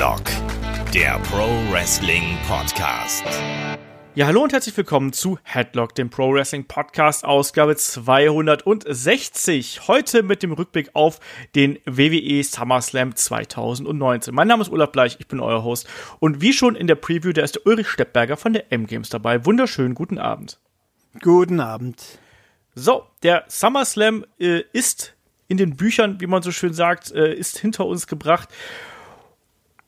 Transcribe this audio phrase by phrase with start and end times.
[0.00, 0.24] Headlock,
[0.94, 3.22] der Pro Wrestling Podcast.
[4.14, 9.88] Ja, hallo und herzlich willkommen zu Headlock, dem Pro Wrestling Podcast, Ausgabe 260.
[9.88, 11.20] Heute mit dem Rückblick auf
[11.54, 14.34] den WWE SummerSlam 2019.
[14.34, 15.86] Mein Name ist Olaf Bleich, ich bin euer Host.
[16.18, 19.44] Und wie schon in der Preview, da ist der Ulrich Steppberger von der M-Games dabei.
[19.44, 20.58] Wunderschönen guten Abend.
[21.20, 22.02] Guten Abend.
[22.74, 25.14] So, der SummerSlam äh, ist
[25.46, 28.48] in den Büchern, wie man so schön sagt, äh, ist hinter uns gebracht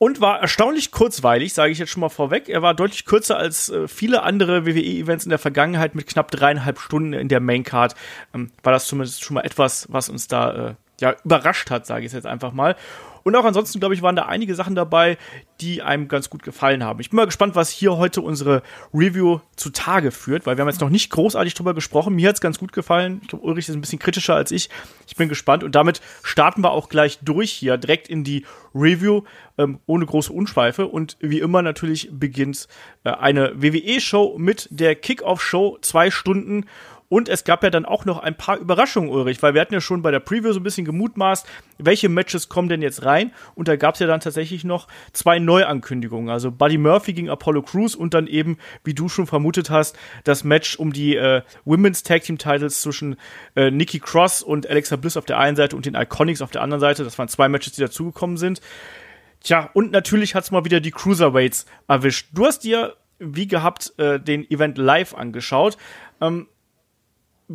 [0.03, 2.49] und war erstaunlich kurzweilig, sage ich jetzt schon mal vorweg.
[2.49, 6.81] Er war deutlich kürzer als äh, viele andere WWE-Events in der Vergangenheit mit knapp dreieinhalb
[6.81, 7.95] Stunden in der Maincard.
[8.35, 12.05] Ähm, war das zumindest schon mal etwas, was uns da äh, ja überrascht hat, sage
[12.05, 12.75] ich jetzt einfach mal.
[13.25, 15.19] Und auch ansonsten, glaube ich, waren da einige Sachen dabei,
[15.61, 17.01] die einem ganz gut gefallen haben.
[17.01, 20.81] Ich bin mal gespannt, was hier heute unsere Review zutage führt, weil wir haben jetzt
[20.81, 22.15] noch nicht großartig drüber gesprochen.
[22.15, 23.21] Mir hat es ganz gut gefallen.
[23.23, 24.71] Ich glaube, Ulrich ist ein bisschen kritischer als ich.
[25.07, 25.63] Ich bin gespannt.
[25.63, 29.23] Und damit starten wir auch gleich durch hier, direkt in die Review,
[29.59, 30.87] ähm, ohne große Unschweife.
[30.87, 32.67] Und wie immer natürlich beginnt
[33.05, 36.67] äh, eine WWE-Show mit der Kickoff-Show, zwei Stunden.
[37.13, 39.83] Und es gab ja dann auch noch ein paar Überraschungen, Ulrich, weil wir hatten ja
[39.83, 41.47] schon bei der Preview so ein bisschen gemutmaßt,
[41.77, 43.33] welche Matches kommen denn jetzt rein.
[43.55, 46.31] Und da gab es ja dann tatsächlich noch zwei Neuankündigungen.
[46.31, 50.43] Also Buddy Murphy gegen Apollo Crews und dann eben, wie du schon vermutet hast, das
[50.43, 53.17] Match um die äh, Women's Tag Team Titles zwischen
[53.57, 56.63] äh, Nikki Cross und Alexa Bliss auf der einen Seite und den Iconics auf der
[56.63, 57.05] anderen Seite.
[57.05, 58.63] Das waren zwei Matches, die dazugekommen sind.
[59.43, 62.29] Tja, und natürlich hat's mal wieder die Cruiserweights erwischt.
[62.33, 65.77] Du hast dir, wie gehabt, äh, den Event live angeschaut.
[66.23, 66.47] Ähm,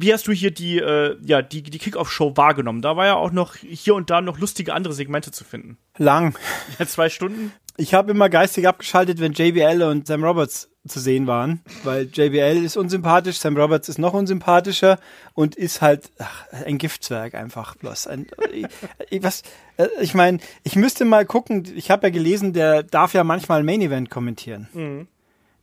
[0.01, 2.81] wie hast du hier die, äh, ja, die, die Kickoff-Show wahrgenommen?
[2.81, 5.77] Da war ja auch noch hier und da noch lustige andere Segmente zu finden.
[5.97, 6.37] Lang.
[6.79, 7.51] Ja, zwei Stunden.
[7.79, 12.63] Ich habe immer geistig abgeschaltet, wenn JBL und Sam Roberts zu sehen waren, weil JBL
[12.63, 14.99] ist unsympathisch, Sam Roberts ist noch unsympathischer
[15.33, 18.07] und ist halt ach, ein Giftzwerg einfach bloß.
[18.07, 18.27] Ein,
[19.09, 19.43] ich, was,
[19.77, 21.65] äh, ich meine, ich müsste mal gucken.
[21.75, 24.69] Ich habe ja gelesen, der darf ja manchmal Main Event kommentieren.
[24.73, 25.07] Mhm.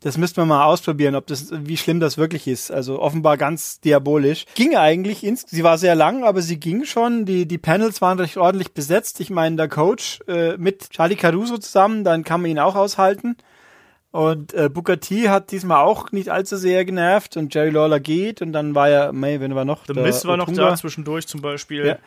[0.05, 2.71] Das müsste man mal ausprobieren, ob das, wie schlimm das wirklich ist.
[2.71, 4.45] Also offenbar ganz diabolisch.
[4.55, 7.25] Ging eigentlich, ins, sie war sehr lang, aber sie ging schon.
[7.25, 9.19] Die, die Panels waren recht ordentlich besetzt.
[9.21, 13.39] Ich meine, der Coach äh, mit Charlie Caruso zusammen, dann kann man ihn auch aushalten.
[14.11, 18.43] Und äh, Booker T hat diesmal auch nicht allzu sehr genervt und Jerry Lawler geht
[18.43, 19.87] und dann war ja, May, wenn war noch.
[19.87, 21.87] Der Miss war noch da zwischendurch zum Beispiel.
[21.87, 21.99] Ja.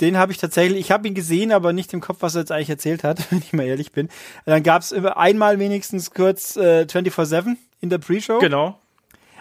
[0.00, 2.52] Den habe ich tatsächlich, ich habe ihn gesehen, aber nicht im Kopf, was er jetzt
[2.52, 4.08] eigentlich erzählt hat, wenn ich mal ehrlich bin.
[4.46, 8.38] Dann gab es einmal wenigstens kurz äh, 24-7 in der Pre-Show.
[8.38, 8.78] Genau.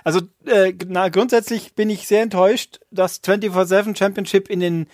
[0.03, 4.87] Also äh, na, grundsätzlich bin ich sehr enttäuscht, dass 24-7 Championship in den,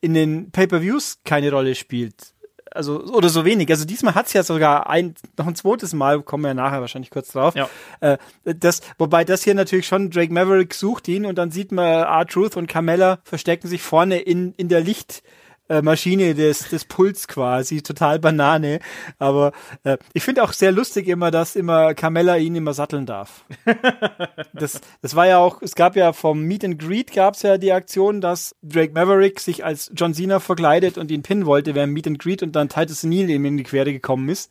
[0.00, 2.34] in den Pay-Per-Views keine Rolle spielt
[2.72, 3.70] also oder so wenig.
[3.70, 7.10] Also diesmal hat's ja sogar ein noch ein zweites Mal, kommen wir ja nachher wahrscheinlich
[7.10, 7.54] kurz drauf.
[7.54, 7.68] Ja.
[8.00, 11.86] Äh, das, wobei das hier natürlich schon Drake Maverick sucht ihn und dann sieht man
[11.86, 15.22] R-Truth und Carmella verstecken sich vorne in in der Licht
[15.70, 18.80] äh, Maschine des, des Puls quasi, total Banane.
[19.18, 19.52] Aber
[19.84, 23.44] äh, ich finde auch sehr lustig immer, dass immer Carmella ihn immer satteln darf.
[24.52, 27.56] das, das war ja auch, es gab ja vom Meet and Greet gab es ja
[27.56, 31.92] die Aktion, dass Drake Maverick sich als John Cena verkleidet und ihn pinnen wollte während
[31.92, 34.50] Meet and Greet und dann Titus O'Neill ihm in die Quere gekommen ist.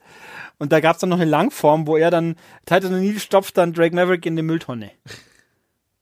[0.58, 3.74] Und da gab es dann noch eine Langform, wo er dann, Titus O'Neill stopft dann
[3.74, 4.92] Drake Maverick in die Mülltonne.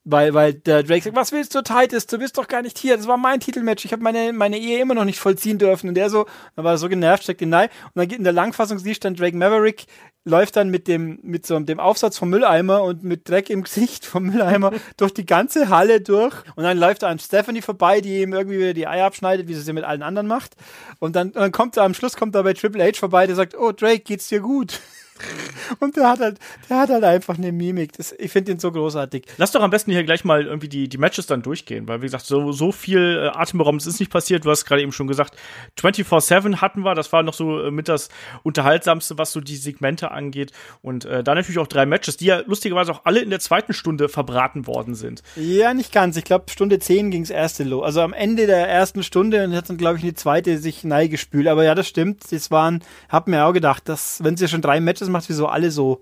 [0.10, 2.08] Weil, weil der Drake sagt, was willst du, Titus?
[2.08, 2.96] Du bist doch gar nicht hier.
[2.96, 3.84] Das war mein Titelmatch.
[3.84, 5.90] Ich habe meine, meine Ehe immer noch nicht vollziehen dürfen.
[5.90, 6.26] Und der so,
[6.56, 7.68] dann war er so genervt, steckt ihn nein.
[7.88, 9.86] Und dann geht in der Langfassung siehst dann Drake Maverick
[10.24, 14.06] läuft dann mit dem, mit so dem Aufsatz vom Mülleimer und mit Dreck im Gesicht
[14.06, 16.36] vom Mülleimer durch die ganze Halle durch.
[16.56, 19.54] Und dann läuft er an Stephanie vorbei, die ihm irgendwie wieder die Eier abschneidet, wie
[19.54, 20.56] sie es ja mit allen anderen macht.
[21.00, 23.36] Und dann, und dann kommt er am Schluss kommt er bei Triple H vorbei, der
[23.36, 24.80] sagt, oh Drake, geht's dir gut?
[25.80, 26.40] Und der hat halt,
[26.70, 27.94] der hat halt einfach eine Mimik.
[27.94, 29.26] Das, ich finde ihn so großartig.
[29.38, 32.06] Lass doch am besten hier gleich mal irgendwie die, die Matches dann durchgehen, weil wie
[32.06, 34.46] gesagt, so, so viel äh, Atemberaubendes ist nicht passiert.
[34.46, 35.36] Du hast gerade eben schon gesagt,
[35.80, 38.10] 24-7 hatten wir, das war noch so äh, mit das
[38.44, 40.52] Unterhaltsamste, was so die Segmente angeht.
[40.82, 43.74] Und äh, dann natürlich auch drei Matches, die ja lustigerweise auch alle in der zweiten
[43.74, 45.24] Stunde verbraten worden sind.
[45.36, 46.18] Ja, nicht ganz.
[46.18, 47.84] Ich glaube, Stunde 10 ging's erste los.
[47.84, 51.48] Also am Ende der ersten Stunde und hat dann, glaube ich, eine zweite sich neigespült.
[51.48, 52.32] Aber ja, das stimmt.
[52.32, 55.34] Das waren, hab mir auch gedacht, dass, wenn sie schon drei Matches das macht, wie
[55.34, 56.02] so alle so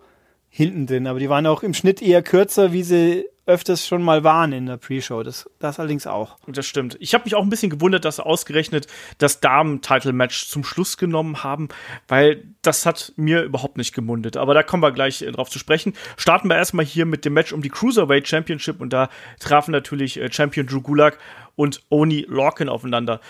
[0.50, 1.08] hinten drin.
[1.08, 4.66] Aber die waren auch im Schnitt eher kürzer, wie sie öfters schon mal waren in
[4.66, 5.22] der Pre-Show.
[5.22, 6.38] Das, das allerdings auch.
[6.48, 6.98] Das stimmt.
[7.00, 8.88] Ich habe mich auch ein bisschen gewundert, dass sie ausgerechnet
[9.20, 11.68] das Damen-Title-Match zum Schluss genommen haben,
[12.08, 14.36] weil das hat mir überhaupt nicht gemundet.
[14.38, 15.94] Aber da kommen wir gleich äh, drauf zu sprechen.
[16.18, 19.10] Starten wir erstmal hier mit dem Match um die Cruiserweight Championship und da
[19.40, 21.20] trafen natürlich äh, Champion Drew Gulak
[21.56, 23.22] und Oni Lorcan aufeinander.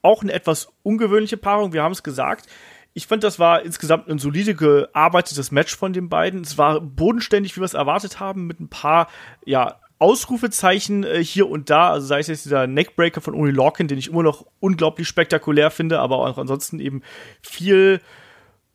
[0.00, 2.48] Auch eine etwas ungewöhnliche Paarung, wir haben es gesagt
[2.94, 6.42] ich fand, das war insgesamt ein solide gearbeitetes Match von den beiden.
[6.42, 9.08] Es war bodenständig, wie wir es erwartet haben, mit ein paar,
[9.44, 13.86] ja, Ausrufezeichen äh, hier und da, also sei es jetzt dieser Neckbreaker von Oni Lorcan,
[13.86, 17.02] den ich immer noch unglaublich spektakulär finde, aber auch ansonsten eben
[17.40, 18.00] viel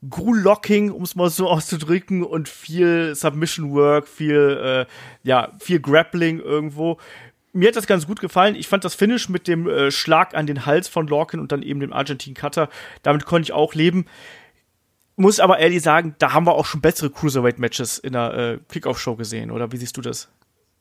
[0.09, 6.97] Gru-Locking, um es mal so auszudrücken, und viel Submission-Work, viel, äh, ja, viel Grappling irgendwo.
[7.53, 8.55] Mir hat das ganz gut gefallen.
[8.55, 11.63] Ich fand das Finish mit dem äh, Schlag an den Hals von Lorcan und dann
[11.63, 12.69] eben dem Argentin Cutter,
[13.03, 14.05] damit konnte ich auch leben.
[15.15, 19.15] Muss aber ehrlich sagen, da haben wir auch schon bessere Cruiserweight-Matches in der äh, Kickoff-Show
[19.15, 20.29] gesehen, oder wie siehst du das?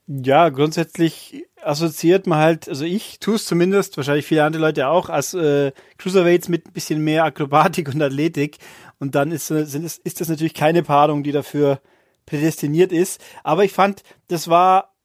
[0.08, 5.08] Ja, grundsätzlich assoziiert man halt, also ich tue es zumindest, wahrscheinlich viele andere Leute auch,
[5.08, 8.58] als äh, Cruiserweights mit ein bisschen mehr Akrobatik und Athletik.
[8.98, 11.80] Und dann ist, sind, ist das natürlich keine Paarung, die dafür
[12.24, 13.20] prädestiniert ist.
[13.42, 14.95] Aber ich fand, das war,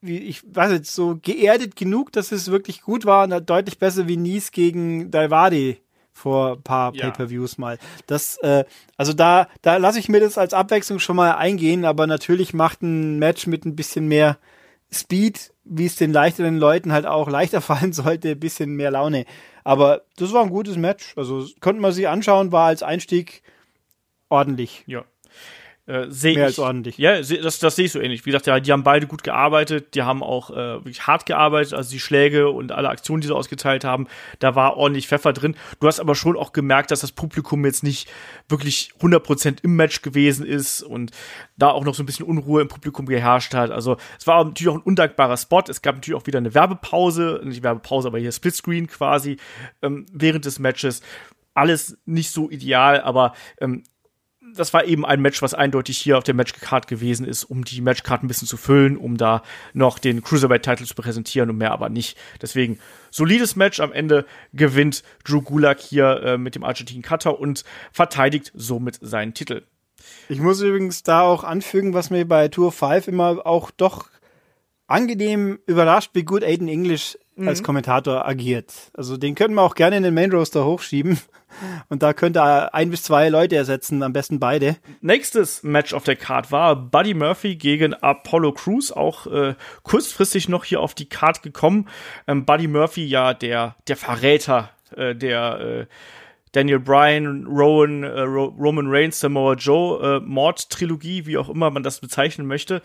[0.00, 4.08] wie ich weiß nicht, so geerdet genug, dass es wirklich gut war und deutlich besser
[4.08, 5.80] wie Nies gegen Daiwadi
[6.12, 7.06] vor ein paar ja.
[7.06, 7.78] Pay-per-Views mal.
[8.06, 8.64] Das, äh,
[8.96, 12.82] also da, da lasse ich mir das als Abwechslung schon mal eingehen, aber natürlich macht
[12.82, 14.38] ein Match mit ein bisschen mehr
[14.90, 19.24] Speed, wie es den leichteren Leuten halt auch leichter fallen sollte, ein bisschen mehr Laune.
[19.64, 21.14] Aber das war ein gutes Match.
[21.16, 23.42] Also konnte man sich anschauen, war als Einstieg
[24.28, 24.84] ordentlich.
[24.86, 25.04] Ja.
[25.88, 26.98] Äh, sehe Mehr als ordentlich.
[26.98, 28.26] Ja, das, das sehe ich so ähnlich.
[28.26, 31.72] Wie gesagt, ja, die haben beide gut gearbeitet, die haben auch äh, wirklich hart gearbeitet,
[31.72, 34.06] also die Schläge und alle Aktionen, die sie ausgeteilt haben,
[34.38, 35.56] da war ordentlich Pfeffer drin.
[35.80, 38.06] Du hast aber schon auch gemerkt, dass das Publikum jetzt nicht
[38.50, 41.12] wirklich 100% im Match gewesen ist und
[41.56, 43.70] da auch noch so ein bisschen Unruhe im Publikum geherrscht hat.
[43.70, 45.64] Also es war natürlich auch ein undankbarer Spot.
[45.68, 49.38] Es gab natürlich auch wieder eine Werbepause, nicht Werbepause, aber hier Splitscreen quasi
[49.80, 51.00] ähm, während des Matches
[51.54, 53.84] alles nicht so ideal, aber ähm,
[54.54, 57.80] das war eben ein Match, was eindeutig hier auf der Matchcard gewesen ist, um die
[57.80, 59.42] Matchcard ein bisschen zu füllen, um da
[59.72, 62.18] noch den Cruiserweight-Titel zu präsentieren und mehr aber nicht.
[62.42, 62.78] Deswegen
[63.10, 63.80] solides Match.
[63.80, 69.34] Am Ende gewinnt Drew Gulak hier äh, mit dem Argentinen Cutter und verteidigt somit seinen
[69.34, 69.62] Titel.
[70.28, 74.08] Ich muss übrigens da auch anfügen, was mir bei Tour 5 immer auch doch
[74.86, 77.48] angenehm überrascht, wie gut Aiden English mhm.
[77.48, 78.72] als Kommentator agiert.
[78.94, 81.18] Also den könnten wir auch gerne in den Main Roaster hochschieben.
[81.88, 84.76] Und da könnte er ein bis zwei Leute ersetzen, am besten beide.
[85.00, 90.64] Nächstes Match auf der Card war Buddy Murphy gegen Apollo Crews, auch äh, kurzfristig noch
[90.64, 91.88] hier auf die Card gekommen.
[92.26, 95.86] Ähm, Buddy Murphy ja der, der Verräter, äh, der äh,
[96.52, 102.00] Daniel Bryan, Rowan, äh, Roman Reigns, Samoa Joe, äh, Mord-Trilogie, wie auch immer man das
[102.00, 102.82] bezeichnen möchte.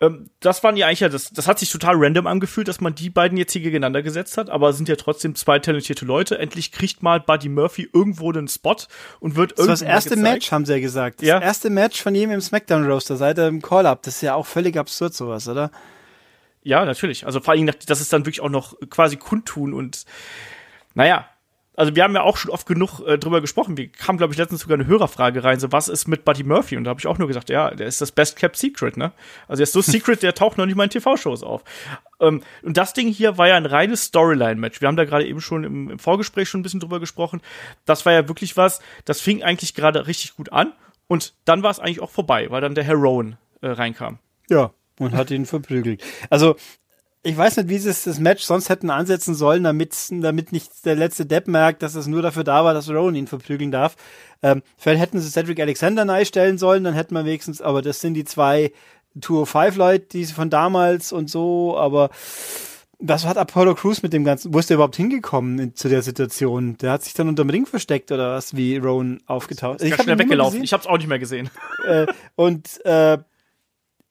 [0.00, 2.94] Ähm, das waren ja eigentlich ja, das, das hat sich total random angefühlt, dass man
[2.94, 6.38] die beiden jetzt hier gegeneinander gesetzt hat, aber sind ja trotzdem zwei talentierte Leute.
[6.38, 8.76] Endlich kriegt mal Buddy Murphy irgendwo einen Spot
[9.20, 9.72] und wird irgendwie.
[9.72, 11.20] Das war das erste Match, haben sie ja gesagt.
[11.20, 11.40] Das ja.
[11.40, 14.02] erste Match von ihm im SmackDown-Roster seit er im Call-Up.
[14.02, 15.70] Das ist ja auch völlig absurd, sowas, oder?
[16.62, 17.24] Ja, natürlich.
[17.26, 20.04] Also vor allem, dass es dann wirklich auch noch quasi kundtun und
[20.94, 21.26] naja,
[21.76, 23.76] also wir haben ja auch schon oft genug äh, drüber gesprochen.
[23.76, 26.76] Wir kamen, glaube ich, letztens sogar eine Hörerfrage rein, so was ist mit Buddy Murphy?
[26.76, 29.12] Und da habe ich auch nur gesagt, ja, der ist das Best Kept Secret, ne?
[29.46, 31.62] Also der ist so secret, der taucht noch nicht mal in TV-Shows auf.
[32.18, 34.80] Ähm, und das Ding hier war ja ein reines Storyline-Match.
[34.80, 37.42] Wir haben da gerade eben schon im, im, Vorgespräch schon ein bisschen drüber gesprochen.
[37.84, 40.72] Das war ja wirklich was, das fing eigentlich gerade richtig gut an
[41.08, 44.18] und dann war es eigentlich auch vorbei, weil dann der Herr Rowan äh, reinkam.
[44.48, 46.02] Ja, und hat ihn verprügelt.
[46.30, 46.56] Also
[47.22, 50.94] ich weiß nicht, wie sie das Match sonst hätten ansetzen sollen, damit, damit nicht der
[50.94, 53.96] letzte Depp merkt, dass es nur dafür da war, dass Rowan ihn verprügeln darf.
[54.42, 58.14] Ähm, vielleicht hätten sie Cedric Alexander stellen sollen, dann hätten wir wenigstens, aber das sind
[58.14, 58.72] die zwei
[59.18, 62.10] 205-Leute, die von damals und so, aber
[62.98, 64.54] was hat Apollo Crews mit dem Ganzen?
[64.54, 66.78] Wo ist der überhaupt hingekommen in, zu der Situation?
[66.78, 69.92] Der hat sich dann unterm Ring versteckt oder was, wie Rowan aufgetaucht ist?
[69.92, 70.62] Ich habe weggelaufen.
[70.62, 71.50] Ich hab's auch nicht mehr gesehen.
[71.86, 72.06] Äh,
[72.36, 73.18] und äh,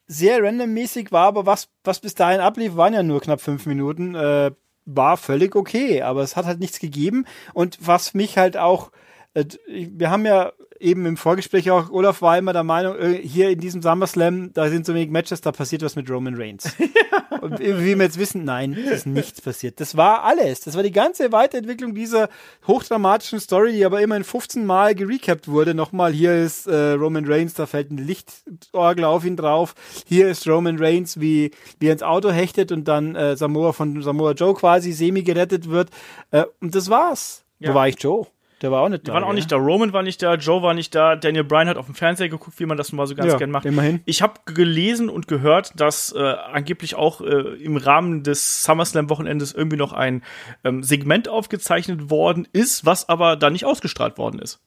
[0.07, 4.15] sehr randommäßig war, aber was, was bis dahin ablief, waren ja nur knapp fünf Minuten.
[4.15, 4.51] Äh,
[4.85, 7.25] war völlig okay, aber es hat halt nichts gegeben.
[7.53, 8.91] Und was mich halt auch,
[9.35, 13.59] wir haben ja eben im Vorgespräch auch, Olaf war immer der Meinung, äh, hier in
[13.59, 16.73] diesem SummerSlam, da sind so wenig Matches, da passiert was mit Roman Reigns.
[17.41, 19.79] Und wie wir jetzt wissen, nein, es ist nichts passiert.
[19.79, 20.61] Das war alles.
[20.61, 22.29] Das war die ganze Weiterentwicklung dieser
[22.65, 25.75] hochdramatischen Story, die aber immerhin 15 Mal gerecapt wurde.
[25.75, 29.75] Nochmal, hier ist äh, Roman Reigns, da fällt ein Lichtorgel auf ihn drauf.
[30.07, 34.01] Hier ist Roman Reigns, wie, wie er ins Auto hechtet und dann äh, Samoa von
[34.01, 35.89] Samoa Joe quasi semi gerettet wird.
[36.31, 37.43] Äh, und das war's.
[37.59, 37.71] Ja.
[37.71, 38.27] Wo war ich Joe?
[38.65, 39.11] Der war auch nicht da.
[39.11, 39.57] Die waren auch nicht da.
[39.57, 42.59] Roman war nicht da, Joe war nicht da, Daniel Bryan hat auf dem Fernseher geguckt,
[42.59, 43.63] wie man das mal so ganz ja, gern macht.
[43.63, 44.01] Immerhin.
[44.05, 49.77] Ich habe gelesen und gehört, dass äh, angeblich auch äh, im Rahmen des SummerSlam-Wochenendes irgendwie
[49.77, 50.23] noch ein
[50.63, 54.59] ähm, Segment aufgezeichnet worden ist, was aber da nicht ausgestrahlt worden ist.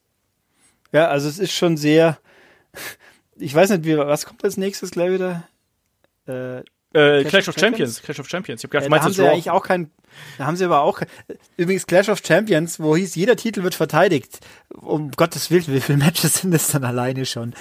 [0.93, 2.19] Ja, also es ist schon sehr.
[3.35, 5.43] Ich weiß nicht, wie, was kommt als nächstes gleich wieder?
[6.25, 6.61] Äh, äh,
[6.93, 7.59] Clash, Clash, of Champions.
[7.59, 8.01] Champions.
[8.01, 8.61] Clash of Champions.
[8.61, 9.91] Ich hab gedacht, ja, da haben sie ja eigentlich auch kein.
[10.37, 11.01] Da haben sie aber auch.
[11.57, 14.39] Übrigens Clash of Champions, wo hieß, jeder Titel wird verteidigt.
[14.75, 17.53] Um Gottes Willen, wie viele Matches sind das dann alleine schon?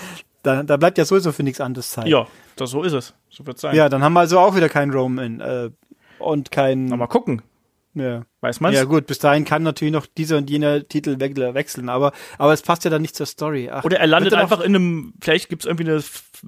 [0.43, 2.07] Da, da bleibt ja sowieso für nichts anderes Zeit.
[2.07, 2.26] Ja,
[2.57, 3.14] das, so ist es.
[3.28, 3.75] So wird's sein.
[3.75, 5.71] Ja, dann haben wir also auch wieder keinen Roman äh,
[6.19, 6.87] und kein.
[6.87, 7.43] Na, mal gucken.
[7.95, 8.23] Ja.
[8.40, 8.76] Weiß man's?
[8.76, 12.52] Ja gut, bis dahin kann natürlich noch dieser und jener Titel we- wechseln, aber aber
[12.52, 13.69] es passt ja dann nicht zur Story.
[13.73, 16.00] Ach, Oder er landet einfach in einem, vielleicht gibt's irgendwie eine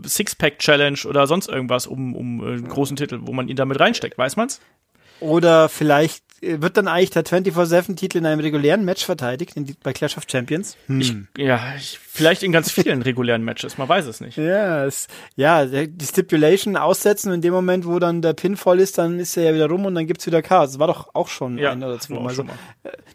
[0.07, 4.19] Sixpack-Challenge oder sonst irgendwas um, um äh, einen großen Titel, wo man ihn damit reinsteckt,
[4.19, 4.61] weiß man's?
[5.21, 9.75] Oder vielleicht äh, wird dann eigentlich der 24-7-Titel in einem regulären Match verteidigt, in die,
[9.83, 10.77] bei Clash of Champions.
[10.89, 14.37] Ich, ja, ich, vielleicht in ganz vielen regulären Matches, man weiß es nicht.
[14.51, 18.81] Ja, es, ja, die Stipulation aussetzen und in dem Moment, wo dann der Pin voll
[18.81, 20.71] ist, dann ist er ja wieder rum und dann gibt's wieder Chaos.
[20.71, 22.37] Das war doch auch schon Ja, ein oder zwei Mal so.
[22.37, 22.59] schon mal.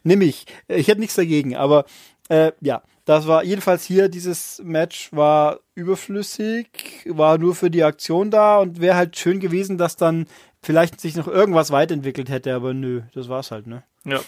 [0.03, 0.45] Nimm ich.
[0.67, 1.85] Ich hätte nichts dagegen, aber
[2.29, 8.31] äh, ja, das war jedenfalls hier, dieses Match war überflüssig, war nur für die Aktion
[8.31, 10.25] da und wäre halt schön gewesen, dass dann
[10.61, 13.83] vielleicht sich noch irgendwas weiterentwickelt hätte, aber nö, das war's halt, ne?
[14.05, 14.21] Ja,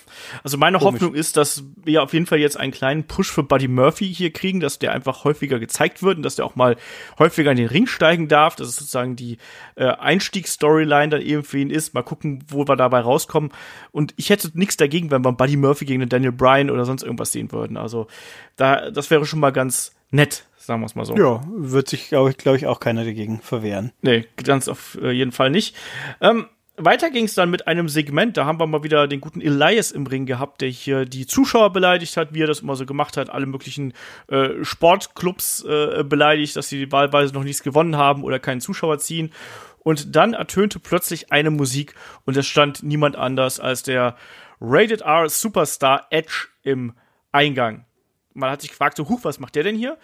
[0.43, 1.01] also meine Komisch.
[1.01, 4.33] Hoffnung ist, dass wir auf jeden Fall jetzt einen kleinen Push für Buddy Murphy hier
[4.33, 6.77] kriegen, dass der einfach häufiger gezeigt wird und dass der auch mal
[7.19, 8.55] häufiger in den Ring steigen darf.
[8.55, 9.37] Das ist sozusagen die
[9.75, 11.93] äh, Einstiegsstoryline dann eben für ihn ist.
[11.93, 13.51] Mal gucken, wo wir dabei rauskommen.
[13.91, 17.03] Und ich hätte nichts dagegen, wenn wir Buddy Murphy gegen den Daniel Bryan oder sonst
[17.03, 17.77] irgendwas sehen würden.
[17.77, 18.07] Also
[18.55, 21.15] da, das wäre schon mal ganz nett, sagen wir es mal so.
[21.15, 23.91] Ja, wird sich, glaube ich, glaub ich, auch keiner dagegen verwehren.
[24.01, 25.75] Nee, ganz auf äh, jeden Fall nicht.
[26.19, 29.41] Ähm, weiter ging es dann mit einem Segment, da haben wir mal wieder den guten
[29.41, 32.85] Elias im Ring gehabt, der hier die Zuschauer beleidigt hat, wie er das immer so
[32.85, 33.93] gemacht hat, alle möglichen
[34.27, 39.31] äh, Sportclubs äh, beleidigt, dass sie wahlweise noch nichts gewonnen haben oder keinen Zuschauer ziehen.
[39.79, 44.15] Und dann ertönte plötzlich eine Musik und es stand niemand anders als der
[44.61, 46.93] Rated R Superstar Edge im
[47.31, 47.85] Eingang.
[48.33, 49.97] Man hat sich gefragt, so, huch, was macht der denn hier?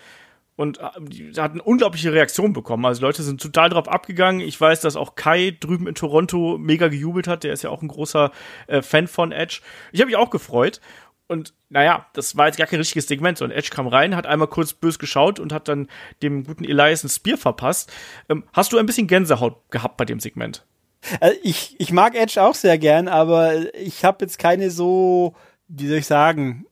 [0.55, 2.85] Und äh, die hat eine unglaubliche Reaktion bekommen.
[2.85, 4.41] Also Leute sind total drauf abgegangen.
[4.41, 7.43] Ich weiß, dass auch Kai drüben in Toronto mega gejubelt hat.
[7.43, 8.31] Der ist ja auch ein großer
[8.67, 9.61] äh, Fan von Edge.
[9.91, 10.79] Ich habe mich auch gefreut.
[11.27, 14.49] Und naja, das war jetzt gar kein richtiges Segment, sondern Edge kam rein, hat einmal
[14.49, 15.87] kurz bös geschaut und hat dann
[16.21, 17.91] dem guten Elias ein Spear verpasst.
[18.29, 20.65] Ähm, hast du ein bisschen Gänsehaut gehabt bei dem Segment?
[21.19, 25.35] Also ich, ich mag Edge auch sehr gern, aber ich habe jetzt keine so,
[25.67, 26.65] wie soll ich sagen,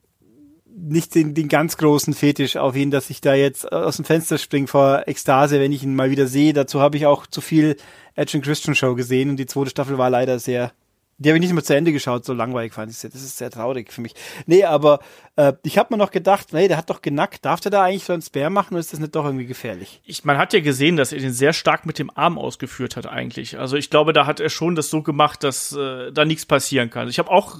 [0.75, 4.37] nicht den, den ganz großen Fetisch auf ihn, dass ich da jetzt aus dem Fenster
[4.37, 6.53] springe vor Ekstase, wenn ich ihn mal wieder sehe.
[6.53, 7.75] Dazu habe ich auch zu viel
[8.15, 10.71] Edge and Christian Show gesehen und die zweite Staffel war leider sehr,
[11.17, 13.09] die habe ich nicht mal zu Ende geschaut, so langweilig fand ich sie.
[13.09, 14.15] Das ist sehr traurig für mich.
[14.47, 14.99] Nee, aber
[15.35, 17.45] äh, ich habe mir noch gedacht, nee, der hat doch genackt.
[17.45, 20.01] Darf der da eigentlich so ein Spare machen oder ist das nicht doch irgendwie gefährlich?
[20.03, 23.05] Ich, man hat ja gesehen, dass er den sehr stark mit dem Arm ausgeführt hat
[23.05, 23.59] eigentlich.
[23.59, 26.89] Also ich glaube, da hat er schon das so gemacht, dass äh, da nichts passieren
[26.89, 27.07] kann.
[27.07, 27.59] Ich habe auch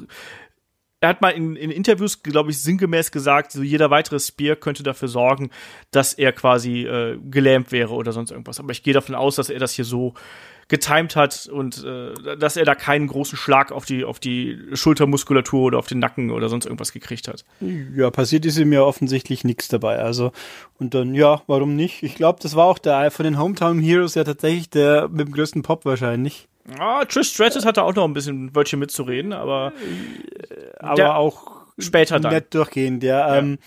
[1.02, 4.84] er hat mal in, in Interviews, glaube ich, sinngemäß gesagt, so jeder weitere Spear könnte
[4.84, 5.50] dafür sorgen,
[5.90, 8.60] dass er quasi äh, gelähmt wäre oder sonst irgendwas.
[8.60, 10.14] Aber ich gehe davon aus, dass er das hier so
[10.68, 15.64] getimed hat und äh, dass er da keinen großen Schlag auf die auf die Schultermuskulatur
[15.64, 17.44] oder auf den Nacken oder sonst irgendwas gekriegt hat.
[17.60, 19.98] Ja, passiert ist ihm ja offensichtlich nichts dabei.
[19.98, 20.32] Also,
[20.80, 22.04] und dann, ja, warum nicht?
[22.04, 25.34] Ich glaube, das war auch der von den Hometown Heroes ja tatsächlich der mit dem
[25.34, 26.48] größten Pop wahrscheinlich.
[26.80, 29.74] Ah, Trish Stratus hatte auch noch ein bisschen Wörtchen mitzureden, aber
[30.80, 32.34] Aber Der- auch später dann.
[32.34, 33.36] nicht durchgehend, ja.
[33.38, 33.58] Ähm,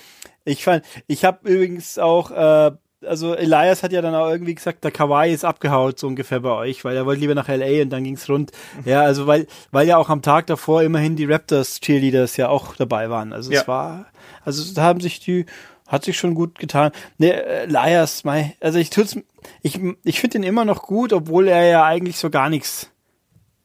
[0.45, 2.71] ich fand, ich habe übrigens auch, äh,
[3.07, 6.51] also Elias hat ja dann auch irgendwie gesagt, der Kawaii ist abgehaut, so ungefähr bei
[6.53, 8.53] euch, weil er wollte lieber nach LA und dann ging's rund.
[8.85, 12.77] Ja, also weil, weil ja auch am Tag davor immerhin die Raptors Cheerleaders ja auch
[12.77, 13.33] dabei waren.
[13.33, 13.61] Also Ja.
[13.63, 14.07] es war,
[14.45, 15.47] also da haben sich die,
[15.87, 16.93] hat sich schon gut getan.
[17.19, 19.17] Ne, Elias, mei, also ich tut's,
[19.63, 22.91] ich, ich finde ihn immer noch gut, obwohl er ja eigentlich so gar nichts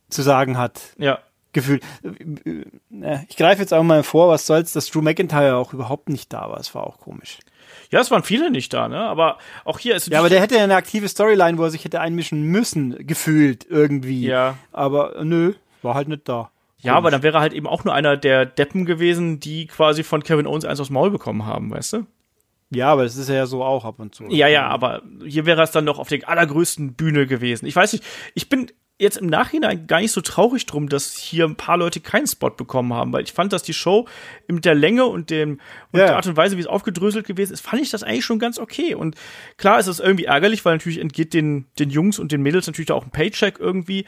[0.09, 0.81] zu sagen hat.
[0.97, 1.19] ja.
[1.51, 1.79] Gefühl.
[3.01, 6.31] Äh, Ich greife jetzt auch mal vor, was soll's, dass Drew McIntyre auch überhaupt nicht
[6.31, 6.59] da war.
[6.59, 7.39] Es war auch komisch.
[7.89, 8.99] Ja, es waren viele nicht da, ne?
[8.99, 11.83] Aber auch hier ist Ja, aber der hätte ja eine aktive Storyline, wo er sich
[11.85, 14.27] hätte einmischen müssen, gefühlt irgendwie.
[14.27, 14.57] Ja.
[14.71, 16.51] Aber äh, nö, war halt nicht da.
[16.81, 20.23] Ja, aber dann wäre halt eben auch nur einer der Deppen gewesen, die quasi von
[20.23, 22.05] Kevin Owens eins aufs Maul bekommen haben, weißt du?
[22.71, 24.25] Ja, aber das ist ja so auch ab und zu.
[24.29, 27.65] Ja, ja, aber hier wäre es dann noch auf der allergrößten Bühne gewesen.
[27.65, 28.05] Ich weiß nicht,
[28.35, 28.71] ich bin
[29.01, 32.49] jetzt im Nachhinein gar nicht so traurig drum, dass hier ein paar Leute keinen Spot
[32.49, 34.07] bekommen haben, weil ich fand, dass die Show
[34.47, 35.61] mit der Länge und dem
[35.93, 36.07] und Ja.
[36.07, 38.59] der Art und Weise, wie es aufgedröselt gewesen ist, fand ich das eigentlich schon ganz
[38.59, 38.95] okay.
[38.95, 39.15] Und
[39.57, 42.87] klar ist es irgendwie ärgerlich, weil natürlich entgeht den, den Jungs und den Mädels natürlich
[42.87, 44.05] da auch ein Paycheck irgendwie.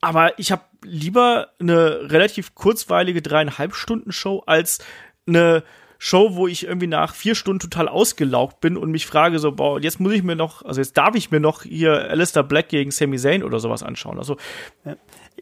[0.00, 4.78] Aber ich habe lieber eine relativ kurzweilige dreieinhalb Stunden Show als
[5.26, 5.62] eine
[5.98, 9.78] Show, wo ich irgendwie nach vier Stunden total ausgelaugt bin und mich frage so, boah,
[9.78, 12.90] jetzt muss ich mir noch, also jetzt darf ich mir noch hier Alistair Black gegen
[12.90, 14.18] Sami Zayn oder sowas anschauen.
[14.18, 14.38] Also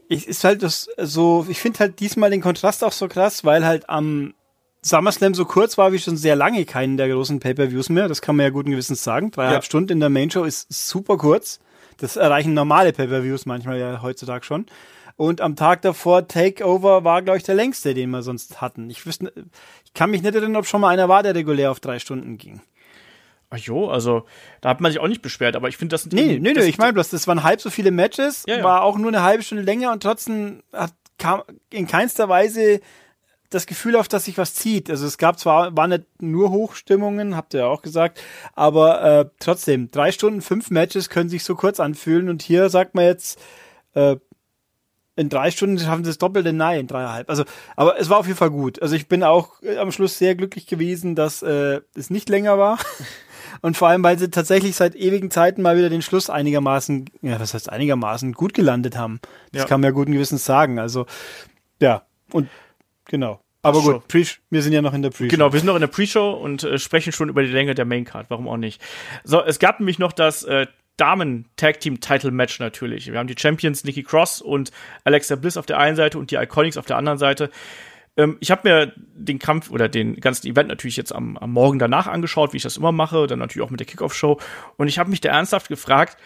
[0.09, 3.65] Ich, ist halt das so, ich finde halt diesmal den Kontrast auch so krass, weil
[3.65, 4.35] halt am
[4.83, 8.09] SummerSlam so kurz war wie schon sehr lange keinen der großen Pay-Per-Views mehr.
[8.09, 9.31] Das kann man ja guten Gewissens sagen.
[9.31, 9.67] Dreieinhalb Ja.
[9.67, 11.61] Stunden in der Main Show ist super kurz.
[11.99, 14.67] Das erreichen normale Pay-Per-Views manchmal ja heutzutage schon.
[15.17, 18.89] Und am Tag davor Takeover war, glaube ich, der längste, den wir sonst hatten.
[18.89, 19.33] Ich wüsste,
[19.85, 22.39] ich kann mich nicht erinnern, ob schon mal einer war, der regulär auf drei Stunden
[22.39, 22.61] ging.
[23.51, 24.27] ach jo, also
[24.61, 26.79] da hat man sich auch nicht beschwert, aber ich finde das Nee, nee, nee, ich
[26.79, 28.65] meine bloß, das waren halb so viele Matches, Ja, ja.
[28.65, 32.81] war auch nur eine halbe Stunde länger und trotzdem hat kam in keinster Weise
[33.51, 34.91] das Gefühl auf, dass sich was zieht.
[34.91, 38.21] Also es gab zwar, waren nicht nur Hochstimmungen, habt ihr ja auch gesagt,
[38.55, 42.95] aber äh, trotzdem, drei Stunden, fünf Matches können sich so kurz anfühlen und hier sagt
[42.95, 43.41] man jetzt,
[43.95, 44.17] äh,
[45.17, 47.29] in drei Stunden schaffen sie das Doppelte, nein, in dreieinhalb.
[47.29, 48.81] Also, aber es war auf jeden Fall gut.
[48.81, 52.57] Also ich bin auch äh, am Schluss sehr glücklich gewesen, dass äh, es nicht länger
[52.59, 52.79] war.
[53.63, 57.41] Und vor allem, weil sie tatsächlich seit ewigen Zeiten mal wieder den Schluss einigermaßen, ja,
[57.41, 59.21] was heißt einigermaßen, gut gelandet haben.
[59.53, 59.69] Das Ja.
[59.69, 60.79] kann man ja guten Gewissens sagen.
[60.79, 61.07] Also,
[61.81, 62.49] ja, und
[63.09, 63.41] genau.
[63.63, 65.81] Aber gut, Pre wir sind ja noch in der Pre Genau, wir sind noch in
[65.81, 68.27] der Pre-Show und äh, sprechen schon über die Länge der Main-Card.
[68.31, 68.81] Warum auch nicht?
[69.25, 73.11] So, es gab nämlich noch das äh, Damen-Tag-Team-Title-Match natürlich.
[73.11, 74.71] Wir haben die Champions Nikki Cross und
[75.05, 77.51] Alexa Bliss auf der einen Seite und die Iconics auf der anderen Seite.
[78.17, 81.79] Ähm, ich habe mir den Kampf oder den ganzen Event natürlich jetzt am, am Morgen
[81.79, 84.39] danach angeschaut, wie ich das immer mache, dann natürlich auch mit der Kickoff-Show.
[84.77, 86.17] Und ich habe mich da ernsthaft gefragt,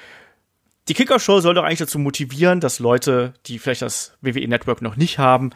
[0.88, 5.18] die Kickoff-Show soll doch eigentlich dazu motivieren, dass Leute, die vielleicht das WWE-Network noch nicht
[5.18, 5.50] haben,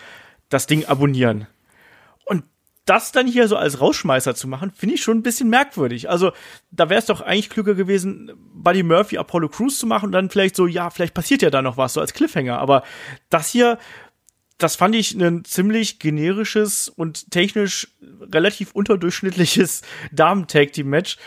[0.49, 1.47] das Ding abonnieren.
[2.25, 2.45] Und
[2.85, 6.09] das dann hier so als Rausschmeißer zu machen, finde ich schon ein bisschen merkwürdig.
[6.09, 6.33] Also,
[6.71, 10.31] da wäre es doch eigentlich klüger gewesen, Buddy Murphy, Apollo Crews zu machen und dann
[10.31, 12.59] vielleicht so, ja, vielleicht passiert ja da noch was, so als Cliffhanger.
[12.59, 12.85] Aber
[13.29, 13.79] das hier,
[14.59, 17.89] das fand ich ein ziemlich generisches und technisch
[18.33, 21.19] relativ unterdurchschnittliches Damen-Tag-Team-Match.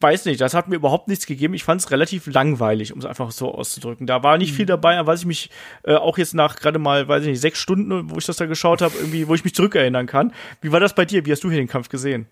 [0.00, 1.54] Weiß nicht, das hat mir überhaupt nichts gegeben.
[1.54, 4.06] Ich fand es relativ langweilig, um es einfach so auszudrücken.
[4.06, 5.50] Da war nicht viel dabei, an was ich mich
[5.82, 8.46] äh, auch jetzt nach gerade mal, weiß ich nicht, sechs Stunden, wo ich das da
[8.46, 10.32] geschaut habe, irgendwie, wo ich mich zurückerinnern kann.
[10.60, 11.26] Wie war das bei dir?
[11.26, 12.26] Wie hast du hier den Kampf gesehen?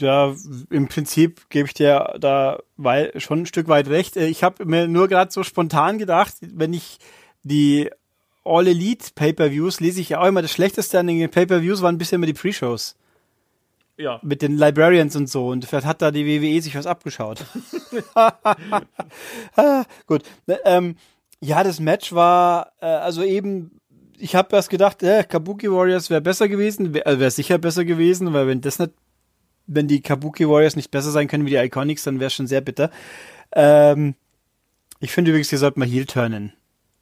[0.00, 0.34] Ja,
[0.70, 4.16] im Prinzip gebe ich dir da weil, schon ein Stück weit recht.
[4.16, 6.98] Äh, Ich habe mir nur gerade so spontan gedacht, wenn ich
[7.44, 7.90] die
[8.44, 12.16] All Elite Pay-per-Views lese ich ja auch immer das Schlechteste an den Pay-per-Views waren bisher
[12.16, 12.96] immer die Pre-Shows
[13.96, 14.18] Ja.
[14.22, 17.44] mit den Librarians und so und vielleicht hat da die WWE sich was abgeschaut.
[18.14, 20.22] ah, gut.
[20.46, 20.96] Ne, Ähm,
[21.40, 23.80] ja, das Match war äh, also eben
[24.18, 28.32] ich habe erst gedacht, äh, Kabuki Warriors wäre besser gewesen, wäre wär sicher besser gewesen,
[28.32, 28.92] weil wenn das nicht
[29.66, 32.60] wenn die Kabuki Warriors nicht besser sein können wie die Iconics, dann wäre schon sehr
[32.60, 32.90] bitter.
[33.52, 34.14] Ähm,
[35.00, 36.52] ich finde übrigens, hier sollte man Heel turnen.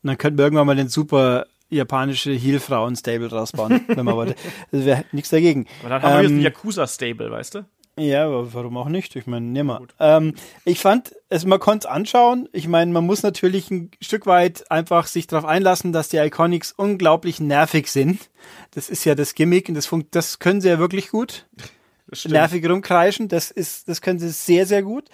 [0.03, 4.35] Und dann könnten wir irgendwann mal den super japanische Heel-Frauen-Stable rausbauen, wenn man wollte.
[4.71, 5.67] Das wäre nichts dagegen.
[5.83, 7.65] Und dann haben wir jetzt Ähm, ein Yakuza-Stable, weißt du?
[7.99, 9.17] Ja, aber warum auch nicht?
[9.17, 9.87] Ich meine, nimm mal.
[10.01, 12.49] Ähm, ich fand, es, man konnte es anschauen.
[12.53, 16.73] Ich meine, man muss natürlich ein Stück weit einfach sich darauf einlassen, dass die Iconics
[16.73, 18.31] unglaublich nervig sind.
[18.71, 21.47] Das ist ja das Gimmick und das, funkt, das können sie ja wirklich gut.
[22.07, 22.33] Das stimmt.
[22.33, 25.09] Nervig rumkreischen, das ist, das können sie sehr, sehr gut.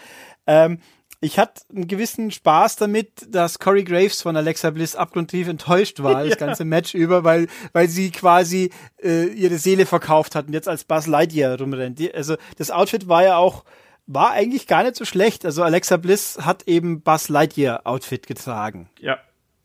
[0.46, 0.78] Ähm,
[1.20, 6.24] ich hatte einen gewissen Spaß damit, dass Corey Graves von Alexa Bliss abgrundtief enttäuscht war,
[6.28, 8.70] das ganze Match über, weil, weil sie quasi
[9.02, 11.98] äh, ihre Seele verkauft hat und jetzt als Buzz Lightyear rumrennt.
[11.98, 13.64] Die, also das Outfit war ja auch,
[14.06, 15.44] war eigentlich gar nicht so schlecht.
[15.44, 18.88] Also Alexa Bliss hat eben Buzz Lightyear Outfit getragen.
[19.00, 19.18] Ja.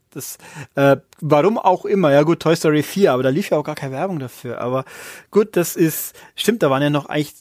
[0.09, 0.37] Das,
[0.75, 2.11] äh, warum auch immer.
[2.11, 4.59] Ja gut, Toy Story 4, aber da lief ja auch gar keine Werbung dafür.
[4.59, 4.85] Aber
[5.31, 7.33] gut, das ist, stimmt, da waren ja noch eigentlich,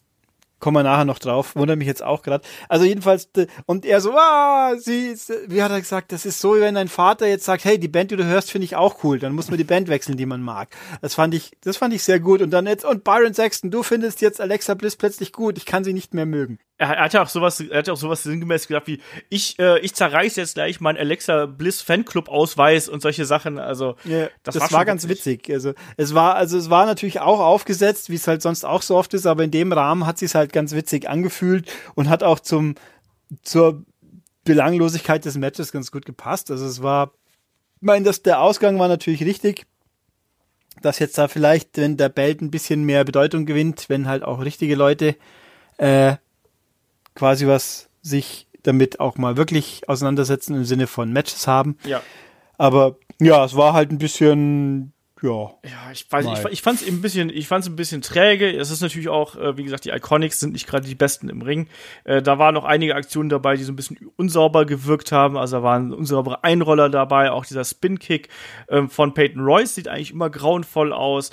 [0.63, 2.45] kommen wir nachher noch drauf, wundert mich jetzt auch gerade.
[2.69, 3.29] Also jedenfalls,
[3.67, 6.77] und er so, ah, sie, ist, wie hat er gesagt, das ist so, wie wenn
[6.77, 9.19] dein Vater jetzt sagt, hey, die Band, die du hörst, finde ich auch cool.
[9.19, 10.69] Dann muss man die Band wechseln, die man mag.
[11.01, 12.41] Das fand ich, das fand ich sehr gut.
[12.43, 15.59] Und dann jetzt, und Byron Sexton, du findest jetzt Alexa Bliss plötzlich gut.
[15.59, 16.61] Ich kann sie nicht mehr mögen.
[16.79, 19.79] Er, hat ja auch sowas, er hat ja auch sowas sinngemäß gesagt wie, ich, äh,
[19.81, 23.59] ich zerreiß jetzt gleich meinen Alexa Bliss Fanclub Ausweis und solche Sachen.
[23.59, 25.49] Also, Ja, das, das war, war ganz witzig.
[25.51, 28.97] Also es war, also es war natürlich auch aufgesetzt, wie es halt sonst auch so
[28.97, 32.41] oft ist, aber in dem Rahmen hat sich halt ganz witzig angefühlt und hat auch
[32.41, 32.75] zum
[33.43, 33.85] zur
[34.45, 36.51] Belanglosigkeit des Matches ganz gut gepasst.
[36.51, 37.13] Also es war,
[37.77, 39.67] ich meine, das, der Ausgang war natürlich richtig,
[40.83, 44.43] dass jetzt da vielleicht, wenn der Belt ein bisschen mehr Bedeutung gewinnt, wenn halt auch
[44.45, 45.17] richtige Leute
[45.79, 46.17] äh,
[47.15, 51.77] quasi was sich damit auch mal wirklich auseinandersetzen im Sinne von Matches haben.
[51.85, 52.03] ja.
[52.59, 55.55] Aber ja, es war halt ein bisschen, ja.
[55.65, 58.51] Ja, ich weiß, ich, ich fand es ein bisschen, ich fand's ein bisschen träge.
[58.51, 61.43] Es ist natürlich auch, äh, wie gesagt, die Iconics sind nicht gerade die besten im
[61.43, 61.69] Ring.
[62.05, 65.37] Äh, da waren noch einige Aktionen dabei, die so ein bisschen unsauber gewirkt haben.
[65.37, 68.29] Also da waren unsaubere Einroller dabei, auch dieser Spin-Kick
[68.69, 71.31] ähm, von Peyton Royce sieht eigentlich immer grauenvoll aus.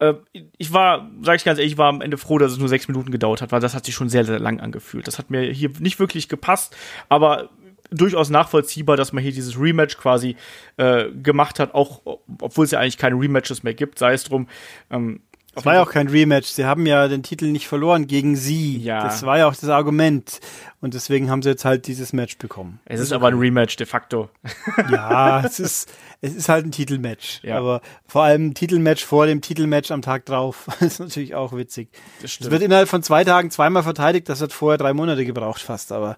[0.00, 0.14] Äh,
[0.58, 2.88] ich war, sag ich ganz ehrlich, ich war am Ende froh, dass es nur sechs
[2.88, 5.06] Minuten gedauert hat, weil das hat sich schon sehr, sehr lang angefühlt.
[5.06, 6.76] Das hat mir hier nicht wirklich gepasst,
[7.08, 7.50] aber
[7.90, 10.36] durchaus nachvollziehbar, dass man hier dieses Rematch quasi
[10.76, 12.00] äh, gemacht hat, auch
[12.40, 14.48] obwohl es ja eigentlich keine Rematches mehr gibt, sei es drum.
[14.90, 15.20] Ähm,
[15.54, 16.48] Es war ja auch kein Rematch.
[16.48, 18.78] Sie haben ja den Titel nicht verloren gegen sie.
[18.78, 19.04] Ja.
[19.04, 20.40] Das war ja auch das Argument.
[20.80, 22.80] Und deswegen haben sie jetzt halt dieses Match bekommen.
[22.86, 24.28] es ist aber ein Rematch de facto.
[24.90, 25.88] Ja, es ist,
[26.20, 27.40] es ist halt ein Titelmatch.
[27.44, 27.56] Ja.
[27.58, 30.66] Aber vor allem ein Titelmatch vor dem Titelmatch am Tag drauf.
[30.80, 31.88] Das ist natürlich auch witzig.
[32.20, 34.28] Das Es wird innerhalb von zwei Tagen zweimal verteidigt.
[34.28, 36.16] Das hat vorher drei Monate gebraucht fast, aber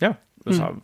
[0.00, 0.82] Ja, das haben,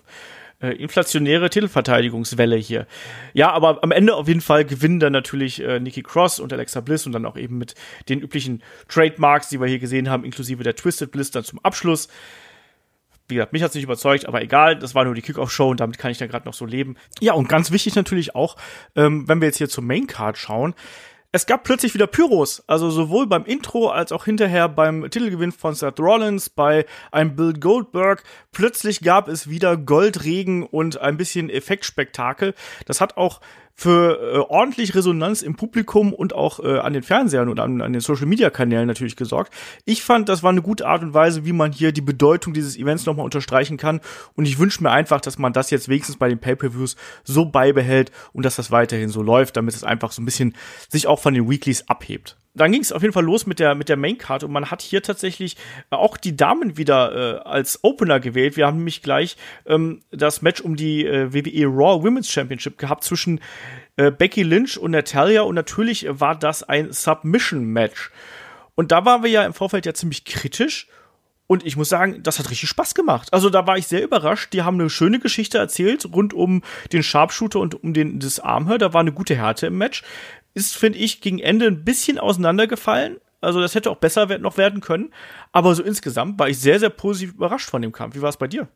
[0.63, 2.87] äh, inflationäre Titelverteidigungswelle hier.
[3.33, 6.81] Ja, aber am Ende auf jeden Fall gewinnen dann natürlich äh, Nikki Cross und Alexa
[6.81, 7.75] Bliss und dann auch eben mit
[8.09, 12.09] den üblichen Trademarks, die wir hier gesehen haben, inklusive der Twisted Bliss dann zum Abschluss.
[13.29, 15.99] Wie gesagt, mich hat's nicht überzeugt, aber egal, das war nur die Kickoff-Show und damit
[15.99, 16.97] kann ich dann gerade noch so leben.
[17.21, 18.57] Ja, und ganz wichtig natürlich auch,
[18.95, 20.75] ähm, wenn wir jetzt hier zur Main-Card schauen,
[21.35, 25.75] es gab plötzlich wieder Pyros, also sowohl beim Intro als auch hinterher beim Titelgewinn von
[25.75, 28.23] Seth Rollins, bei einem Bill Goldberg.
[28.53, 32.55] Plötzlich gab es wieder Goldregen und ein bisschen Effektspektakel.
[32.85, 33.41] Das hat auch
[33.75, 37.93] für äh, ordentlich Resonanz im Publikum und auch äh, an den Fernsehern und an, an
[37.93, 39.53] den Social Media Kanälen natürlich gesorgt.
[39.85, 42.77] Ich fand, das war eine gute Art und Weise, wie man hier die Bedeutung dieses
[42.77, 44.01] Events nochmal unterstreichen kann.
[44.35, 48.13] Und ich wünsche mir einfach, dass man das jetzt wenigstens bei den Pay-per-Views so beibehält
[48.33, 50.55] und dass das weiterhin so läuft, damit es einfach so ein bisschen
[50.89, 53.75] sich auch von den Weeklies abhebt dann ging es auf jeden Fall los mit der
[53.75, 55.57] mit der Main Card und man hat hier tatsächlich
[55.91, 58.57] auch die Damen wieder äh, als Opener gewählt.
[58.57, 59.37] Wir haben nämlich gleich
[59.67, 63.41] ähm, das Match um die äh, WWE Raw Women's Championship gehabt zwischen
[63.97, 68.11] äh, Becky Lynch und Natalia und natürlich war das ein Submission Match.
[68.75, 70.89] Und da waren wir ja im Vorfeld ja ziemlich kritisch
[71.53, 73.29] und ich muss sagen, das hat richtig Spaß gemacht.
[73.31, 74.55] Also da war ich sehr überrascht.
[74.55, 76.63] Die haben eine schöne Geschichte erzählt rund um
[76.93, 78.79] den Sharpshooter und um den das Armhör.
[78.79, 80.03] Da war eine gute Härte im Match
[80.55, 83.19] ist, finde ich, gegen Ende ein bisschen auseinandergefallen.
[83.41, 85.13] Also das hätte auch besser noch werden können.
[85.51, 88.15] Aber so insgesamt war ich sehr, sehr positiv überrascht von dem Kampf.
[88.15, 88.69] Wie war es bei dir?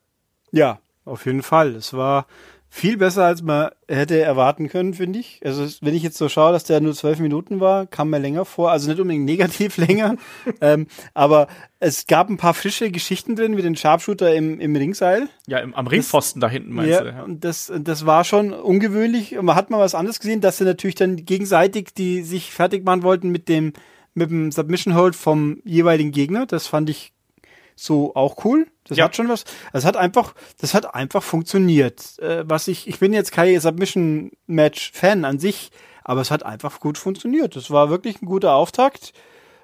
[0.51, 1.75] Ja, auf jeden Fall.
[1.77, 2.27] Es war
[2.69, 5.41] viel besser, als man hätte erwarten können, finde ich.
[5.45, 8.45] Also wenn ich jetzt so schaue, dass der nur zwölf Minuten war, kam mir länger
[8.45, 8.71] vor.
[8.71, 10.17] Also nicht unbedingt negativ länger,
[10.61, 11.47] ähm, aber
[11.79, 15.29] es gab ein paar frische Geschichten drin, wie den Sharpshooter im, im Ringseil.
[15.47, 17.09] Ja, im, am Ringpfosten da hinten meinst ja, du?
[17.11, 19.37] Ja, und das, das war schon ungewöhnlich.
[19.41, 23.03] Man hat mal was anderes gesehen, dass sie natürlich dann gegenseitig, die sich fertig machen
[23.03, 23.73] wollten mit dem,
[24.15, 26.47] mit dem Submission Hold vom jeweiligen Gegner.
[26.47, 27.13] Das fand ich
[27.77, 28.67] so auch cool.
[28.85, 29.05] Das ja.
[29.05, 29.45] hat schon was.
[29.73, 32.19] Das hat einfach, das hat einfach funktioniert.
[32.19, 35.71] Äh, was ich, ich bin jetzt kein Submission Match Fan an sich,
[36.03, 37.55] aber es hat einfach gut funktioniert.
[37.55, 39.13] Das war wirklich ein guter Auftakt.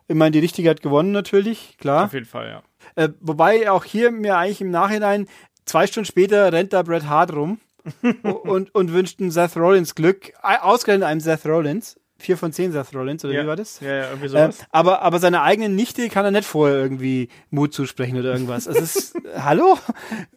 [0.08, 2.04] Ich meine, die Richtige hat gewonnen natürlich, klar.
[2.04, 2.62] Auf jeden Fall, ja.
[3.02, 5.28] Äh, wobei auch hier mir eigentlich im Nachhinein
[5.64, 7.60] zwei Stunden später rennt da Bret Hart rum
[8.22, 12.94] und, und wünscht einen Seth Rollins Glück, ausgerechnet einem Seth Rollins vier von zehn Seth
[12.94, 13.42] Rollins, oder ja.
[13.42, 13.80] wie war das?
[13.80, 14.60] Ja, ja, irgendwie sowas.
[14.60, 18.66] Ähm, aber, aber seiner eigenen Nichte kann er nicht vorher irgendwie Mut zusprechen oder irgendwas.
[18.66, 19.78] Es ist, hallo?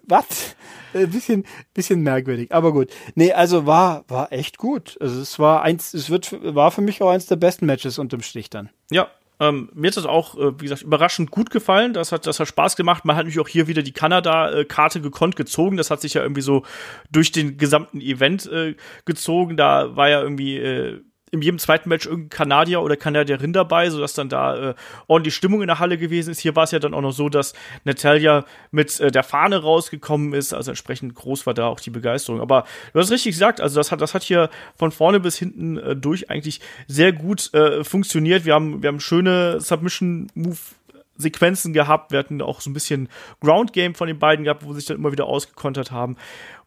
[0.03, 0.55] Was?
[0.93, 2.91] Ein äh, bisschen, bisschen merkwürdig, aber gut.
[3.13, 4.97] Nee, also war, war echt gut.
[4.99, 8.21] Also es war eins, es wird, war für mich auch eins der besten Matches unterm
[8.21, 8.69] Strich dann.
[8.91, 9.07] Ja,
[9.39, 11.93] ähm, mir ist das auch, äh, wie gesagt, überraschend gut gefallen.
[11.93, 13.03] Das hat, das hat Spaß gemacht.
[13.03, 15.77] Man hat natürlich auch hier wieder die Kanada-Karte gekonnt gezogen.
[15.77, 16.63] Das hat sich ja irgendwie so
[17.11, 19.57] durch den gesamten Event äh, gezogen.
[19.57, 21.01] Da war ja irgendwie äh,
[21.35, 24.73] in jedem zweiten Match irgendein Kanadier oder Kanadierin dabei, sodass dann da äh,
[25.07, 26.39] ordentlich Stimmung in der Halle gewesen ist.
[26.39, 30.33] Hier war es ja dann auch noch so, dass Natalia mit äh, der Fahne rausgekommen
[30.33, 32.41] ist, also entsprechend groß war da auch die Begeisterung.
[32.41, 35.77] Aber du hast richtig gesagt, also das hat, das hat hier von vorne bis hinten
[35.77, 38.45] äh, durch eigentlich sehr gut äh, funktioniert.
[38.45, 40.57] Wir haben, wir haben schöne Submission-Move
[41.17, 42.11] Sequenzen gehabt.
[42.11, 44.97] Wir hatten auch so ein bisschen Ground Game von den beiden gehabt, wo sich dann
[44.97, 46.17] immer wieder ausgekontert haben.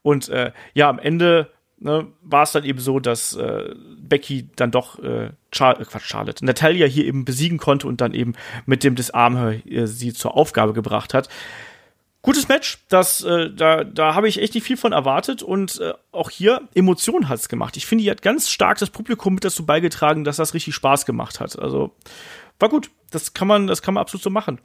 [0.02, 4.70] Und äh, ja, am Ende ne, war es dann eben so, dass äh, Becky dann
[4.70, 8.34] doch äh, Char äh, Quatsch, Charlotte, Natalia hier eben besiegen konnte und dann eben
[8.66, 11.28] mit dem Disarm äh, sie zur Aufgabe gebracht hat.
[12.20, 15.94] Gutes Match, das, äh, da, da habe ich echt nicht viel von erwartet und äh,
[16.10, 17.76] auch hier Emotionen hat's gemacht.
[17.76, 21.06] Ich finde, die hat ganz stark das Publikum mit dazu beigetragen, dass das richtig Spaß
[21.06, 21.58] gemacht hat.
[21.58, 21.94] Also
[22.58, 22.90] war gut.
[23.10, 24.58] Das kann man, das kann man absolut so machen.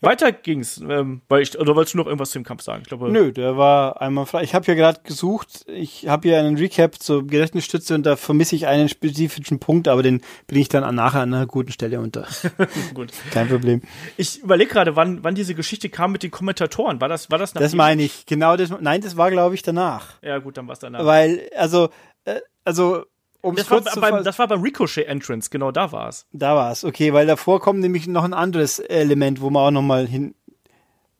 [0.00, 2.82] Weiter ging's, ähm, weil ich, oder wolltest du noch irgendwas zum Kampf sagen?
[2.82, 4.42] Ich glaube, Nö, der war einmal frei.
[4.42, 8.56] Ich habe hier gerade gesucht, ich habe hier einen Recap zur Gedächtnisstütze und da vermisse
[8.56, 12.26] ich einen spezifischen Punkt, aber den bringe ich dann nachher an einer guten Stelle unter.
[12.94, 13.12] Gut.
[13.30, 13.82] Kein Problem.
[14.16, 17.00] Ich überlege gerade, wann, wann diese Geschichte kam mit den Kommentatoren.
[17.00, 18.70] War das, war das nach Das meine ich, genau das.
[18.80, 20.20] Nein, das war, glaube ich, danach.
[20.22, 21.04] Ja, gut, dann war es danach.
[21.04, 21.88] Weil, also,
[22.24, 23.04] äh, also
[23.44, 26.26] um das, war beim, das war beim Ricochet-Entrance, genau da war es.
[26.32, 29.70] Da war es, okay, weil davor kommt nämlich noch ein anderes Element, wo man auch
[29.70, 30.34] nochmal hin.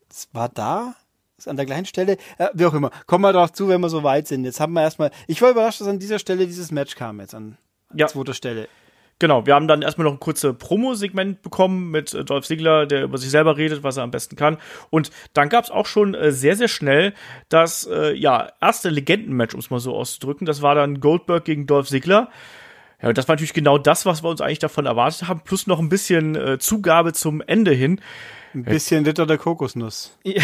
[0.09, 0.95] Das war da?
[1.37, 2.17] Das ist an der gleichen Stelle?
[2.39, 2.91] Ja, wie auch immer.
[3.07, 4.45] Kommen wir darauf zu, wenn wir so weit sind.
[4.45, 5.11] Jetzt haben wir erstmal.
[5.27, 7.59] Ich war überrascht, dass an dieser Stelle dieses Match kam jetzt an,
[7.91, 8.07] an ja.
[8.07, 8.69] zweiter Stelle.
[9.21, 13.05] Genau, wir haben dann erstmal noch ein kurzes Promo-Segment bekommen mit äh, Dolph Ziggler, der
[13.05, 14.59] über sich selber redet, was er am besten kann.
[14.91, 17.15] Und dann gab es auch schon äh, sehr, sehr schnell
[17.49, 20.47] das äh, ja, erste Legenden-Match, um es mal so auszudrücken.
[20.47, 22.31] Das war dann Goldberg gegen Dolph Ziggler.
[23.01, 25.79] Ja, das war natürlich genau das, was wir uns eigentlich davon erwartet haben, plus noch
[25.79, 28.01] ein bisschen äh, Zugabe zum Ende hin.
[28.55, 30.17] Ein bisschen Ritter der Kokosnuss.
[30.25, 30.43] Ja,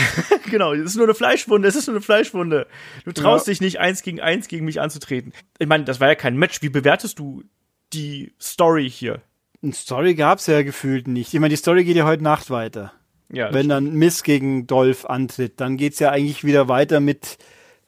[0.51, 2.67] genau, es ist nur eine Fleischwunde, es ist nur eine Fleischwunde.
[3.05, 3.53] Du traust ja.
[3.53, 5.33] dich nicht, eins gegen eins gegen mich anzutreten.
[5.59, 6.61] Ich meine, das war ja kein Match.
[6.61, 7.45] Wie bewertest du
[7.93, 9.21] die Story hier.
[9.63, 11.35] Eine Story gab's ja gefühlt nicht.
[11.35, 12.93] Ich meine, die Story geht ja heute Nacht weiter.
[13.33, 17.39] Ja, Wenn dann Miss gegen Dolph antritt, dann geht's ja eigentlich wieder weiter mit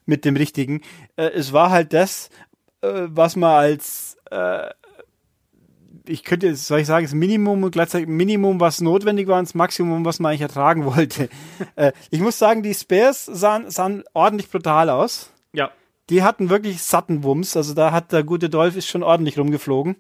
[0.04, 0.80] mit dem richtigen.
[1.16, 2.28] Äh, es war halt das,
[2.80, 4.68] äh, was man als äh,
[6.08, 9.54] ich könnte, soll ich sagen, das Minimum und gleichzeitig Minimum, was notwendig war, und das
[9.54, 11.28] Maximum, was man eigentlich ertragen wollte.
[11.76, 15.30] äh, ich muss sagen, die Spares sahen, sahen ordentlich brutal aus.
[16.12, 19.96] Die hatten wirklich satten Wumms, also da hat der gute Dolph ist schon ordentlich rumgeflogen.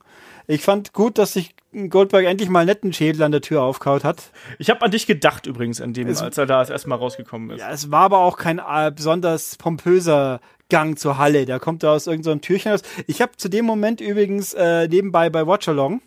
[0.46, 1.54] Ich fand gut, dass sich
[1.88, 4.30] Goldberg endlich mal einen netten Schädel an der Tür aufkaut hat.
[4.58, 6.96] Ich habe an dich gedacht übrigens, an dem, es, als er da das erste Mal
[6.96, 7.60] rausgekommen ist.
[7.60, 11.46] Ja, es war aber auch kein äh, besonders pompöser Gang zur Halle.
[11.46, 12.82] Der kommt da aus irgendeinem so Türchen aus.
[13.06, 16.02] Ich habe zu dem Moment übrigens äh, nebenbei bei Watchalong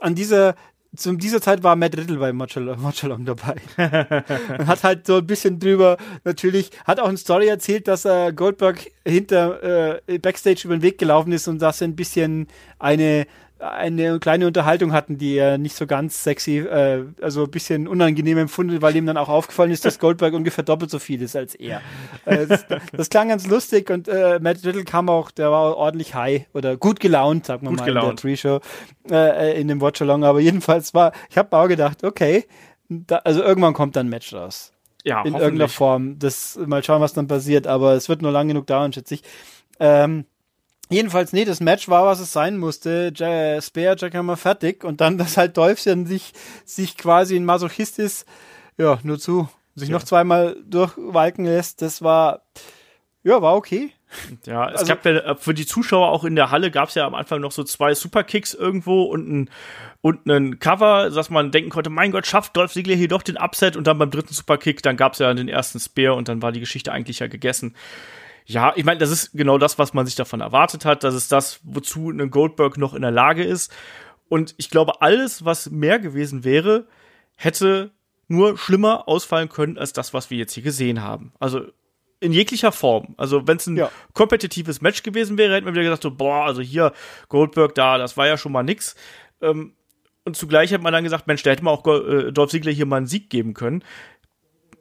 [0.00, 0.54] an dieser
[0.96, 3.56] zu dieser Zeit war Matt Riddle bei Watchalong dabei.
[3.76, 8.32] und hat halt so ein bisschen drüber, natürlich, hat auch eine Story erzählt, dass er
[8.32, 12.48] Goldberg hinter äh, Backstage über den Weg gelaufen ist und dass er ein bisschen
[12.78, 13.26] eine
[13.60, 18.38] eine kleine Unterhaltung hatten, die er nicht so ganz sexy, äh, also ein bisschen unangenehm
[18.38, 21.54] empfunden, weil ihm dann auch aufgefallen ist, dass Goldberg ungefähr doppelt so viel ist als
[21.54, 21.82] er.
[22.24, 26.14] Äh, das, das, klang ganz lustig und äh, Matt Riddle kam auch, der war ordentlich
[26.14, 28.10] high oder gut gelaunt, sagen wir gut mal, gelaunt.
[28.10, 28.60] in der Pre-Show,
[29.10, 32.46] äh, äh, in dem Watch-Along, aber jedenfalls war, ich habe auch gedacht, okay,
[32.88, 34.72] da, also irgendwann kommt dann ein Match raus.
[35.04, 36.18] Ja, In irgendeiner Form.
[36.18, 39.22] Das, mal schauen, was dann passiert, aber es wird nur lang genug dauern, schätze ich.
[39.78, 40.26] Ähm,
[40.90, 43.12] Jedenfalls, nee, das Match war, was es sein musste.
[43.14, 46.32] J Spear, Jackhammer fertig und dann, dass halt Dolphchen sich,
[46.64, 48.26] sich quasi in Masochist ist,
[48.76, 49.94] ja, nur zu, sich ja.
[49.94, 52.42] noch zweimal durchwalken lässt, das war,
[53.22, 53.92] ja, war okay.
[54.44, 56.96] Ja, es also, gab ja äh, für die Zuschauer auch in der Halle gab es
[56.96, 59.50] ja am Anfang noch so zwei Superkicks irgendwo und ein
[60.00, 63.36] und ein Cover, dass man denken konnte, mein Gott, schafft Dolph Ziggler hier doch den
[63.36, 66.42] Upset und dann beim dritten Superkick, dann gab es ja den ersten Spear und dann
[66.42, 67.76] war die Geschichte eigentlich ja gegessen.
[68.50, 71.04] Ja, ich meine, das ist genau das, was man sich davon erwartet hat.
[71.04, 73.72] Das ist das, wozu ein Goldberg noch in der Lage ist.
[74.28, 76.88] Und ich glaube, alles, was mehr gewesen wäre,
[77.36, 77.92] hätte
[78.26, 81.32] nur schlimmer ausfallen können als das, was wir jetzt hier gesehen haben.
[81.38, 81.62] Also
[82.18, 83.14] in jeglicher Form.
[83.16, 83.88] Also wenn es ein ja.
[84.14, 86.92] kompetitives Match gewesen wäre, hätten wir wieder gesagt, so, boah, also hier
[87.28, 88.96] Goldberg da, das war ja schon mal nix.
[89.40, 89.74] Ähm,
[90.24, 92.86] und zugleich hätte man dann gesagt, Mensch, da hätte man auch äh, Dolph Ziggler hier
[92.86, 93.84] mal einen Sieg geben können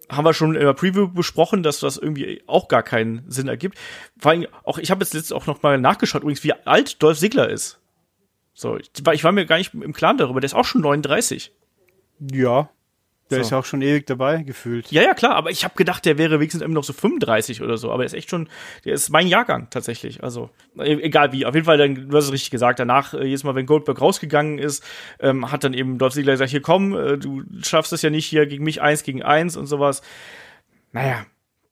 [0.10, 3.78] haben wir schon in der Preview besprochen, dass das irgendwie auch gar keinen Sinn ergibt.
[4.17, 7.19] Vor allem auch, ich habe jetzt letztens auch noch mal nachgeschaut, übrigens, wie alt Dolph
[7.19, 7.80] Ziggler ist.
[8.54, 10.82] So, ich war, ich war mir gar nicht im Klaren darüber, der ist auch schon
[10.82, 11.52] 39.
[12.32, 12.69] Ja,
[13.30, 13.42] der so.
[13.42, 14.92] ist ja auch schon ewig dabei, gefühlt.
[14.92, 17.78] Ja, ja, klar, aber ich habe gedacht, der wäre wenigstens immer noch so 35 oder
[17.78, 18.50] so, aber der ist echt schon,
[18.86, 20.24] der ist mein Jahrgang tatsächlich.
[20.24, 23.26] Also, e, egal wie, auf jeden Fall, dann, du hast es richtig gesagt, danach, äh,
[23.26, 24.84] jedes Mal, wenn Goldberg rausgegangen ist,
[25.20, 28.26] ähm, hat dann eben Dolph Ziggler gesagt, hier komm, äh, du schaffst es ja nicht
[28.26, 30.02] hier gegen mich eins gegen eins und sowas.
[30.92, 31.26] Naja,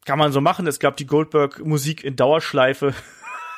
[0.05, 0.65] kann man so machen.
[0.67, 2.93] Es gab die Goldberg-Musik in Dauerschleife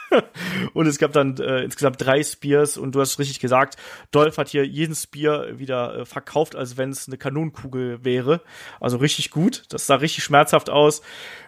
[0.73, 3.77] und es gab dann äh, insgesamt drei Spears und du hast richtig gesagt,
[4.11, 8.41] Dolph hat hier jeden Spear wieder äh, verkauft, als wenn es eine Kanonenkugel wäre.
[8.79, 9.63] Also richtig gut.
[9.69, 11.01] Das sah richtig schmerzhaft aus.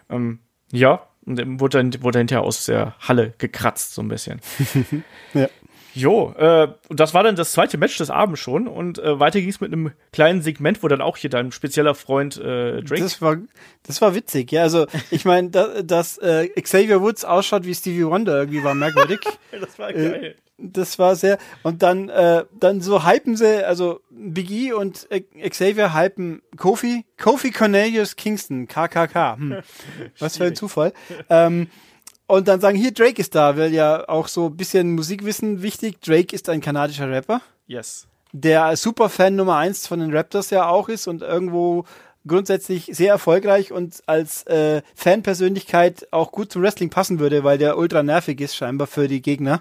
[0.09, 0.39] Ähm,
[0.71, 4.41] ja, und dann wurde dann wurde hinterher aus der Halle gekratzt, so ein bisschen.
[5.33, 5.49] ja.
[5.93, 9.39] Jo, äh, und das war dann das zweite Match des Abends schon und äh, weiter
[9.39, 13.01] ging es mit einem kleinen Segment, wo dann auch hier dein spezieller Freund äh, Drake.
[13.01, 13.37] Das war,
[13.83, 14.63] das war witzig, ja.
[14.63, 19.19] Also ich meine, da, dass äh, Xavier Woods ausschaut wie Stevie Wonder irgendwie war merkwürdig.
[19.51, 20.23] das war geil.
[20.23, 25.07] Äh, das war sehr und dann äh, dann so hypen sie also Biggie und
[25.49, 29.63] Xavier hypen Kofi Kofi Cornelius Kingston KKK hm.
[30.19, 30.93] was für ein Zufall
[31.29, 31.67] ähm,
[32.31, 35.99] und dann sagen, hier, Drake ist da, weil ja auch so ein bisschen Musikwissen wichtig.
[35.99, 37.41] Drake ist ein kanadischer Rapper.
[37.67, 38.07] Yes.
[38.31, 41.83] Der Superfan Nummer eins von den Raptors ja auch ist und irgendwo
[42.25, 47.77] grundsätzlich sehr erfolgreich und als äh, Fanpersönlichkeit auch gut zum Wrestling passen würde, weil der
[47.77, 49.59] ultra nervig ist scheinbar für die Gegner.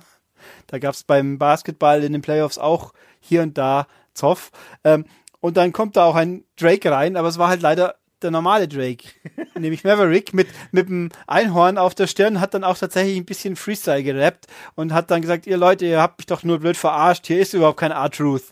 [0.69, 4.53] Da gab es beim Basketball in den Playoffs auch hier und da Zoff.
[4.85, 5.07] Ähm,
[5.41, 8.69] und dann kommt da auch ein Drake rein, aber es war halt leider der normale
[8.69, 9.05] Drake,
[9.59, 13.57] nämlich Maverick mit, mit dem Einhorn auf der Stirn, hat dann auch tatsächlich ein bisschen
[13.57, 17.27] Freestyle gerappt und hat dann gesagt, ihr Leute, ihr habt mich doch nur blöd verarscht,
[17.27, 18.45] hier ist überhaupt kein R-Truth.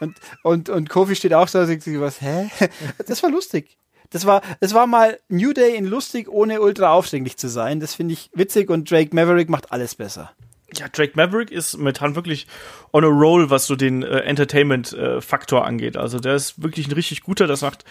[0.00, 2.50] Und, und, und Kofi steht auch so und sagt sich was, hä?
[3.06, 3.78] Das war lustig.
[4.10, 7.80] Das war, das war mal New Day in lustig, ohne ultra aufdringlich zu sein.
[7.80, 10.32] Das finde ich witzig und Drake Maverick macht alles besser
[10.74, 12.46] ja, Drake Maverick ist momentan wirklich
[12.92, 15.96] on a roll, was so den äh, Entertainment-Faktor äh, angeht.
[15.96, 17.84] Also der ist wirklich ein richtig guter, das macht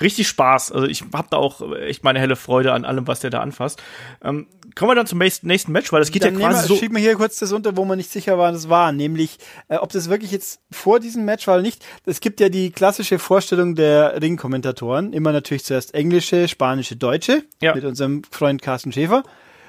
[0.00, 0.72] richtig Spaß.
[0.72, 3.82] Also ich habe da auch echt meine helle Freude an allem, was der da anfasst.
[4.22, 6.76] Ähm, kommen wir dann zum nächsten Match, weil das geht dann ja quasi wir, so.
[6.76, 9.76] Schieb mir hier kurz das unter, wo man nicht sicher war, das war, nämlich äh,
[9.76, 11.84] ob das wirklich jetzt vor diesem Match war oder nicht.
[12.04, 17.74] Es gibt ja die klassische Vorstellung der Ringkommentatoren, immer natürlich zuerst englische, spanische, deutsche, ja.
[17.74, 19.22] mit unserem Freund Carsten Schäfer.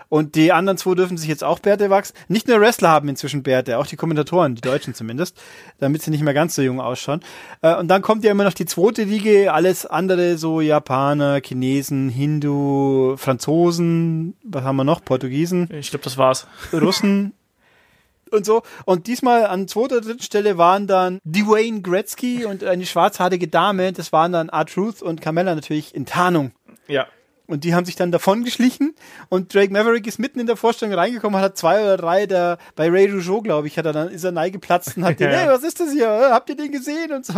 [0.10, 2.16] Und die anderen zwei dürfen sich jetzt auch Bärte wachsen.
[2.28, 5.40] Nicht nur Wrestler haben inzwischen Bärte, auch die Kommentatoren, die Deutschen zumindest,
[5.78, 7.22] damit sie nicht mehr ganz so jung ausschauen.
[7.62, 12.10] Äh, und dann kommt ja immer noch die zweite Liga, alles andere, so Japaner, Chinesen,
[12.10, 15.06] Hindu, Franzosen, was haben wir noch?
[15.06, 15.70] Portugiesen.
[15.72, 16.48] Ich glaube, das war's.
[16.74, 17.34] Russen
[18.32, 18.64] und so.
[18.86, 23.94] Und diesmal an zweiter, dritten Stelle waren dann Dwayne Gretzky und eine schwarzhaarige Dame.
[23.94, 26.52] Das waren dann R-Truth und Carmella natürlich in Tarnung.
[26.88, 27.08] Ja.
[27.50, 28.94] Und die haben sich dann davon geschlichen
[29.30, 32.90] und Drake Maverick ist mitten in der Vorstellung reingekommen, hat zwei oder drei der, bei
[32.90, 35.64] Ray Rougeau, glaube ich, hat er dann, ist er neigeplatzt und hat den, hey, was
[35.64, 36.10] ist das hier?
[36.32, 37.12] Habt ihr den gesehen?
[37.12, 37.34] Und so.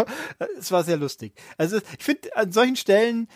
[0.59, 1.33] Es war sehr lustig.
[1.57, 3.29] Also, ich finde, an solchen Stellen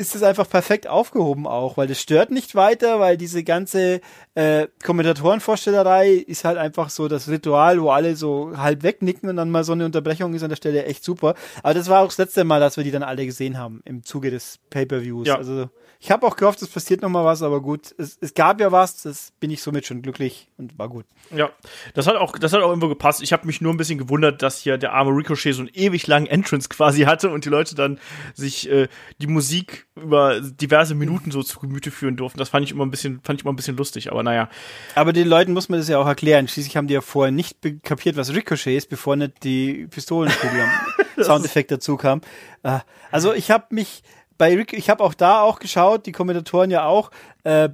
[0.00, 4.00] ist es einfach perfekt aufgehoben auch, weil das stört nicht weiter, weil diese ganze
[4.34, 9.50] äh, Kommentatorenvorstellerei ist halt einfach so das Ritual, wo alle so halb wegnicken und dann
[9.50, 11.34] mal so eine Unterbrechung ist an der Stelle echt super.
[11.62, 14.02] Aber das war auch das letzte Mal, dass wir die dann alle gesehen haben im
[14.02, 15.28] Zuge des Pay-per-Views.
[15.28, 15.36] Ja.
[15.36, 15.68] Also
[16.02, 18.72] ich habe auch gehofft, es passiert noch mal was, aber gut, es, es gab ja
[18.72, 21.04] was, das bin ich somit schon glücklich und war gut.
[21.30, 21.50] Ja,
[21.92, 23.22] das hat auch, das hat auch irgendwo gepasst.
[23.22, 26.06] Ich habe mich nur ein bisschen gewundert, dass hier der arme Ricochet so einen ewig
[26.06, 27.98] langen Entrance quasi hatte und die Leute dann
[28.34, 28.88] sich äh,
[29.20, 32.38] die Musik über diverse Minuten so zu Gemüte führen durften.
[32.38, 34.10] Das fand ich immer ein bisschen, fand ich immer ein bisschen lustig.
[34.10, 34.48] Aber naja,
[34.94, 36.48] Aber den Leuten muss man das ja auch erklären.
[36.48, 40.70] Schließlich haben die ja vorher nicht kapiert, was Ricochet ist, bevor nicht die Pistolenkugel am
[41.22, 42.22] Soundeffekt dazu kam.
[42.62, 42.78] Äh,
[43.10, 44.02] Also ich habe mich
[44.40, 47.10] bei Rick, ich habe auch da auch geschaut, die Kommentatoren ja auch.
[47.44, 47.68] Äh,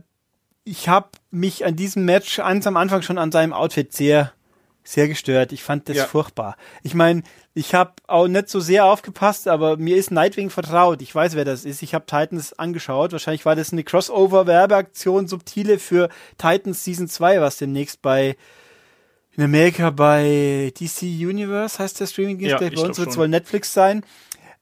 [0.64, 4.32] ich habe mich an diesem Match ganz am Anfang schon an seinem Outfit sehr
[4.82, 5.52] sehr gestört.
[5.52, 6.04] Ich fand das Ja.
[6.06, 6.56] furchtbar.
[6.82, 7.22] Ich meine,
[7.54, 11.02] ich habe auch nicht so sehr aufgepasst, aber mir ist Nightwing vertraut.
[11.02, 11.82] Ich weiß, wer das ist.
[11.82, 13.12] Ich habe Titans angeschaut.
[13.12, 18.36] Wahrscheinlich war das eine Crossover-Werbeaktion, subtile für Titans Season 2, was demnächst bei
[19.36, 22.52] in Amerika bei DC Universe heißt der Streaming-Dienst.
[22.60, 24.02] Ja, bei uns wird es wohl Netflix sein.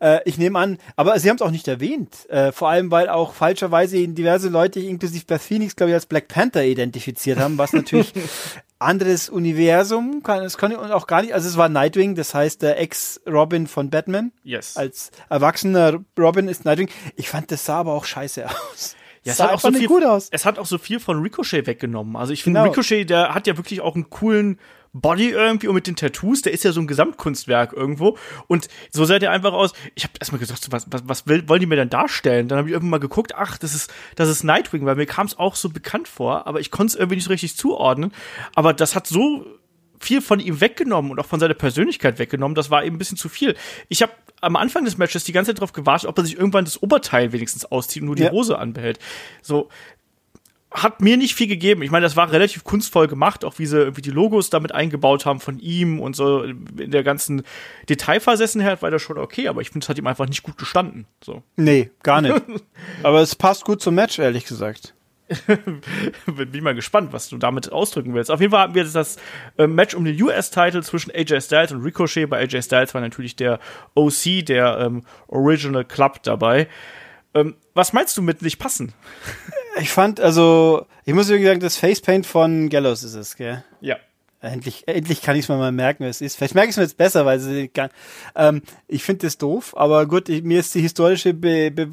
[0.05, 2.29] Äh, ich nehme an, aber sie haben es auch nicht erwähnt.
[2.29, 6.29] Äh, vor allem, weil auch falscherweise diverse Leute, inklusive Beth Phoenix, glaube ich, als Black
[6.29, 8.12] Panther identifiziert haben, was natürlich
[8.79, 10.45] anderes Universum kann.
[10.45, 11.33] Es kann und auch gar nicht.
[11.33, 14.31] Also es war Nightwing, das heißt der Ex-Robin von Batman.
[14.43, 14.77] yes.
[14.77, 16.90] Als erwachsener Robin ist Nightwing.
[17.17, 18.97] Ich fand das sah aber auch scheiße aus.
[19.25, 20.29] Ja, es sah hat auch so viel, gut aus.
[20.31, 22.17] Es hat auch so viel von Ricochet weggenommen.
[22.17, 22.71] Also ich finde, Genau.
[22.71, 24.59] Ricochet, der hat ja wirklich auch einen coolen
[24.93, 28.17] Body irgendwie und mit den Tattoos, der ist ja so ein Gesamtkunstwerk irgendwo.
[28.47, 29.73] Und so sah der einfach aus.
[29.97, 32.47] Ich habe erstmal gesagt, was, was, was will, wollen die mir denn darstellen?
[32.47, 35.27] Dann habe ich irgendwann mal geguckt, ach, das ist, das ist Nightwing, weil mir kam
[35.27, 38.13] es auch so bekannt vor, aber ich konnte es irgendwie nicht so richtig zuordnen.
[38.55, 39.45] Aber das hat so
[39.99, 42.55] viel von ihm weggenommen und auch von seiner Persönlichkeit weggenommen.
[42.55, 43.57] Das war eben ein bisschen zu viel.
[43.89, 46.64] Ich habe am Anfang des Matches die ganze Zeit darauf gewartet, ob er sich irgendwann
[46.64, 48.31] das Oberteil wenigstens auszieht und nur die Ja.
[48.31, 48.99] Hose anbehält.
[49.42, 49.68] So
[50.75, 51.83] hat mir nicht viel gegeben.
[51.83, 55.25] Ich meine, das war relativ kunstvoll gemacht, auch wie sie irgendwie die Logos damit eingebaut
[55.25, 57.42] haben von ihm und so in der ganzen
[57.88, 61.07] Detailversessenheit war das schon okay, aber ich finde, es hat ihm einfach nicht gut gestanden.
[61.23, 61.44] So.
[61.55, 62.42] Nee, gar nicht.
[63.05, 64.94] aber es passt gut zum Match, ehrlich gesagt.
[66.27, 68.31] Bin mal gespannt, was du damit ausdrücken willst.
[68.31, 69.17] Auf jeden Fall haben wir jetzt das
[69.57, 72.29] äh, Match um den US-Title zwischen AJ Styles und Ricochet.
[72.29, 73.59] Bei AJ Styles war natürlich der
[73.95, 76.69] OC, der ähm, Original Club dabei.
[77.35, 78.93] Ähm, was meinst du mit nicht passen?
[79.81, 83.65] Ich fand, also, ich muss wirklich sagen, das Facepaint von Gallows ist es, gell?
[83.81, 83.97] Ja.
[84.41, 86.37] Endlich, endlich kann ich es mir mal merken, wer es ist.
[86.37, 87.89] Vielleicht merke ich es mir jetzt besser, weil sie gar,
[88.37, 91.91] ähm, ich finde das doof, aber gut, ich, mir ist die historische Be, Be,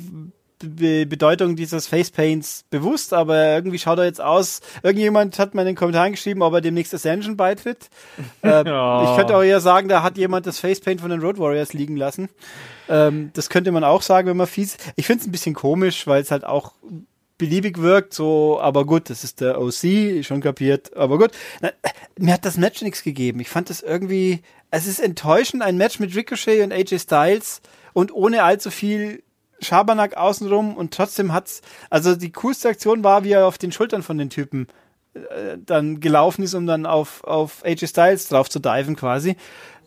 [0.63, 4.62] Be, Bedeutung dieses Facepaints bewusst, aber irgendwie schaut er jetzt aus.
[4.84, 7.89] Irgendjemand hat mal in den Kommentaren geschrieben, ob er demnächst Ascension beitritt.
[8.43, 9.12] äh, Ja.
[9.12, 11.97] Ich könnte auch eher sagen, da hat jemand das Facepaint von den Road Warriors liegen
[11.97, 12.30] lassen.
[12.89, 14.78] Ähm, das könnte man auch sagen, wenn man fies.
[14.95, 16.74] Ich finde es ein bisschen komisch, weil es halt auch
[17.38, 21.32] beliebig wirkt, so, aber gut, das ist der OC, schon kapiert, aber gut.
[21.60, 23.39] Na, äh, mir hat das Match nichts gegeben.
[23.39, 27.62] Ich fand das irgendwie, es ist enttäuschend, ein Match mit Ricochet und AJ Styles
[27.93, 29.24] und ohne allzu viel
[29.62, 34.04] Schabernack außenrum und trotzdem hat's, also die coolste Aktion war, wie er auf den Schultern
[34.04, 34.67] von den Typen
[35.13, 39.36] äh, dann gelaufen ist, um dann auf, auf AJ Styles drauf zu diven quasi.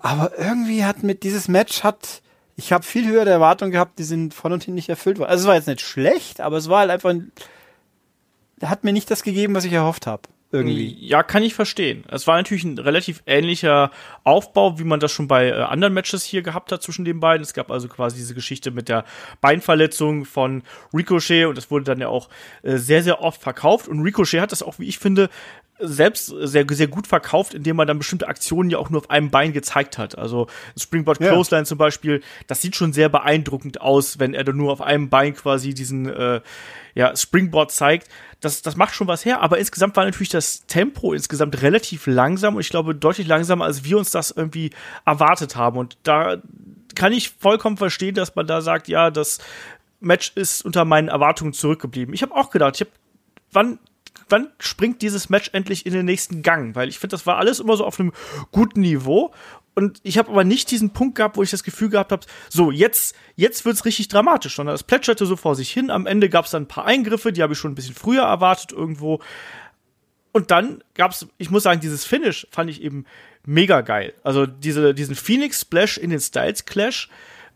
[0.00, 2.22] Aber irgendwie hat mit dieses Match hat,
[2.56, 5.30] ich habe viel höhere Erwartungen gehabt, die sind von und hin nicht erfüllt worden.
[5.30, 7.32] Also es war jetzt nicht schlecht, aber es war halt einfach, ein-
[8.62, 10.22] hat mir nicht das gegeben, was ich erhofft habe.
[10.54, 10.96] Irgendwie.
[11.00, 12.04] Ja, kann ich verstehen.
[12.08, 13.90] Es war natürlich ein relativ ähnlicher
[14.22, 17.42] Aufbau, wie man das schon bei äh, anderen Matches hier gehabt hat zwischen den beiden.
[17.42, 19.04] Es gab also quasi diese Geschichte mit der
[19.40, 20.62] Beinverletzung von
[20.92, 22.28] Ricochet und das wurde dann ja auch
[22.62, 23.88] äh, sehr, sehr oft verkauft.
[23.88, 25.28] Und Ricochet hat das auch, wie ich finde,
[25.80, 29.30] selbst sehr, sehr gut verkauft, indem man dann bestimmte Aktionen ja auch nur auf einem
[29.30, 30.16] Bein gezeigt hat.
[30.16, 30.46] Also
[30.78, 31.30] Springboard Ja.
[31.30, 35.08] Clothesline zum Beispiel, das sieht schon sehr beeindruckend aus, wenn er dann nur auf einem
[35.08, 36.40] Bein quasi diesen äh,
[36.94, 38.08] ja, Springboard zeigt.
[38.44, 42.56] Das, das macht schon was her, aber insgesamt war natürlich das Tempo insgesamt relativ langsam
[42.56, 44.70] und ich glaube deutlich langsamer, als wir uns das irgendwie
[45.04, 45.78] erwartet haben.
[45.78, 46.36] Und da
[46.94, 49.38] kann ich vollkommen verstehen, dass man da sagt, ja, das
[50.00, 52.14] Match ist unter meinen Erwartungen zurückgeblieben.
[52.14, 52.90] Ich habe auch gedacht, ich habe
[53.52, 53.78] wann
[54.28, 56.74] wann springt dieses Match endlich in den nächsten Gang?
[56.74, 58.12] Weil ich finde, das war alles immer so auf einem
[58.52, 59.32] guten Niveau.
[59.74, 62.70] Und ich habe aber nicht diesen Punkt gehabt, wo ich das Gefühl gehabt habe, so,
[62.70, 65.90] jetzt, jetzt wird's richtig dramatisch, sondern es plätscherte so vor sich hin.
[65.90, 68.72] Am Ende gab's dann ein paar Eingriffe, die habe ich schon ein bisschen früher erwartet
[68.72, 69.20] irgendwo.
[70.32, 73.04] Und dann gab's, ich muss sagen, dieses Finish fand ich eben
[73.44, 74.14] mega geil.
[74.22, 77.08] Also diese, diesen Phoenix Splash in den Styles Clash,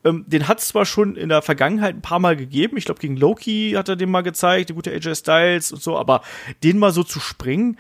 [0.05, 2.77] ähm, den hat es zwar schon in der Vergangenheit ein paar Mal gegeben.
[2.77, 5.97] Ich glaube, gegen Loki hat er den mal gezeigt, die gute AJ Styles und so,
[5.97, 6.23] aber
[6.63, 7.79] den mal so zu springen,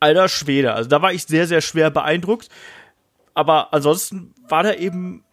[0.00, 0.74] alter Schwede.
[0.74, 2.48] Also da war ich sehr, sehr schwer beeindruckt.
[3.34, 5.24] Aber ansonsten war da eben,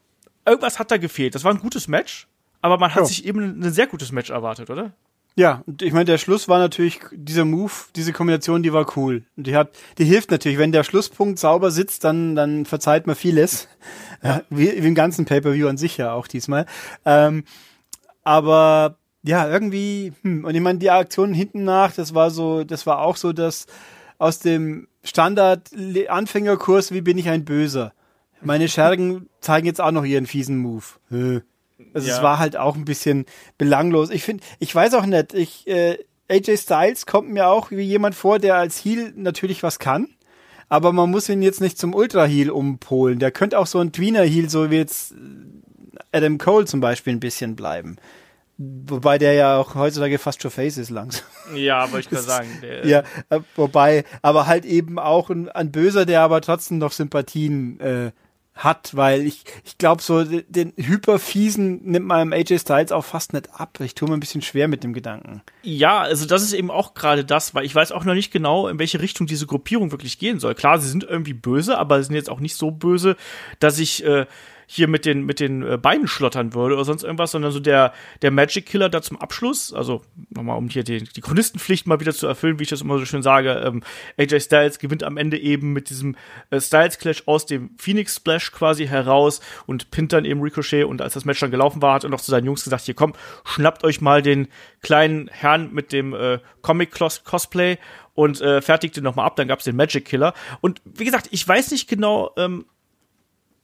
[0.46, 1.36] irgendwas hat da gefehlt.
[1.36, 2.28] Das war ein gutes Match,
[2.62, 3.06] aber man hat ja.
[3.06, 4.92] sich eben ein sehr gutes Match erwartet, oder?
[5.36, 9.24] Ja, und ich meine, der Schluss war natürlich, dieser Move, diese Kombination, die war cool.
[9.38, 13.16] Und die hat, die hilft natürlich, wenn der Schlusspunkt sauber sitzt, dann, dann verzeiht man
[13.16, 13.70] vieles.
[14.24, 14.42] Ja.
[14.50, 16.66] Wie, wie im ganzen Pay-Per-View an sich ja auch diesmal.
[17.06, 17.44] Ähm,
[18.24, 22.86] aber ja, irgendwie, hm, und ich meine, die Aktion hinten nach, das war so, das
[22.86, 23.66] war auch so, dass
[24.20, 27.94] aus dem Standard-Anfängerkurs, wie bin ich ein Böser?
[28.42, 30.86] Meine Schergen zeigen jetzt auch noch ihren fiesen Move.
[31.94, 32.16] Also ja.
[32.16, 33.26] es war halt auch ein bisschen
[33.58, 34.10] belanglos.
[34.10, 35.98] Ich finde, ich weiß auch nicht, ich, äh,
[36.30, 40.08] AJ Styles kommt mir auch wie jemand vor, der als Heel natürlich was kann.
[40.70, 43.20] Aber man muss ihn jetzt nicht zum Ultra-Heel umpolen.
[43.20, 45.14] Der könnte auch so ein Tweener-Heel, so wie jetzt
[46.14, 47.98] Adam Cole zum Beispiel, ein bisschen bleiben.
[48.88, 51.24] Wobei der ja auch heutzutage fast schon Face ist langsam.
[51.56, 52.50] Ja, aber ich kann sagen.
[52.84, 57.80] Ja, äh, wobei, aber halt eben auch ein, ein Böser, der aber trotzdem noch Sympathien
[57.80, 58.12] äh,
[58.54, 63.34] hat, weil ich, ich glaube, so den hyperfiesen nimmt man im AJ Styles auch fast
[63.34, 63.80] nicht ab.
[63.80, 65.42] Ich tue mir ein bisschen schwer mit dem Gedanken.
[65.64, 68.68] Ja, also das ist eben auch gerade das, weil ich weiß auch noch nicht genau,
[68.68, 70.54] in welche Richtung diese Gruppierung wirklich gehen soll.
[70.54, 73.16] Klar, sie sind irgendwie böse, aber sie sind jetzt auch nicht so böse,
[73.60, 74.26] dass ich äh,
[74.74, 77.92] hier mit den, mit den äh, Beinen schlottern würde oder sonst irgendwas, sondern so der,
[78.22, 82.14] der Magic Killer da zum Abschluss, also nochmal, um hier die, die Chronistenpflicht mal wieder
[82.14, 83.84] zu erfüllen, wie ich das immer so schön sage, ähm,
[84.18, 86.16] AJ Styles gewinnt am Ende eben mit diesem
[86.52, 91.02] äh, Styles Clash aus dem Phoenix Splash quasi heraus und pinnt dann eben Ricochet und
[91.02, 93.12] als das Match dann gelaufen war, hat er noch zu seinen Jungs gesagt, hier komm,
[93.44, 94.48] schnappt euch mal den
[94.82, 97.78] kleinen Herrn mit dem äh, Comic Cosplay
[98.14, 100.34] und äh, fertigte nochmal ab, dann gab's den Magic Killer.
[100.62, 102.66] Und wie gesagt, ich weiß nicht genau, ähm,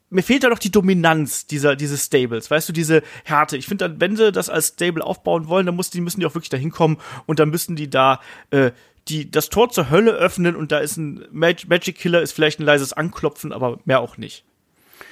[0.10, 3.58] mir fehlt da doch die Dominanz dieser, dieses Stables, weißt du, diese Härte.
[3.58, 6.26] Ich finde dann, wenn sie das als Stable aufbauen wollen, dann muss, die, müssen die
[6.26, 8.72] auch wirklich da hinkommen und dann müssen die da äh,
[9.10, 12.60] die, das Tor zur Hölle öffnen und da ist ein Mag Magic Killer, ist vielleicht
[12.60, 14.44] ein leises Anklopfen, aber mehr auch nicht.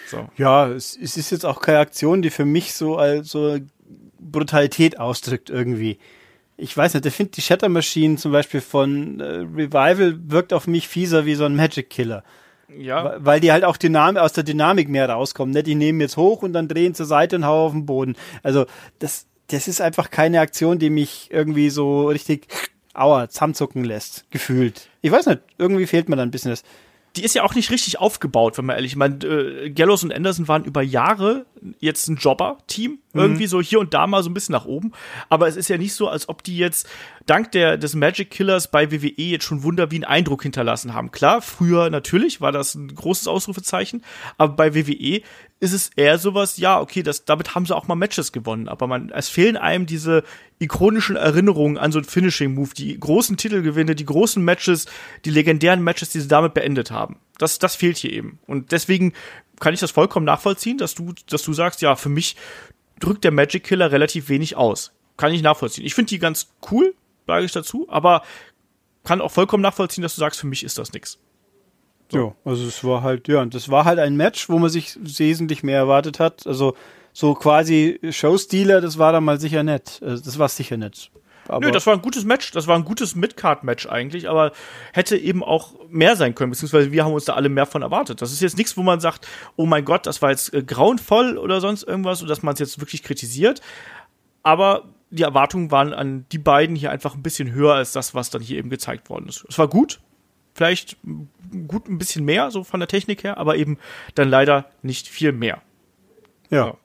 [0.08, 0.30] So.
[0.38, 3.58] Ja, es, es ist jetzt auch keine Aktion, die für mich so als so
[4.20, 5.98] Brutalität ausdrückt irgendwie.
[6.58, 10.68] Ich weiß nicht, ich finde die Shatter Machine zum Beispiel von äh, Revival wirkt auf
[10.68, 12.24] mich fieser wie so ein Magic Killer.
[12.68, 13.16] Ja.
[13.20, 15.54] Weil die halt auch Dynamik, aus der Dynamik mehr rauskommen.
[15.54, 15.64] Ne?
[15.64, 18.16] Die nehmen jetzt hoch und dann drehen zur Seite und hauen auf den Boden.
[18.44, 18.66] Also
[19.00, 22.48] das, das ist einfach keine Aktion, die mich irgendwie so richtig
[22.94, 24.90] aua, zusammenzucken lässt, gefühlt.
[25.02, 26.64] Ich weiß nicht, irgendwie fehlt mir da ein bisschen das
[27.16, 28.94] die ist ja auch nicht richtig aufgebaut, wenn man ehrlich.
[28.94, 31.46] Ich meine, äh, Gallows und Anderson waren über Jahre
[31.80, 33.00] jetzt ein Jobber-Team.
[33.14, 33.20] Mhm.
[33.20, 34.92] Irgendwie so hier und da mal so ein bisschen nach oben.
[35.30, 36.88] Aber es ist ja nicht so, als ob die jetzt
[37.26, 41.12] dank der, des Magic Killers bei WWE jetzt schon Wunder wie einen Eindruck hinterlassen haben.
[41.12, 44.04] Klar, früher natürlich war das ein großes Ausrufezeichen.
[44.38, 45.22] Aber bei WWE
[45.60, 48.68] ist es eher sowas, ja, okay, das, damit haben sie auch mal Matches gewonnen.
[48.68, 50.24] Aber man, es fehlen einem diese
[50.60, 54.86] ikonischen Erinnerungen an so einen Finishing-Move, die großen Titelgewinne, die großen Matches,
[55.24, 57.18] die legendären Matches, die sie damit beendet haben.
[57.38, 58.40] Das, das fehlt hier eben.
[58.48, 59.14] Und deswegen
[59.60, 62.36] kann ich das vollkommen nachvollziehen, dass du, dass du sagst, ja, für mich
[63.00, 64.92] drückt der Magic Killer relativ wenig aus.
[65.18, 65.86] Kann ich nachvollziehen.
[65.86, 66.94] Ich finde die ganz cool,
[67.28, 68.24] sage ich dazu, aber
[69.06, 71.18] kann auch vollkommen nachvollziehen, dass du sagst, für mich ist das nix.
[72.12, 72.18] So.
[72.18, 75.64] Ja, also es war halt, ja, das war halt ein Match, wo man sich wesentlich
[75.64, 76.46] mehr erwartet hat.
[76.46, 76.76] Also
[77.14, 80.02] so quasi Showstealer, das war da mal sicher nett.
[80.06, 81.10] Also das war sicher nett.
[81.48, 84.52] Aber Nö, das war ein gutes Match, das war ein gutes Midcard-Match eigentlich, aber
[84.94, 88.22] hätte eben auch mehr sein können, beziehungsweise wir haben uns da alle mehr von erwartet.
[88.22, 91.38] Das ist jetzt nichts, wo man sagt, oh mein Gott, das war jetzt äh, grauenvoll
[91.38, 93.62] oder sonst irgendwas, und dass man es jetzt wirklich kritisiert.
[94.42, 98.30] Aber die Erwartungen waren an die beiden hier einfach ein bisschen höher als das, was
[98.30, 99.46] dann hier eben gezeigt worden ist.
[99.48, 100.00] Es war gut,
[100.56, 100.98] vielleicht
[101.68, 103.78] gut ein bisschen mehr, so von der Technik her, aber eben
[104.16, 105.62] dann leider nicht viel mehr.
[106.50, 106.68] Ja.
[106.68, 106.78] So.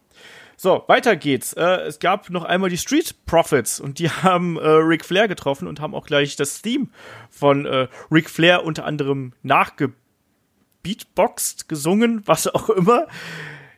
[0.63, 1.55] So, weiter geht's.
[1.55, 5.67] Äh, es gab noch einmal die Street Profits und die haben äh, Ric Flair getroffen
[5.67, 6.89] und haben auch gleich das Theme
[7.31, 13.07] von äh, Ric Flair unter anderem nachgebeatboxt, gesungen, was auch immer.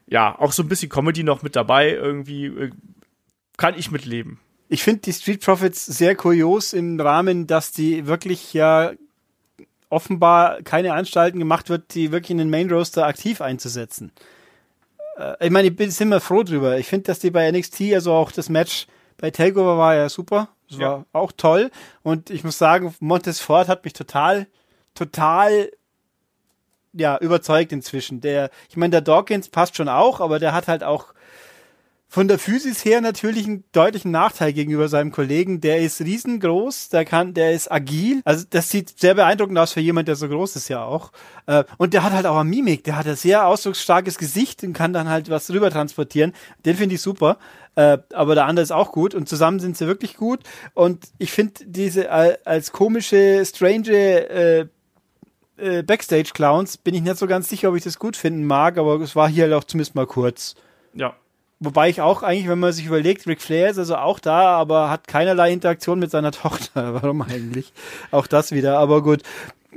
[0.09, 1.91] Ja, auch so ein bisschen Comedy noch mit dabei.
[1.91, 2.73] Irgendwie äh,
[3.57, 4.41] kann ich mitleben.
[4.69, 8.91] Ich finde die Street Profits sehr kurios im Rahmen, dass die wirklich ja
[9.93, 14.11] offenbar keine Anstalten gemacht wird, die wirklich in den Main Roaster aktiv einzusetzen
[15.17, 16.79] äh, ich meine, ich bin immer froh drüber.
[16.79, 18.87] Ich finde, dass die bei NXT, also auch das Match
[19.19, 20.49] bei Takeover war ja super.
[20.69, 21.05] Das Ja.
[21.13, 21.71] war auch toll.
[22.03, 24.47] Und ich muss sagen, Montes Ford hat mich total,
[24.95, 25.71] total
[26.95, 28.21] ja, überzeugt inzwischen.
[28.21, 31.15] Der, ich meine, der Dawkins passt schon auch, aber der hat halt auch
[32.13, 35.63] von der Physis her natürlich einen deutlichen Nachteil gegenüber seinem Kollegen.
[35.63, 38.21] Der ist riesengroß, der kann, der ist agil.
[38.27, 41.11] Also das sieht sehr beeindruckend aus für jemand, der so groß ist ja auch.
[41.47, 42.85] Äh, Und der hat halt auch eine Mimik.
[42.85, 46.35] Der hat ein sehr ausdrucksstarkes Gesicht und kann dann halt was rüber transportieren.
[46.67, 47.39] Den finde ich super.
[47.77, 50.41] Äh, aber der andere ist auch gut und zusammen sind sie wirklich gut.
[50.75, 54.69] Und ich finde diese äh, als komische, strange
[55.57, 59.17] Backstage-Clowns bin ich nicht so ganz sicher, ob ich das gut finden mag, aber es
[59.17, 60.57] war hier halt auch zumindest mal kurz.
[60.93, 61.15] Ja.
[61.65, 64.91] Wobei ich auch eigentlich, wenn man sich überlegt, Ric Flair ist also auch da, aber
[64.91, 66.95] hat keinerlei Interaktion mit seiner Tochter.
[67.01, 67.73] Warum eigentlich?
[68.11, 69.23] Auch das wieder, aber gut,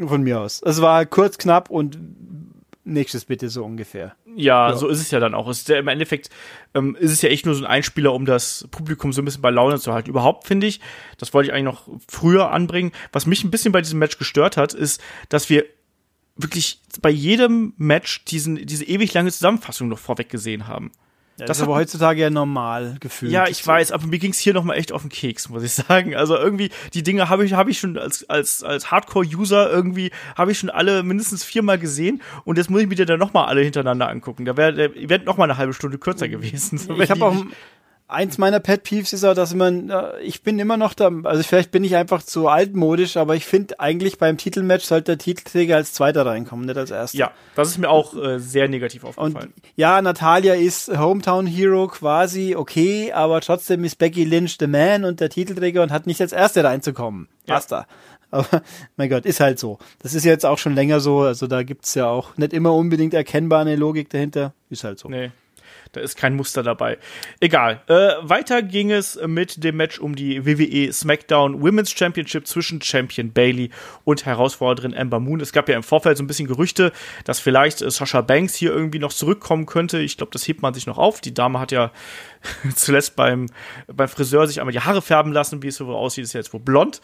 [0.08, 0.62] von mir aus.
[0.66, 1.98] Es war kurz, knapp und
[2.86, 4.16] nächstes bitte so ungefähr.
[4.36, 4.76] Ja, Ja.
[4.76, 5.48] so ist es ja dann auch.
[5.48, 6.30] Es ist ja, Im Endeffekt
[6.74, 9.42] ähm, ist es ja echt nur so ein Einspieler, um das Publikum so ein bisschen
[9.42, 10.10] bei Laune zu halten.
[10.10, 10.82] Überhaupt finde ich,
[11.18, 14.58] das wollte ich eigentlich noch früher anbringen, was mich ein bisschen bei diesem Match gestört
[14.58, 15.66] hat, ist, dass wir
[16.36, 20.92] wirklich bei jedem Match diesen, diese ewig lange Zusammenfassung noch vorweg gesehen haben.
[21.38, 23.32] Das, Das ist aber heutzutage ja normal gefühlt.
[23.32, 25.74] Ja, ich weiß, aber mir ging's hier noch mal echt auf den Keks, muss ich
[25.74, 26.16] sagen.
[26.16, 30.52] Also irgendwie die Dinge habe ich habe ich schon als als als Hardcore-User irgendwie habe
[30.54, 33.46] ich schon alle mindestens viermal gesehen und jetzt muss ich mir die dann noch mal
[33.46, 34.46] alle hintereinander angucken.
[34.46, 36.78] Da wäre der Event noch mal eine halbe Stunde kürzer gewesen.
[36.86, 37.36] So, Ich habe auch
[38.08, 41.42] eins meiner Pet Peeves ist auch, dass man, äh, ich bin immer noch da, also
[41.44, 45.76] vielleicht bin ich einfach zu altmodisch, aber ich finde eigentlich beim Titelmatch sollte der Titelträger
[45.76, 47.18] als Zweiter reinkommen, nicht als Erster.
[47.18, 49.54] ja, das ist mir auch äh, sehr negativ Und aufgefallen.
[49.76, 55.20] ja, Natalia ist Hometown Hero quasi okay, aber trotzdem ist Becky Lynch the Man und
[55.20, 57.28] der Titelträger und hat nicht als Erste reinzukommen.
[57.48, 57.56] Ja.
[57.56, 57.88] Basta.
[58.32, 58.62] Aber
[58.98, 59.78] mein Gott, ist halt so.
[60.00, 63.14] Das ist jetzt auch schon länger so, also da gibt's ja auch nicht immer unbedingt
[63.14, 64.54] erkennbar eine Logik dahinter.
[64.70, 65.10] Ist halt so.
[65.10, 65.32] Nee.
[65.96, 66.98] Da ist kein Muster dabei.
[67.40, 67.82] Egal.
[67.88, 73.32] Äh, weiter ging es mit dem Match um die WWE SmackDown Women's Championship zwischen Champion
[73.32, 73.70] Bailey
[74.04, 75.40] und Herausforderin Ember Moon.
[75.40, 76.92] Es gab ja im Vorfeld so ein bisschen Gerüchte,
[77.24, 80.00] dass vielleicht äh, Sasha Banks hier irgendwie noch zurückkommen könnte.
[80.00, 81.22] Ich glaube, das hebt man sich noch auf.
[81.22, 81.92] Die Dame hat ja
[82.76, 83.48] zuletzt beim,
[83.88, 85.64] beim Friseur sich einmal die Haare färben lassen.
[85.64, 87.00] Wie es so aussieht, ist ja jetzt wohl blond.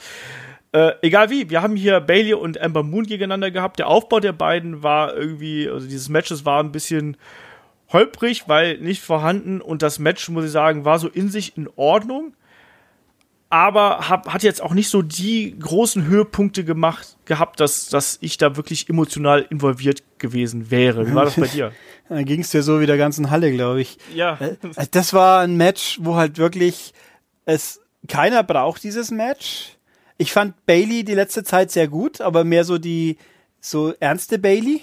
[0.74, 3.80] Äh, egal wie, wir haben hier Bailey und Ember Moon gegeneinander gehabt.
[3.80, 7.18] Der Aufbau der beiden war irgendwie, also dieses Matches war ein bisschen
[7.94, 11.70] holprig, weil nicht vorhanden und das Match, muss ich sagen, war so in sich in
[11.76, 12.34] Ordnung,
[13.50, 18.38] aber hab, hat jetzt auch nicht so die großen Höhepunkte gemacht gehabt, dass, dass ich
[18.38, 21.06] da wirklich emotional involviert gewesen wäre.
[21.06, 21.74] Wie war das bei dir?
[22.10, 23.98] Dann ging's dir so wie der ganzen Halle, glaube ich.
[24.16, 24.56] Ja, Äh,
[24.92, 26.94] Das war ein Match, wo halt wirklich
[27.46, 29.78] es keiner braucht dieses Match.
[30.18, 33.18] Ich fand Bailey die letzte Zeit sehr gut, aber mehr so die
[33.60, 34.80] so ernste Bailey.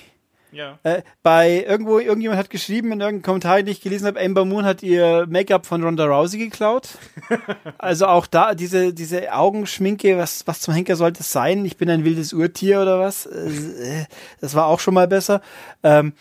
[0.53, 0.79] Ja.
[0.83, 4.65] Äh, bei irgendwo irgendjemand hat geschrieben in irgendeinem Kommentar, den ich gelesen habe, Amber Moon
[4.65, 6.99] hat ihr Make-up von Ronda Rousey geklaut.
[7.79, 11.65] also auch da diese diese Augenschminke, was was zum Henker sollte es sein?
[11.65, 13.27] Ich bin ein wildes Urtier oder was?
[13.27, 14.07] Äh,
[14.41, 15.41] Das war auch schon mal besser.
[15.83, 16.13] Ähm,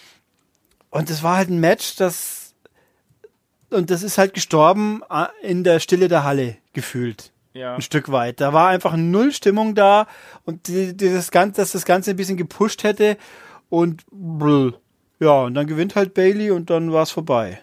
[0.90, 2.56] und das war halt ein Match, das
[3.70, 7.76] und das ist halt gestorben äh, in der Stille der Halle gefühlt ja.
[7.76, 8.40] ein Stück weit.
[8.40, 10.08] Da war einfach null Stimmung da
[10.46, 10.96] und die,
[11.32, 13.18] Ganze, dass das Ganze ein bisschen gepusht hätte
[13.70, 14.74] und brr.
[15.20, 17.62] ja, und dann gewinnt halt Bailey und dann war es vorbei.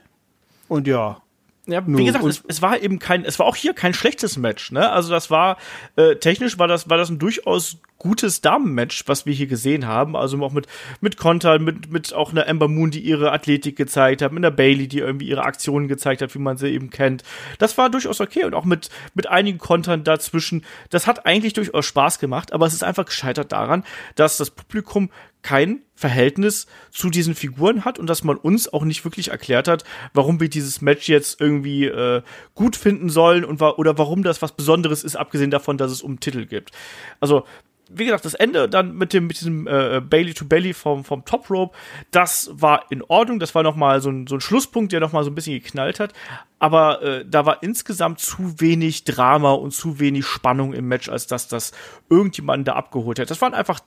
[0.68, 1.20] Und ja,
[1.66, 4.36] Ja, wie gesagt, und- es, es war eben kein, es war auch hier kein schlechtes
[4.36, 4.90] Match, ne?
[4.90, 5.56] Also das war
[5.96, 10.14] äh, technisch war das war das ein durchaus gutes Damenmatch, was wir hier gesehen haben.
[10.14, 10.66] Also auch mit
[11.00, 14.54] mit Kontern, mit mit auch einer Ember Moon, die ihre Athletik gezeigt hat, mit einer
[14.54, 17.22] Bailey, die irgendwie ihre Aktionen gezeigt hat, wie man sie eben kennt.
[17.58, 20.64] Das war durchaus okay und auch mit mit einigen Kontern dazwischen.
[20.90, 23.84] Das hat eigentlich durchaus Spaß gemacht, aber es ist einfach gescheitert daran,
[24.16, 25.08] dass das Publikum
[25.44, 29.84] kein Verhältnis zu diesen Figuren hat und dass man uns auch nicht wirklich erklärt hat,
[30.14, 32.22] warum wir dieses Match jetzt irgendwie äh,
[32.54, 36.02] gut finden sollen und wa oder warum das was Besonderes ist, abgesehen davon, dass es
[36.02, 36.72] um Titel gibt.
[37.20, 37.44] Also
[37.90, 41.24] wie gesagt, das Ende dann mit dem mit diesem äh, Bailey to Bailey vom vom
[41.26, 41.76] Top Rope,
[42.10, 43.38] das war in Ordnung.
[43.38, 46.14] Das war noch so ein, so ein Schlusspunkt, der noch so ein bisschen geknallt hat.
[46.58, 51.26] Aber äh, da war insgesamt zu wenig Drama und zu wenig Spannung im Match, als
[51.26, 51.72] dass das
[52.08, 53.28] irgendjemanden da abgeholt hätte.
[53.28, 53.80] Das waren einfach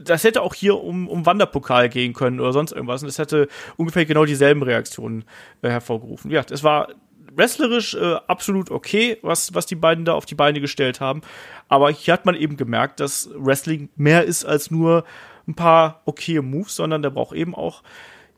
[0.00, 3.02] das hätte auch hier um, um Wanderpokal gehen können oder sonst irgendwas.
[3.02, 5.24] Und es hätte ungefähr genau dieselben Reaktionen
[5.62, 6.30] äh, hervorgerufen.
[6.30, 6.88] Ja, es war
[7.36, 11.20] wrestlerisch äh, absolut okay, was, was die beiden da auf die Beine gestellt haben.
[11.68, 15.04] Aber hier hat man eben gemerkt, dass Wrestling mehr ist als nur
[15.46, 17.82] ein paar okaye Moves, sondern der braucht eben auch,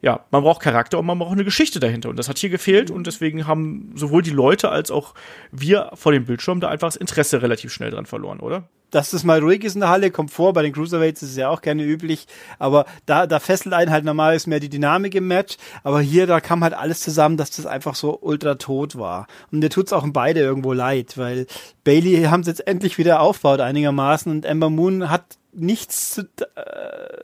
[0.03, 2.09] ja, man braucht Charakter und man braucht eine Geschichte dahinter.
[2.09, 5.15] Und das hat hier gefehlt und deswegen haben sowohl die Leute als auch
[5.51, 8.69] wir vor dem Bildschirm da einfach das Interesse relativ schnell dran verloren, oder?
[8.93, 10.53] Dass es mal ruhig ist in der Halle, kommt vor.
[10.53, 12.27] Bei den Cruiserweights ist es ja auch gerne üblich.
[12.59, 15.57] Aber da, da fesselt einen halt normalerweise mehr die Dynamik im Match.
[15.83, 19.27] Aber hier, da kam halt alles zusammen, dass das einfach so ultra tot war.
[19.51, 21.47] Und mir tut's auch in beide irgendwo leid, weil
[21.85, 26.23] Bailey haben es jetzt endlich wieder aufbaut einigermaßen und Ember Moon hat nichts zu,
[26.55, 27.23] äh,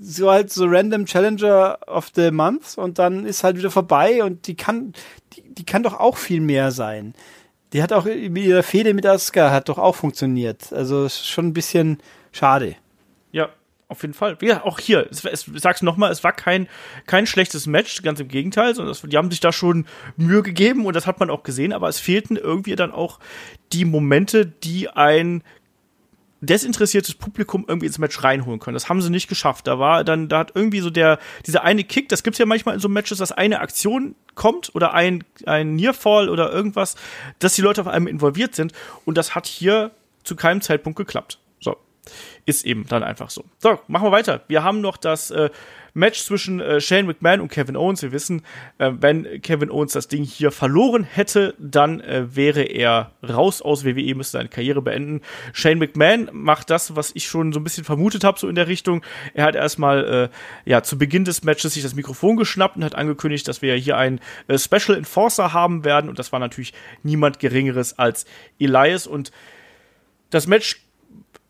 [0.00, 4.46] so halt so random Challenger of the Month und dann ist halt wieder vorbei und
[4.46, 4.92] die kann,
[5.34, 7.14] die, die kann doch auch viel mehr sein.
[7.72, 10.72] Die hat auch mit ihrer Fehde mit Asuka hat doch auch funktioniert.
[10.72, 11.98] Also schon ein bisschen
[12.32, 12.76] schade.
[13.32, 13.50] Ja,
[13.88, 14.36] auf jeden Fall.
[14.40, 16.68] Ja, auch hier, es, es, sag's nochmal, es war kein,
[17.06, 19.86] kein schlechtes Match, ganz im Gegenteil, sondern es, die haben sich da schon
[20.16, 23.20] Mühe gegeben und das hat man auch gesehen, aber es fehlten irgendwie dann auch
[23.72, 25.42] die Momente, die ein
[26.40, 28.74] desinteressiertes Publikum irgendwie ins Match reinholen können.
[28.74, 29.66] Das haben sie nicht geschafft.
[29.66, 32.74] Da war dann, da hat irgendwie so der, dieser eine Kick, das gibt's ja manchmal
[32.74, 36.96] in so Matches, dass eine Aktion kommt oder ein, ein Nearfall oder irgendwas,
[37.38, 38.72] dass die Leute auf einmal involviert sind.
[39.04, 39.92] Und das hat hier
[40.24, 41.38] zu keinem Zeitpunkt geklappt.
[42.44, 43.44] Ist eben dann einfach so.
[43.58, 44.42] So, machen wir weiter.
[44.48, 45.50] Wir haben noch das äh,
[45.96, 48.02] Match zwischen äh, Shane McMahon und Kevin Owens.
[48.02, 48.42] Wir wissen,
[48.76, 53.84] äh, wenn Kevin Owens das Ding hier verloren hätte, dann äh, wäre er raus aus
[53.84, 55.22] WWE, müsste seine Karriere beenden.
[55.54, 58.68] Shane McMahon macht das, was ich schon so ein bisschen vermutet habe, so in der
[58.68, 59.02] Richtung.
[59.32, 60.30] Er hat erstmal
[60.66, 63.74] äh, ja zu Beginn des Matches sich das Mikrofon geschnappt und hat angekündigt, dass wir
[63.76, 66.10] hier einen äh, Special Enforcer haben werden.
[66.10, 68.26] Und das war natürlich niemand Geringeres als
[68.58, 69.06] Elias.
[69.06, 69.32] Und
[70.28, 70.85] das Match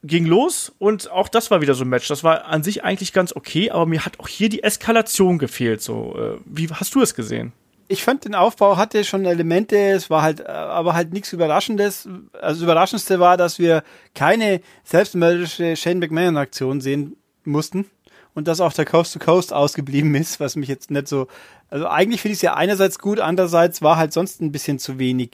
[0.06, 2.08] ging los und auch das war wieder so ein Match.
[2.08, 5.82] Das war an sich eigentlich ganz okay, aber mir hat auch hier die Eskalation gefehlt.
[5.82, 7.52] So, äh, wie hast du es gesehen?
[7.88, 12.08] Ich fand den Aufbau hatte schon Elemente, es war halt, äh, aber halt nichts Überraschendes.
[12.32, 13.82] Also das Überraschendste war, dass wir
[14.14, 17.86] keine selbstmörderische Shane McMahon Aktion sehen mussten
[18.34, 21.26] und dass auch der Coast to Coast ausgeblieben ist, was mich jetzt nicht so,
[21.70, 24.98] also eigentlich finde ich es ja einerseits gut, andererseits war halt sonst ein bisschen zu
[24.98, 25.30] wenig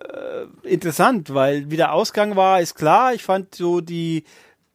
[0.00, 3.14] äh, interessant, weil wie der Ausgang war, ist klar.
[3.14, 4.24] Ich fand so die,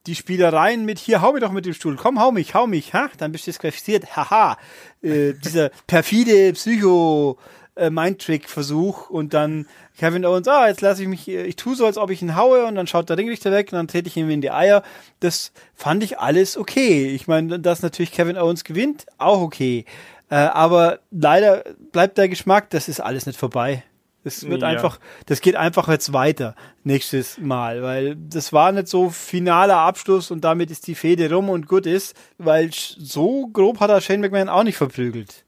[0.06, 2.94] die Spielereien mit hier, hau mich doch mit dem Stuhl, komm, hau mich, hau mich,
[2.94, 4.56] ha, dann bist du disqualifiziert, haha.
[5.02, 7.38] Äh, dieser perfide Psycho-
[7.76, 9.66] äh, Mindtrick-Versuch und dann
[9.98, 12.66] Kevin Owens, ah, jetzt lasse ich mich, ich tue so, als ob ich ihn haue
[12.66, 14.82] und dann schaut der Ringrichter weg und dann trete ich ihm in die Eier.
[15.20, 17.08] Das fand ich alles okay.
[17.08, 19.84] Ich meine, dass natürlich Kevin Owens gewinnt, auch okay.
[20.30, 23.82] Äh, aber leider bleibt der Geschmack, das ist alles nicht vorbei.
[24.22, 24.68] Es wird ja.
[24.68, 26.54] einfach, das geht einfach jetzt weiter
[26.84, 31.48] nächstes Mal, weil das war nicht so finaler Abschluss und damit ist die Fehde rum
[31.48, 35.44] und gut ist, weil so grob hat er Shane McMahon auch nicht verprügelt.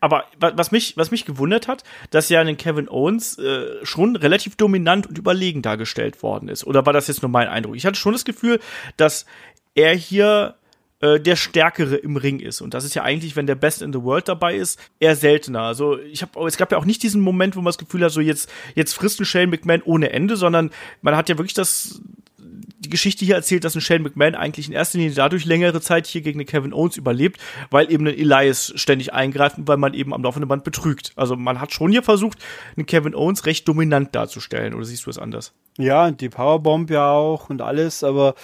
[0.00, 4.56] Aber was mich, was mich gewundert hat, dass ja ein Kevin Owens äh, schon relativ
[4.56, 6.66] dominant und überlegen dargestellt worden ist.
[6.66, 7.76] Oder war das jetzt nur mein Eindruck?
[7.76, 8.58] Ich hatte schon das Gefühl,
[8.96, 9.26] dass
[9.74, 10.54] er hier
[11.00, 12.60] äh, der Stärkere im Ring ist.
[12.60, 15.62] Und das ist ja eigentlich, wenn der Best in the World dabei ist, eher seltener.
[15.62, 18.12] Also ich habe, es gab ja auch nicht diesen Moment, wo man das Gefühl hat,
[18.12, 20.70] so jetzt, jetzt frisst ein Shane McMahon ohne Ende, sondern
[21.02, 22.00] man hat ja wirklich das,
[22.38, 26.06] die Geschichte hier erzählt, dass ein Shane McMahon eigentlich in erster Linie dadurch längere Zeit
[26.06, 27.40] hier gegen den Kevin Owens überlebt,
[27.70, 31.12] weil eben ein Elias ständig eingreift und weil man eben am laufenden Band betrügt.
[31.16, 32.38] Also man hat schon hier versucht,
[32.76, 34.72] einen Kevin Owens recht dominant darzustellen.
[34.72, 35.52] Oder siehst du es anders?
[35.76, 38.34] Ja, und die Powerbomb ja auch und alles, aber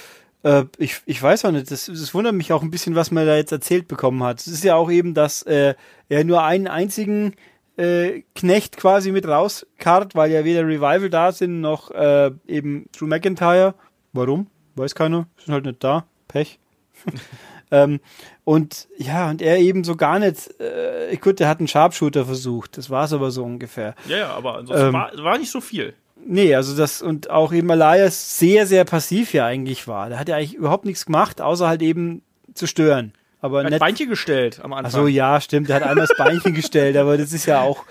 [0.42, 3.26] äh, ich, ich weiß auch nicht, das, das wundert mich auch ein bisschen, was man
[3.26, 4.40] da jetzt erzählt bekommen hat.
[4.40, 5.74] Es ist ja auch eben, dass äh,
[6.08, 7.34] er nur einen einzigen
[7.76, 13.06] äh, Knecht quasi mit rauskarrt, weil ja weder Revival da sind, noch äh, eben Drew
[13.06, 13.74] McIntyre.
[14.12, 14.48] Warum?
[14.74, 15.26] Weiß keiner.
[15.36, 16.06] Sind halt nicht da.
[16.28, 16.58] Pech.
[17.70, 18.00] ähm,
[18.44, 22.76] und ja, und er eben so gar nicht, äh, gut, der hat einen Sharpshooter versucht,
[22.76, 23.94] das war es aber so ungefähr.
[24.08, 25.94] Ja, ja, aber ansonsten ähm, war, war nicht so viel.
[26.24, 30.08] Nee, also das und auch eben Elias sehr, sehr passiv ja eigentlich war.
[30.08, 32.22] Der hat ja eigentlich überhaupt nichts gemacht, außer halt eben
[32.54, 33.12] zu stören.
[33.40, 34.86] Aber er hat Beinchen gestellt am Anfang.
[34.86, 35.68] Ach so, ja, stimmt.
[35.68, 37.84] Er hat einmal das Beinchen gestellt, aber das ist ja auch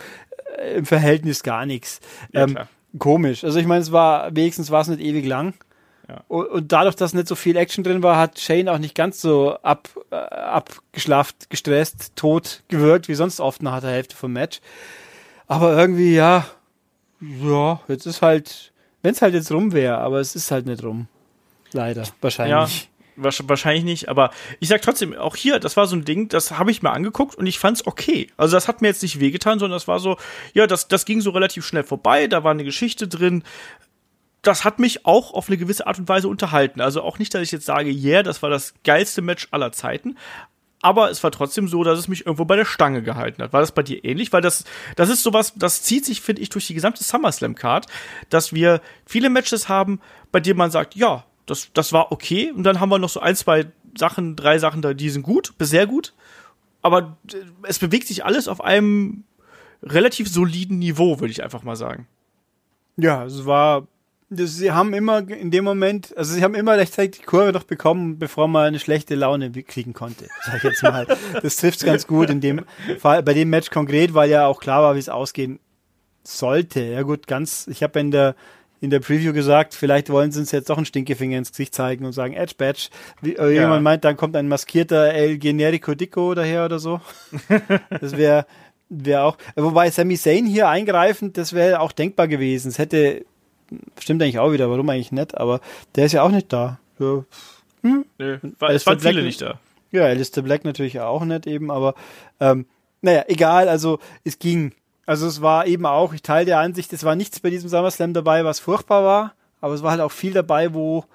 [0.58, 2.00] äh, im Verhältnis gar nichts.
[2.32, 2.58] Ja, ähm,
[2.98, 3.44] komisch.
[3.44, 5.54] Also ich meine, es war, wenigstens war es nicht ewig lang.
[6.08, 6.24] Ja.
[6.30, 9.22] Und, und, dadurch, dass nicht so viel Action drin war, hat Shane auch nicht ganz
[9.22, 14.62] so ab, äh, abgeschlafft, gestresst, tot gewirkt, wie sonst oft nach der Hälfte vom Match.
[15.48, 16.46] Aber irgendwie, ja,
[17.22, 20.84] ja, jetzt ist halt, wenn es halt jetzt rum wäre, aber es ist halt nicht
[20.84, 21.08] rum.
[21.72, 22.84] Leider, wahrscheinlich.
[22.84, 26.58] Ja, wahrscheinlich nicht, aber ich sag trotzdem, auch hier, das war so ein Ding, das
[26.58, 28.28] habe ich mir angeguckt und ich fand's okay.
[28.38, 30.18] Also das hat mir jetzt nicht wehgetan, sondern das war so,
[30.54, 33.44] ja, das, das ging so relativ schnell vorbei, da war eine Geschichte drin.
[34.42, 36.82] Das hat mich auch auf eine gewisse Art und Weise unterhalten.
[36.82, 40.18] Also auch nicht, dass ich jetzt sage, yeah, das war das geilste Match aller Zeiten,
[40.82, 43.54] aber es war trotzdem so, dass es mich irgendwo bei der Stange gehalten hat.
[43.54, 44.34] War das bei dir ähnlich?
[44.34, 44.64] Weil das,
[44.96, 47.86] das ist sowas, das zieht sich, finde ich, durch die gesamte SummerSlam-Card,
[48.30, 50.00] dass wir viele Matches haben,
[50.32, 52.52] bei denen man sagt, ja, das, das war okay.
[52.52, 55.58] Und dann haben wir noch so ein, zwei Sachen, drei Sachen da, die sind gut,
[55.58, 56.14] bis sehr gut.
[56.82, 59.24] Aber äh, es bewegt sich alles auf einem
[59.84, 62.08] relativ soliden Niveau, würde ich einfach mal sagen.
[62.98, 63.88] Ja, es war
[64.32, 68.18] sie haben immer in dem Moment, also sie haben immer rechtzeitig die Kurve noch bekommen,
[68.18, 71.06] bevor man eine schlechte Laune kriegen konnte, sag ich jetzt mal.
[71.42, 72.66] das trifft ganz gut in dem
[72.98, 75.60] Fall, bei dem Match konkret, weil ja auch klar war, wie es ausgehen
[76.24, 76.82] sollte.
[76.82, 78.36] Ja gut, ganz, ich habe in der
[78.80, 82.04] in der Preview gesagt, vielleicht wollen sie uns jetzt doch einen Stinkefinger ins Gesicht zeigen
[82.04, 82.90] und sagen, Edge Badge.
[83.22, 83.62] Wie, äh, ja.
[83.62, 87.00] Jemand meint, dann kommt ein maskierter El Generico Dico daher oder so.
[88.02, 88.48] das wäre
[88.90, 92.70] wär auch, wobei Sami Zayn hier eingreifend, das wäre auch denkbar gewesen.
[92.70, 93.24] Es hätte,
[94.00, 95.62] stimmt eigentlich auch wieder, warum eigentlich nicht, aber
[95.96, 96.80] der ist ja auch nicht da.
[97.00, 97.26] So,
[97.82, 98.06] hm?
[98.18, 99.60] Nee, war, es waren viele nicht da.
[99.92, 101.96] Ja, Alistair Black natürlich auch nicht eben, aber
[102.40, 102.66] ähm,
[103.02, 104.74] naja, egal, also es ging.
[105.06, 108.14] Also es war eben auch, ich teile der Ansicht, es war nichts bei diesem SummerSlam
[108.14, 111.06] dabei, was furchtbar war, aber es war halt auch viel dabei, wo,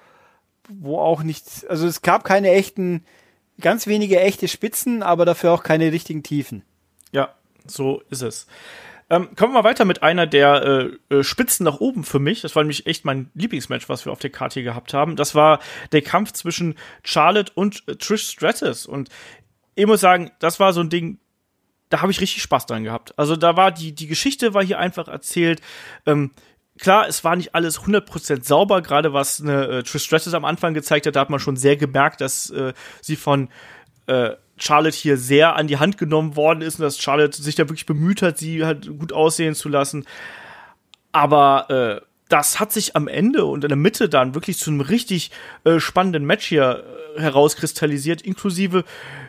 [0.69, 3.03] wo auch nichts, also es gab keine echten,
[3.59, 6.63] ganz wenige echte Spitzen, aber dafür auch keine richtigen Tiefen.
[7.11, 7.33] Ja,
[7.65, 8.47] so ist es.
[9.09, 12.41] Ähm, kommen wir mal weiter mit einer der äh, äh, Spitzen nach oben für mich.
[12.41, 15.15] Das war nämlich echt mein Lieblingsmatch, was wir auf der Karte gehabt haben.
[15.15, 15.59] Das war
[15.93, 18.85] der Kampf zwischen Charlotte und äh, Trish Stratus.
[18.85, 19.09] Und
[19.75, 21.19] ich muss sagen, das war so ein Ding,
[21.89, 23.17] da habe ich richtig Spaß dran gehabt.
[23.17, 25.61] Also da war die, die Geschichte war hier einfach erzählt.
[26.05, 26.31] Ähm,
[26.77, 30.73] klar, es war nicht alles 100% sauber, gerade was eine äh, Trish Stratus am Anfang
[30.73, 33.47] gezeigt hat, da hat man schon sehr gemerkt, dass äh, sie von
[34.07, 37.63] äh, Charlotte hier sehr an die Hand genommen worden ist und dass Charlotte sich da
[37.63, 40.05] wirklich bemüht hat, sie halt gut aussehen zu lassen.
[41.11, 44.81] Aber äh, das hat sich am Ende und in der Mitte dann wirklich zu einem
[44.81, 45.31] richtig
[45.63, 46.83] äh, spannenden Match hier
[47.15, 48.83] äh, herauskristallisiert, inklusive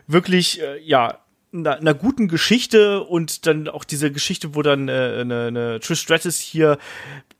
[0.06, 1.18] wirklich, äh, ja,
[1.52, 6.00] einer, einer guten Geschichte und dann auch diese Geschichte, wo dann äh, eine, eine Trish
[6.00, 6.78] Stratus hier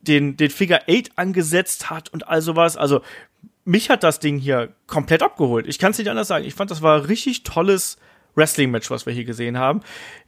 [0.01, 2.77] den, den Figure 8 angesetzt hat und all sowas.
[2.77, 3.01] Also
[3.69, 5.67] mich hat das Ding hier komplett abgeholt.
[5.67, 6.45] Ich kann es nicht anders sagen.
[6.45, 7.97] Ich fand, das war ein richtig tolles
[8.35, 9.81] Wrestling-Match, was wir hier gesehen haben.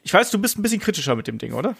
[0.03, 1.75] Ich weiß, du bist ein bisschen kritischer mit dem Ding, oder?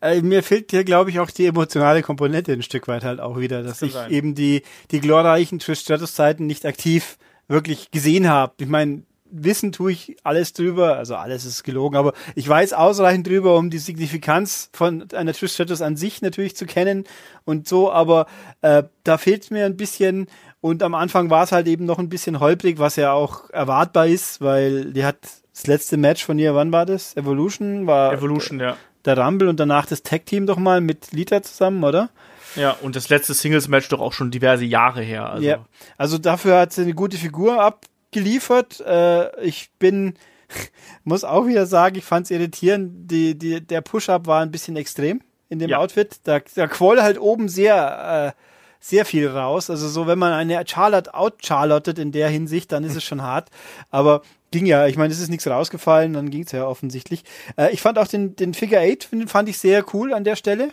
[0.00, 3.38] Äh, mir fehlt hier, glaube ich, auch die emotionale Komponente ein Stück weit halt auch
[3.38, 4.10] wieder, dass das ich sein.
[4.10, 8.54] eben die, die glorreichen Trish Stratus-Zeiten nicht aktiv wirklich gesehen habe.
[8.58, 13.26] Ich meine, wissen tue ich alles drüber, also alles ist gelogen, aber ich weiß ausreichend
[13.26, 17.04] drüber, um die Signifikanz von einer Trish Stratus an sich natürlich zu kennen
[17.44, 18.26] und so, aber
[18.62, 20.28] äh, da fehlt mir ein bisschen
[20.66, 24.08] und am Anfang war es halt eben noch ein bisschen holprig, was ja auch erwartbar
[24.08, 25.18] ist, weil die hat
[25.54, 27.16] das letzte Match von ihr, wann war das?
[27.16, 28.76] Evolution war Evolution, ja.
[29.04, 32.10] Der Rumble und danach das Tag Team doch mal mit Lita zusammen, oder?
[32.56, 35.30] Ja, und das letzte Singles-Match doch auch schon diverse Jahre her.
[35.30, 35.46] Also.
[35.46, 35.64] Ja,
[35.98, 38.80] also dafür hat sie eine gute Figur ab, geliefert.
[38.80, 40.14] Äh, ich bin,
[41.04, 43.08] muss auch wieder sagen, ich fand es irritierend.
[43.08, 45.78] Die, die, der Push-Up war ein bisschen extrem in dem ja.
[45.78, 46.16] Outfit.
[46.24, 48.42] Da, da quoll halt oben sehr, äh,
[48.88, 49.68] sehr viel raus.
[49.68, 53.50] Also so, wenn man eine Charlotte out-Charlottet in der Hinsicht, dann ist es schon hart.
[53.90, 54.22] Aber
[54.52, 54.86] ging ja.
[54.86, 57.24] Ich meine, es ist nichts rausgefallen, dann ging es ja offensichtlich.
[57.56, 60.70] Äh, ich fand auch den, den Figure 8 fand ich sehr cool an der Stelle.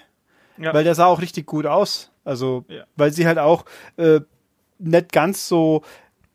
[0.57, 0.73] Ja.
[0.73, 2.11] Weil der sah auch richtig gut aus.
[2.23, 2.83] Also, ja.
[2.95, 3.65] weil sie halt auch
[3.97, 4.19] äh,
[4.77, 5.81] nicht ganz so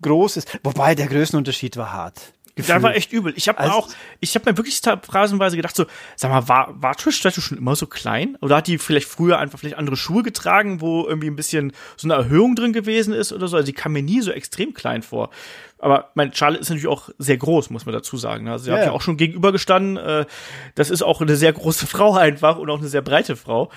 [0.02, 0.58] groß ist.
[0.64, 2.32] Wobei der Größenunterschied war hart.
[2.58, 2.74] Gefühl.
[2.74, 3.32] Der war echt übel.
[3.36, 3.88] Ich habe also, auch,
[4.20, 5.86] ich habe mir wirklich phrasenweise gedacht, so,
[6.16, 8.36] sag mal, war, war Trish Stratus schon immer so klein?
[8.40, 12.06] Oder hat die vielleicht früher einfach vielleicht andere Schuhe getragen, wo irgendwie ein bisschen so
[12.08, 13.56] eine Erhöhung drin gewesen ist oder so?
[13.56, 15.30] Also die kam mir nie so extrem klein vor.
[15.78, 18.44] Aber mein Charlotte ist natürlich auch sehr groß, muss man dazu sagen.
[18.44, 18.52] Ne?
[18.52, 19.96] Also sie ja, hat ja auch schon gegenübergestanden.
[19.96, 20.26] Äh,
[20.74, 23.70] das ist auch eine sehr große Frau einfach und auch eine sehr breite Frau.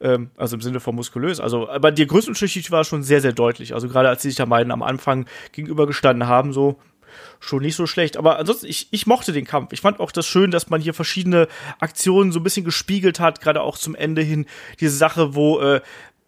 [0.00, 1.40] Ähm, also im Sinne von muskulös.
[1.40, 3.74] Also, aber die Größenunterschied war schon sehr, sehr deutlich.
[3.74, 6.78] Also gerade als sie sich da beiden am Anfang gegenübergestanden haben, so
[7.40, 8.16] schon nicht so schlecht.
[8.16, 9.72] Aber ansonsten, ich, ich mochte den Kampf.
[9.72, 11.48] Ich fand auch das schön, dass man hier verschiedene
[11.80, 14.46] Aktionen so ein bisschen gespiegelt hat, gerade auch zum Ende hin.
[14.80, 15.80] Diese Sache, wo äh,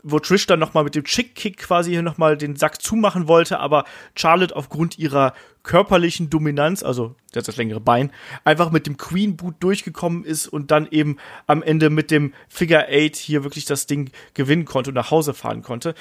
[0.02, 3.84] wo Trish dann nochmal mit dem Chick-Kick quasi hier nochmal den Sack zumachen wollte, aber
[4.14, 8.10] Charlotte aufgrund ihrer körperlichen Dominanz, also das, das längere Bein,
[8.44, 12.88] einfach mit dem Queen Boot durchgekommen ist und dann eben am Ende mit dem Figure
[12.88, 15.94] Eight hier wirklich das Ding gewinnen konnte und nach Hause fahren konnte.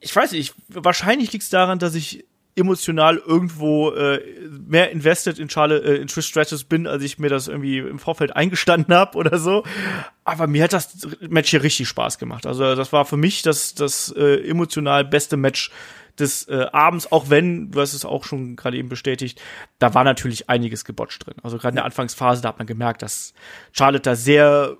[0.00, 2.24] Ich weiß nicht, wahrscheinlich liegt es daran, dass ich
[2.54, 4.20] emotional irgendwo äh,
[4.66, 7.98] mehr invested in Charlotte, äh, in Trish Stratus bin, als ich mir das irgendwie im
[7.98, 9.64] Vorfeld eingestanden habe oder so.
[10.24, 12.46] Aber mir hat das Match hier richtig Spaß gemacht.
[12.46, 15.70] Also das war für mich das, das äh, emotional beste Match
[16.18, 19.40] des äh, Abends, auch wenn, du hast es auch schon gerade eben bestätigt,
[19.78, 21.34] da war natürlich einiges gebotcht drin.
[21.42, 23.32] Also gerade in der Anfangsphase, da hat man gemerkt, dass
[23.72, 24.76] Charlotte da sehr,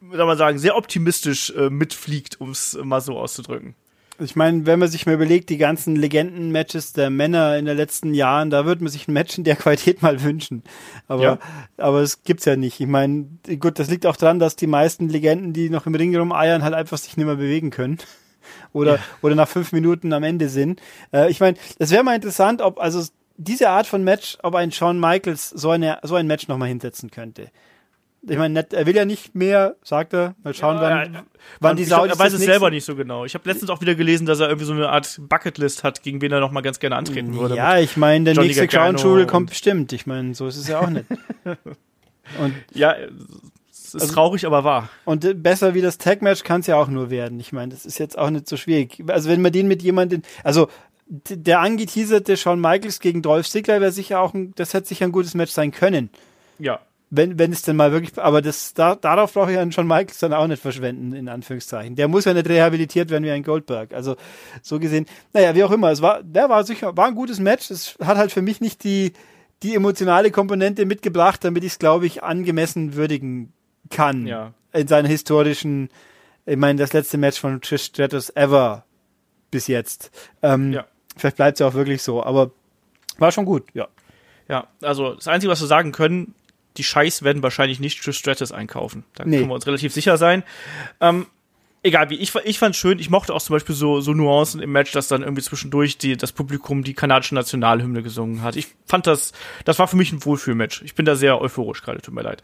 [0.00, 3.76] soll man sagen, sehr optimistisch äh, mitfliegt, um es mal so auszudrücken.
[4.20, 8.14] Ich meine, wenn man sich mal überlegt, die ganzen Legenden-Matches der Männer in den letzten
[8.14, 10.62] Jahren, da würde man sich ein Match in der Qualität mal wünschen.
[11.08, 11.38] Aber, ja.
[11.76, 12.80] aber es gibt's ja nicht.
[12.80, 13.26] Ich meine,
[13.58, 16.74] gut, das liegt auch daran, dass die meisten Legenden, die noch im Ring rumeiern, halt
[16.74, 17.98] einfach sich nicht mehr bewegen können.
[18.72, 19.00] Oder, ja.
[19.22, 20.80] oder nach fünf Minuten am Ende sind.
[21.12, 23.04] Äh, ich meine, es wäre mal interessant, ob, also
[23.36, 27.10] diese Art von Match, ob ein Shawn Michaels so eine, so ein Match nochmal hinsetzen
[27.10, 27.50] könnte.
[28.22, 30.34] Ich meine, er will ja nicht mehr, sagt er.
[30.42, 31.22] Mal schauen, Ja, wann, ja,
[31.60, 33.24] wann die Saudis er weiß es selber nicht so genau.
[33.24, 36.20] Ich habe letztens auch wieder gelesen, dass er irgendwie so eine Art Bucketlist hat, gegen
[36.20, 37.56] wen er noch mal ganz gerne antreten würde.
[37.56, 38.62] Ja, ich meine, der Johnny nächste
[39.22, 39.92] und- kommt bestimmt.
[39.94, 41.06] Ich meine, so ist es ja auch nicht.
[42.38, 42.94] und, ja,
[43.70, 44.90] es ist Also- traurig, aber wahr.
[45.06, 47.40] und äh, besser wie das Tag-Match kann es ja auch nur werden.
[47.40, 49.02] Ich meine, das ist jetzt auch nicht so schwierig.
[49.08, 50.68] Also wenn man den mit jemandem, also
[51.08, 55.12] der angeteaserte Shawn Michaels gegen Dolph Ziggler wäre sicher auch ein, das hätte sicher ein
[55.12, 56.10] gutes Match sein können.
[56.58, 56.80] Ja.
[57.12, 60.20] Wenn, wenn es denn mal wirklich, aber das, da, darauf brauche ich einen Shawn Michaels
[60.20, 61.96] dann auch nicht verschwenden, in Anführungszeichen.
[61.96, 63.92] Der muss ja nicht rehabilitiert werden wie ein Goldberg.
[63.92, 64.14] Also,
[64.62, 67.70] so gesehen, naja, wie auch immer, es war, der war sicher, war ein gutes Match.
[67.70, 69.12] Es hat halt für mich nicht die,
[69.64, 73.52] die emotionale Komponente mitgebracht, damit ich es, glaube ich, angemessen würdigen
[73.90, 74.28] kann.
[74.28, 74.54] Ja.
[74.72, 75.88] In seiner historischen,
[76.46, 78.84] ich meine, das letzte Match von Trish Stratus ever
[79.50, 80.12] bis jetzt.
[80.42, 80.84] Ähm, Ja.
[81.16, 82.52] Vielleicht bleibt es ja auch wirklich so, aber
[83.18, 83.88] war schon gut, ja.
[84.48, 86.34] Ja, also das Einzige, was wir sagen können,
[86.76, 89.04] die Scheiß werden wahrscheinlich nicht Trish Stratus einkaufen.
[89.14, 89.38] Da Nee.
[89.38, 90.42] können wir uns relativ sicher sein.
[91.00, 91.26] Ähm,
[91.82, 94.70] egal wie, ich, ich fand schön, ich mochte auch zum Beispiel so, so Nuancen im
[94.72, 98.56] Match, dass dann irgendwie zwischendurch die, das Publikum die kanadische Nationalhymne gesungen hat.
[98.56, 99.32] Ich fand das,
[99.64, 100.82] das war für mich ein Wohlfühlmatch.
[100.82, 102.42] Ich bin da sehr euphorisch gerade, tut mir leid.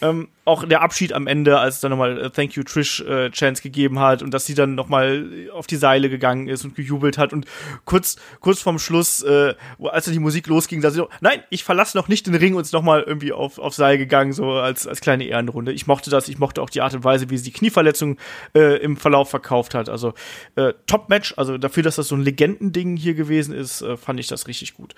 [0.00, 3.30] Ähm, auch der Abschied am Ende, als es dann nochmal äh, Thank You Trish äh,
[3.30, 7.18] Chance gegeben hat und dass sie dann nochmal auf die Seile gegangen ist und gejubelt
[7.18, 7.46] hat und
[7.84, 11.64] kurz, kurz vorm Schluss, äh, als dann die Musik losging, da sie so, nein, ich
[11.64, 14.86] verlasse noch nicht den Ring und ist nochmal irgendwie auf, auf Seil gegangen, so als,
[14.86, 15.72] als kleine Ehrenrunde.
[15.72, 18.16] Ich mochte das, ich mochte auch die Art und Weise, wie sie die Knieverletzung
[18.54, 19.88] äh, im Verlauf verkauft hat.
[19.88, 20.14] Also
[20.56, 24.28] äh, Top-Match, also dafür, dass das so ein Legendending hier gewesen ist, äh, fand ich
[24.28, 24.94] das richtig gut.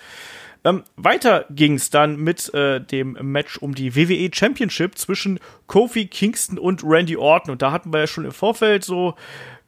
[0.64, 6.06] Ähm, weiter ging es dann mit äh, dem Match um die WWE Championship zwischen Kofi
[6.06, 7.52] Kingston und Randy Orton.
[7.52, 9.14] Und da hatten wir ja schon im Vorfeld so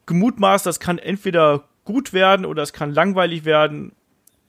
[0.07, 3.93] gemutmaßt, das kann entweder gut werden oder es kann langweilig werden.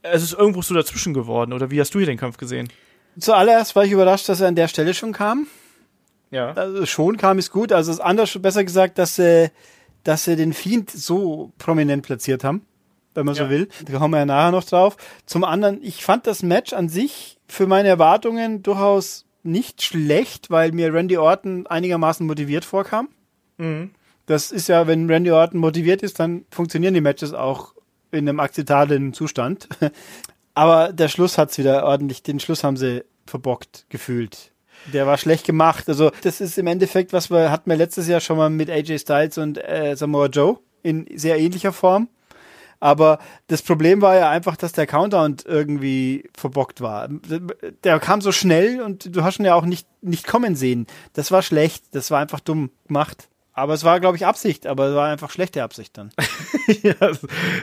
[0.01, 1.53] Es ist irgendwo so dazwischen geworden.
[1.53, 2.67] Oder wie hast du hier den Kampf gesehen?
[3.17, 5.47] Zuallererst war ich überrascht, dass er an der Stelle schon kam.
[6.31, 6.51] Ja.
[6.53, 7.71] Also schon kam es gut.
[7.71, 9.51] Also das andere besser gesagt, dass sie,
[10.03, 12.65] dass sie den Fiend so prominent platziert haben,
[13.13, 13.45] wenn man Ja.
[13.45, 13.67] so will.
[13.85, 14.97] Da kommen wir ja nachher noch drauf.
[15.25, 20.71] Zum anderen, ich fand das Match an sich für meine Erwartungen durchaus nicht schlecht, weil
[20.71, 23.09] mir Randy Orton einigermaßen motiviert vorkam.
[24.25, 27.73] Das ist ja, wenn Randy Orton motiviert ist, dann funktionieren die Matches auch
[28.11, 29.67] in einem akzeptablen Zustand.
[30.53, 34.51] Aber der Schluss hat's wieder ordentlich, den Schluss haben sie verbockt gefühlt.
[34.91, 35.87] Der war schlecht gemacht.
[35.87, 38.99] Also, das ist im Endeffekt, was wir hatten wir letztes Jahr schon mal mit AJ
[38.99, 42.09] Styles und äh, Samoa Joe in sehr ähnlicher Form.
[42.83, 47.07] Aber das Problem war ja einfach, dass der Countdown irgendwie verbockt war.
[47.07, 50.85] Der kam so schnell und du hast ihn ja auch nicht, nicht kommen sehen.
[51.13, 51.85] Das war schlecht.
[51.93, 53.29] Das war einfach dumm gemacht.
[53.55, 56.11] Aber es war, glaube ich, Absicht, aber es war einfach schlechte Absicht dann.
[56.81, 56.93] ja,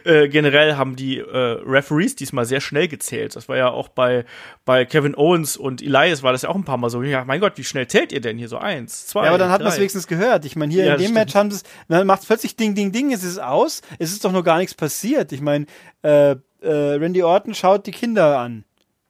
[0.05, 1.37] äh, generell haben die äh,
[1.67, 3.35] Referees diesmal sehr schnell gezählt.
[3.35, 4.25] Das war ja auch bei,
[4.65, 7.03] bei Kevin Owens und Elias war das ja auch ein paar Mal so.
[7.03, 8.59] Ja, mein Gott, wie schnell zählt ihr denn hier so?
[8.59, 9.25] Eins, zwei.
[9.25, 10.45] Ja, aber dann hat man es wenigstens gehört.
[10.45, 12.77] Ich meine, hier Ja, in dem Match haben sie es, dann macht es plötzlich Ding,
[12.77, 13.83] Ding, Ding, es ist aus.
[13.99, 15.33] Es ist doch noch gar nichts passiert.
[15.33, 15.67] Ich meine,
[16.03, 18.65] äh, äh, Randy Orton schaut die Kinder an.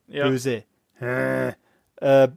[0.07, 0.27] Ja.
[0.27, 0.63] Böse.
[0.99, 1.53] Äh,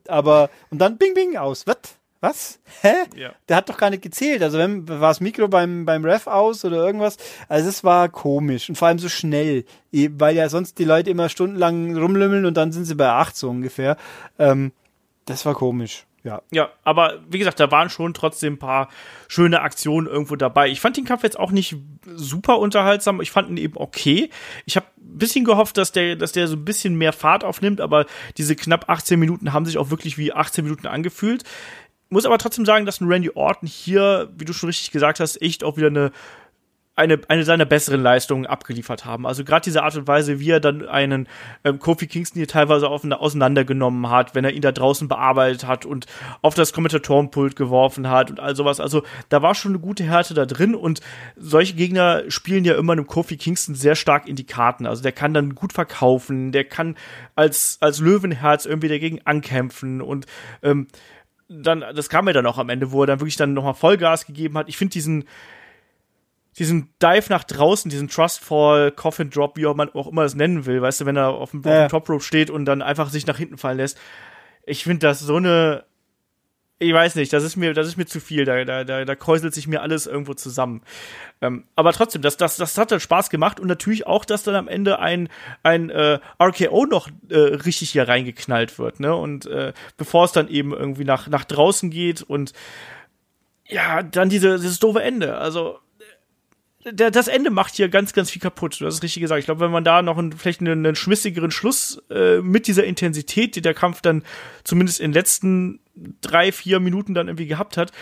[0.08, 1.66] aber, und dann Bing, Bing aus.
[1.66, 1.76] Was?
[2.24, 2.58] Was?
[2.80, 2.94] Hä?
[3.16, 3.34] Ja.
[3.50, 4.42] Der hat doch gar nicht gezählt.
[4.42, 7.18] Also, wenn, war das Mikro beim, beim Ref aus oder irgendwas?
[7.50, 11.10] Also, es war komisch und vor allem so schnell, eh, weil ja sonst die Leute
[11.10, 13.98] immer stundenlang rumlümmeln und dann sind sie bei acht so ungefähr.
[14.38, 14.72] Ähm,
[15.26, 16.06] das war komisch.
[16.24, 16.40] Ja.
[16.50, 18.88] Ja, aber wie gesagt, da waren schon trotzdem ein paar
[19.28, 20.70] schöne Aktionen irgendwo dabei.
[20.70, 23.20] Ich fand den Kampf jetzt auch nicht super unterhaltsam.
[23.20, 24.30] Ich fand ihn eben okay.
[24.64, 27.82] Ich habe ein bisschen gehofft, dass der, dass der so ein bisschen mehr Fahrt aufnimmt,
[27.82, 28.06] aber
[28.38, 31.44] diese knapp 18 Minuten haben sich auch wirklich wie 18 Minuten angefühlt.
[32.14, 35.42] Muss aber trotzdem sagen, dass ein Randy Orton hier, wie du schon richtig gesagt hast,
[35.42, 36.12] echt auch wieder eine
[36.96, 39.26] eine, eine seiner besseren Leistungen abgeliefert haben.
[39.26, 41.28] Also gerade diese Art und Weise, wie er dann einen
[41.64, 45.86] ähm, Kofi Kingston hier teilweise auf, auseinandergenommen hat, wenn er ihn da draußen bearbeitet hat
[45.86, 46.06] und
[46.40, 48.78] auf das Kommentatorenpult geworfen hat und all sowas.
[48.78, 51.00] Also da war schon eine gute Härte da drin und
[51.36, 54.86] solche Gegner spielen ja immer einem Kofi Kingston sehr stark in die Karten.
[54.86, 56.96] Also der kann dann gut verkaufen, der kann
[57.34, 60.26] als, als Löwenherz irgendwie dagegen ankämpfen und
[60.62, 60.86] ähm,
[61.48, 64.26] dann, das kam mir dann auch am Ende, wo er dann wirklich dann nochmal Vollgas
[64.26, 64.68] gegeben hat.
[64.68, 65.24] Ich finde diesen,
[66.58, 70.66] diesen Dive nach draußen, diesen Trustfall, Coffin Drop, wie auch man auch immer es nennen
[70.66, 71.84] will, weißt du, wenn er auf dem, Ja.
[71.84, 73.98] auf dem Top Rope steht und dann einfach sich nach hinten fallen lässt.
[74.64, 75.84] Ich finde das so eine,
[76.84, 79.14] ich weiß nicht, das ist mir, das ist mir zu viel, da, da, da, da
[79.14, 80.82] kräuselt sich mir alles irgendwo zusammen.
[81.40, 84.54] Ähm, aber trotzdem, das, das, das hat dann Spaß gemacht und natürlich auch, dass dann
[84.54, 85.28] am Ende ein,
[85.62, 89.14] ein äh, RKO noch äh, richtig hier reingeknallt wird, ne?
[89.14, 92.52] Und äh, bevor es dann eben irgendwie nach, nach draußen geht und
[93.66, 95.38] ja, dann diese, dieses doofe Ende.
[95.38, 95.78] Also
[96.92, 98.80] das Ende macht hier ganz, ganz viel kaputt.
[98.80, 99.38] Du hast es richtig gesagt.
[99.38, 102.84] Ich glaube, wenn man da noch einen, vielleicht einen, einen schmissigeren Schluss äh, mit dieser
[102.84, 104.22] Intensität, die der Kampf dann
[104.64, 105.80] zumindest in den letzten
[106.20, 107.92] drei, vier Minuten dann irgendwie gehabt hat,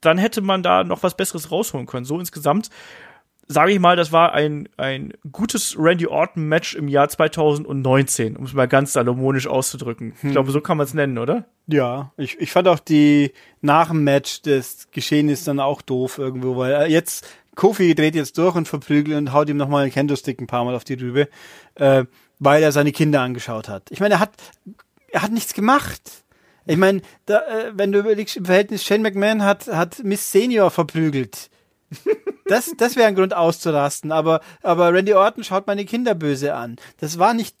[0.00, 2.04] dann hätte man da noch was Besseres rausholen können.
[2.04, 2.70] So insgesamt
[3.48, 8.54] sage ich mal, das war ein, ein gutes Randy Orton-Match im Jahr 2019, um es
[8.54, 10.14] mal ganz salomonisch auszudrücken.
[10.20, 10.30] Hm.
[10.30, 11.44] Ich glaube, so kann man es nennen, oder?
[11.66, 16.18] Ja, ich, ich fand auch die nach dem Match das Geschehen ist dann auch doof
[16.18, 19.92] irgendwo, weil äh, jetzt Kofi dreht jetzt durch und verprügelt und haut ihm nochmal einen
[19.92, 21.28] Kendo-Stick ein paar Mal auf die Rübe,
[21.74, 22.04] äh,
[22.38, 23.90] weil er seine Kinder angeschaut hat.
[23.90, 24.32] Ich meine, er hat,
[25.08, 26.00] er hat nichts gemacht.
[26.66, 30.70] Ich meine, da, äh, wenn du überlegst, im Verhältnis Shane McMahon hat, hat Miss Senior
[30.70, 31.50] verprügelt.
[32.46, 36.76] Das, das wäre ein Grund auszurasten, aber, aber Randy Orton schaut meine Kinder böse an.
[36.98, 37.56] Das war nicht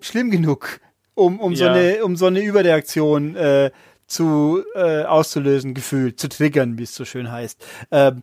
[0.00, 0.80] schlimm genug,
[1.14, 1.58] um, um, ja.
[1.58, 3.70] so, eine, um so eine Überreaktion äh,
[4.06, 7.64] zu äh, auszulösen, gefühlt, zu triggern, wie es so schön heißt.
[7.90, 8.22] Ähm,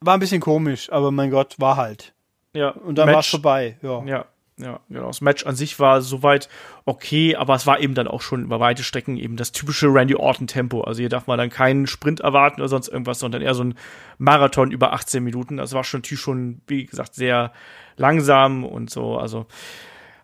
[0.00, 2.14] war ein bisschen komisch, aber mein Gott, war halt.
[2.52, 2.70] Ja.
[2.70, 3.78] Und dann war es vorbei.
[3.82, 4.04] Ja.
[4.04, 4.26] ja.
[4.58, 5.08] Ja, genau.
[5.08, 6.48] Das Match an sich war soweit
[6.86, 10.14] okay, aber es war eben dann auch schon über weite Strecken eben das typische Randy
[10.14, 10.80] Orton Tempo.
[10.80, 13.74] Also hier darf man dann keinen Sprint erwarten oder sonst irgendwas, sondern eher so ein
[14.16, 15.58] Marathon über 18 Minuten.
[15.58, 17.52] Das war schon natürlich schon, wie gesagt, sehr
[17.96, 19.18] langsam und so.
[19.18, 19.44] Also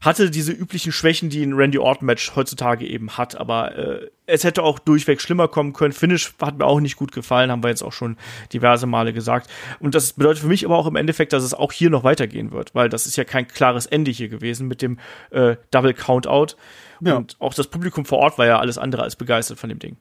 [0.03, 4.65] hatte diese üblichen Schwächen, die ein Randy Orton-Match heutzutage eben hat, aber äh, es hätte
[4.65, 5.93] auch durchweg schlimmer kommen können.
[5.93, 8.17] Finish hat mir auch nicht gut gefallen, haben wir jetzt auch schon
[8.53, 9.49] diverse Male gesagt.
[9.79, 12.51] Und das bedeutet für mich aber auch im Endeffekt, dass es auch hier noch weitergehen
[12.51, 14.99] wird, weil das ist ja kein klares Ende hier gewesen mit dem
[15.31, 16.57] äh, Double Countout.
[17.01, 17.17] Ja.
[17.17, 19.97] Und auch das Publikum vor Ort war ja alles andere als begeistert von dem Ding.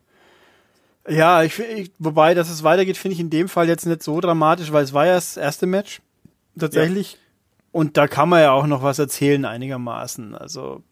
[1.08, 4.20] Ja, ich, ich wobei, dass es weitergeht, finde ich in dem Fall jetzt nicht so
[4.20, 6.02] dramatisch, weil es war ja das erste Match.
[6.58, 7.14] Tatsächlich.
[7.14, 7.18] Ja.
[7.72, 10.36] Und da kann man ja auch noch was erzählen einigermaßen.
[10.36, 10.84] Also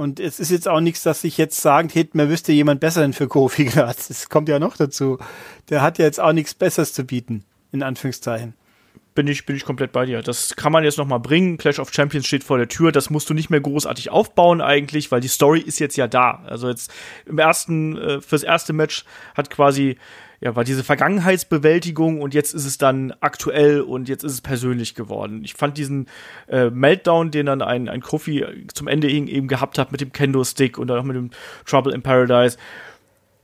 [0.00, 3.12] und es ist jetzt auch nichts, dass ich jetzt sagen hätte, man wüsste jemand besseren
[3.12, 3.98] für Kofi gerade.
[4.08, 5.18] Das kommt ja noch dazu.
[5.68, 8.54] Der hat ja jetzt auch nichts Besseres zu bieten, in Anführungszeichen.
[9.20, 10.22] Bin ich, bin ich komplett bei dir.
[10.22, 11.58] Das kann man jetzt noch mal bringen.
[11.58, 12.90] Clash of Champions steht vor der Tür.
[12.90, 16.42] Das musst du nicht mehr großartig aufbauen eigentlich, weil die Story ist jetzt ja da.
[16.46, 16.90] Also jetzt
[17.26, 19.04] im ersten, äh, fürs erste Match
[19.34, 19.98] hat quasi
[20.40, 24.94] ja, war diese Vergangenheitsbewältigung und jetzt ist es dann aktuell und jetzt ist es persönlich
[24.94, 25.42] geworden.
[25.44, 26.06] Ich fand diesen
[26.48, 30.78] äh, Meltdown, den dann ein, ein Kofi zum Ende eben gehabt hat mit dem Kendo-Stick
[30.78, 31.30] und dann auch mit dem
[31.66, 32.56] Trouble in Paradise,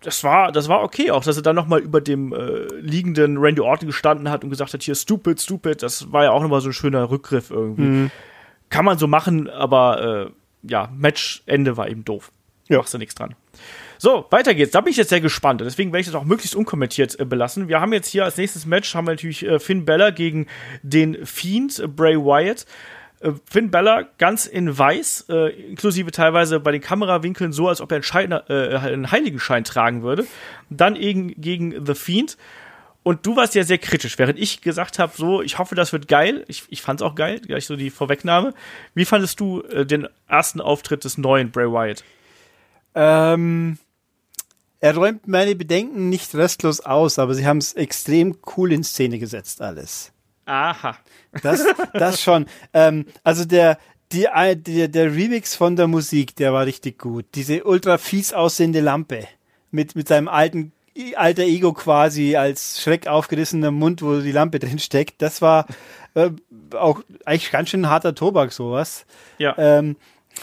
[0.02, 3.60] das war, das war okay, auch dass er dann nochmal über dem äh, liegenden Randy
[3.60, 6.68] Orton gestanden hat und gesagt hat, hier stupid, stupid, das war ja auch nochmal so
[6.68, 7.82] ein schöner Rückgriff irgendwie.
[7.82, 8.10] Mhm.
[8.68, 12.30] Kann man so machen, aber äh, ja, Matchende war eben doof.
[12.68, 12.78] Ja.
[12.78, 13.34] Machst du nichts dran.
[13.98, 14.72] So, weiter geht's.
[14.72, 15.60] Da bin ich jetzt sehr gespannt.
[15.60, 17.68] Deswegen werde ich das auch möglichst unkommentiert äh, belassen.
[17.68, 20.46] Wir haben jetzt hier als nächstes Match haben wir natürlich äh, Finn Bella gegen
[20.82, 22.66] den Fiend äh, Bray Wyatt.
[23.20, 27.92] Äh, Finn Bella ganz in weiß, äh, inklusive teilweise bei den Kamerawinkeln so, als ob
[27.92, 30.26] er einen, äh, einen Heiligenschein tragen würde.
[30.70, 32.36] Dann eben gegen The Fiend.
[33.02, 36.08] Und du warst ja sehr kritisch, während ich gesagt habe, so, ich hoffe, das wird
[36.08, 36.44] geil.
[36.48, 38.52] Ich, ich fand es auch geil, gleich so die Vorwegnahme.
[38.94, 42.02] Wie fandest du äh, den ersten Auftritt des neuen Bray Wyatt?
[42.96, 43.78] Ähm,
[44.80, 49.18] er räumt meine Bedenken nicht restlos aus, aber sie haben es extrem cool in Szene
[49.18, 50.12] gesetzt, alles.
[50.46, 50.96] Aha.
[51.42, 52.46] Das, das schon.
[52.72, 53.78] ähm, also der,
[54.12, 54.26] die,
[54.56, 57.26] der, der Remix von der Musik, der war richtig gut.
[57.34, 59.26] Diese ultra fies aussehende Lampe
[59.70, 60.72] mit, mit seinem alten
[61.14, 65.66] alter Ego quasi als schreck aufgerissener Mund, wo die Lampe drin steckt, das war
[66.14, 66.30] äh,
[66.74, 69.04] auch eigentlich ganz schön harter Tobak, sowas.
[69.38, 69.54] Ja.
[69.58, 69.96] Ähm,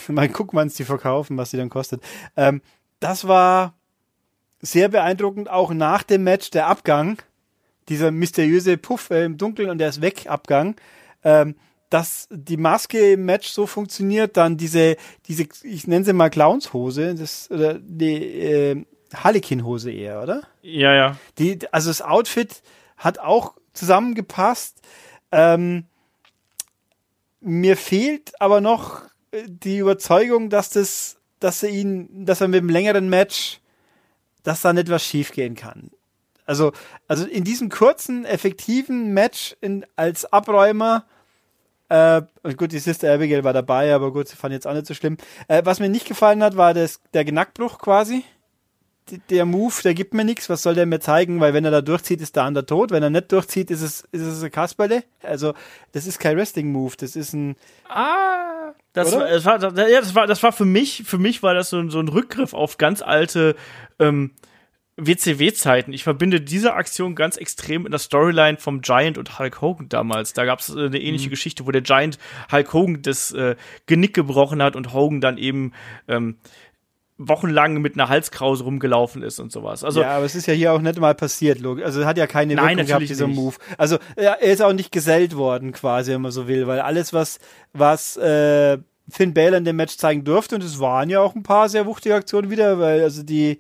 [0.08, 2.04] mal gucken, wann es die verkaufen, was die dann kostet.
[2.38, 2.62] Ähm,
[3.00, 3.74] das war
[4.62, 7.18] sehr beeindruckend, auch nach dem Match der Abgang,
[7.90, 10.76] dieser mysteriöse Puff äh, im Dunkeln und der ist weg Abgang,
[11.24, 11.56] ähm,
[11.90, 17.14] dass die Maske im Match so funktioniert, dann diese, diese, ich nenne sie mal Clownshose,
[17.16, 20.42] das, oder die äh, Harlequin-Hose eher, oder?
[20.64, 21.18] Ja, ja.
[21.38, 22.64] Die, also das Outfit
[22.98, 24.82] hat auch zusammengepasst.
[25.32, 25.86] Ähm,
[27.42, 32.62] mir fehlt aber noch äh, die Überzeugung, dass das, dass er ihn, dass er mit
[32.62, 33.60] einem längeren Match
[34.44, 35.90] dass da nicht was schiefgehen kann.
[36.46, 36.72] Also,
[37.08, 41.06] also in diesem kurzen, effektiven Match in, als Abräumer,
[41.90, 42.22] äh,
[42.58, 45.18] gut, die Sister Abigail war dabei, aber gut, fand jetzt auch nicht so schlimm.
[45.48, 48.24] Äh, was mir nicht gefallen hat, war das, der Knackbruch quasi.
[49.12, 50.50] D der Move, der gibt mir nichts.
[50.50, 51.42] Was soll der mir zeigen?
[51.42, 52.90] Weil wenn er da durchzieht, ist der andere tot.
[52.92, 55.04] Wenn er nicht durchzieht, ist es, ist es ein Kasperle.
[55.22, 55.54] Also,
[55.92, 56.94] das ist kein Wrestling-Move.
[56.98, 57.58] Das ist ein.
[57.90, 61.70] Ah, das war, das war, das war, das war für mich, für mich war das
[61.70, 63.56] so, so ein Rückgriff auf ganz alte
[64.00, 64.32] ähm,
[64.98, 65.92] WCW-Zeiten.
[65.92, 70.34] Ich verbinde diese Aktion ganz extrem in der Storyline vom Giant und Hulk Hogan damals.
[70.34, 71.32] Da gab es äh, eine ähnliche mhm.
[71.32, 72.20] Geschichte, wo der Giant
[72.52, 73.56] Hulk Hogan das äh,
[73.88, 75.74] Genick gebrochen hat und Hogan dann eben
[76.08, 76.38] ähm,
[77.18, 79.84] wochenlang mit einer Halskrause rumgelaufen ist und sowas.
[79.84, 81.86] Also, ja, aber es ist ja hier auch nicht mal passiert, logisch.
[81.86, 83.36] Also hat ja keine Nein, Wirkung gehabt, natürlich dieser nicht.
[83.36, 83.56] Move.
[83.78, 87.14] Also er er ist auch nicht gesellt worden, quasi, wenn man so will, weil alles,
[87.14, 87.40] was,
[87.72, 88.78] was äh,
[89.10, 91.86] Finn Balor in dem Match zeigen durfte, und es waren ja auch ein paar sehr
[91.86, 93.60] wuchtige Aktionen wieder, weil also die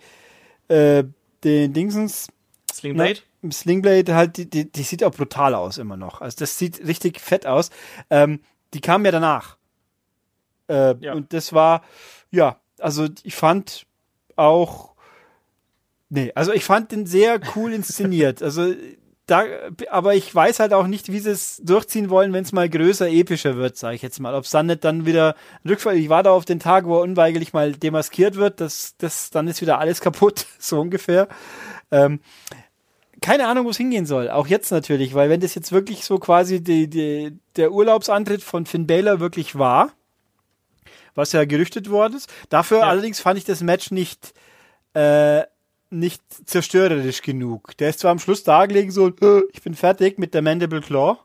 [0.67, 1.03] äh,
[1.43, 2.27] den Dingsens
[2.71, 3.19] Slingblade?
[3.41, 6.21] im Slingblade halt, die, die, die sieht auch brutal aus immer noch.
[6.21, 7.69] Also das sieht richtig fett aus.
[8.09, 8.39] Ähm,
[8.73, 9.57] die kam ja danach.
[10.67, 11.13] Äh, Ja.
[11.13, 11.83] Und das war,
[12.31, 13.85] ja, also ich fand
[14.35, 14.93] auch,
[16.09, 18.41] nee, also ich fand den sehr cool inszeniert.
[18.41, 18.73] Also
[19.25, 19.43] da,
[19.89, 23.07] aber ich weiß halt auch nicht, wie sie es durchziehen wollen, wenn es mal größer,
[23.09, 24.35] epischer wird, sage ich jetzt mal.
[24.35, 25.35] Ob es dann nicht dann wieder
[25.67, 25.95] Rückfall.
[25.95, 29.47] Ich war da auf den Tag, wo er unweigerlich mal demaskiert wird, das, das, dann
[29.47, 31.29] ist wieder alles kaputt, so ungefähr.
[31.89, 32.19] Ähm,
[33.21, 34.29] keine Ahnung, wo es hingehen soll.
[34.29, 38.65] Auch jetzt natürlich, weil wenn das jetzt wirklich so quasi die, die, der Urlaubsantritt von
[38.65, 39.93] Finn Balor wirklich war,
[41.15, 42.29] was ja gerüchtet worden ist.
[42.49, 42.87] Dafür Ja.
[42.87, 44.33] allerdings fand ich das Match nicht,
[44.93, 45.43] äh,
[45.93, 47.77] nicht zerstörerisch genug.
[47.77, 50.81] Der ist zwar am Schluss da gelegen, so, "Äh, ich bin fertig mit der Mandible
[50.81, 51.17] Claw,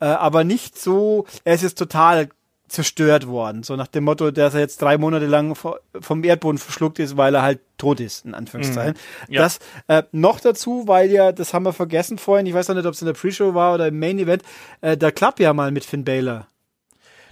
[0.00, 2.28] äh, aber nicht so, er ist jetzt total
[2.68, 3.62] zerstört worden.
[3.62, 7.16] So nach dem Motto, dass er jetzt drei Monate lang vo- vom Erdboden verschluckt ist,
[7.16, 8.94] weil er halt tot ist, in Anführungszeichen.
[9.28, 9.40] Ja.
[9.42, 12.84] Das äh, noch dazu, weil ja, das haben wir vergessen vorhin, ich weiß noch nicht,
[12.84, 14.42] ob es in der Pre-Show war oder im Main-Event,
[14.82, 16.46] äh, da klappt ja mal mit Finn Balor.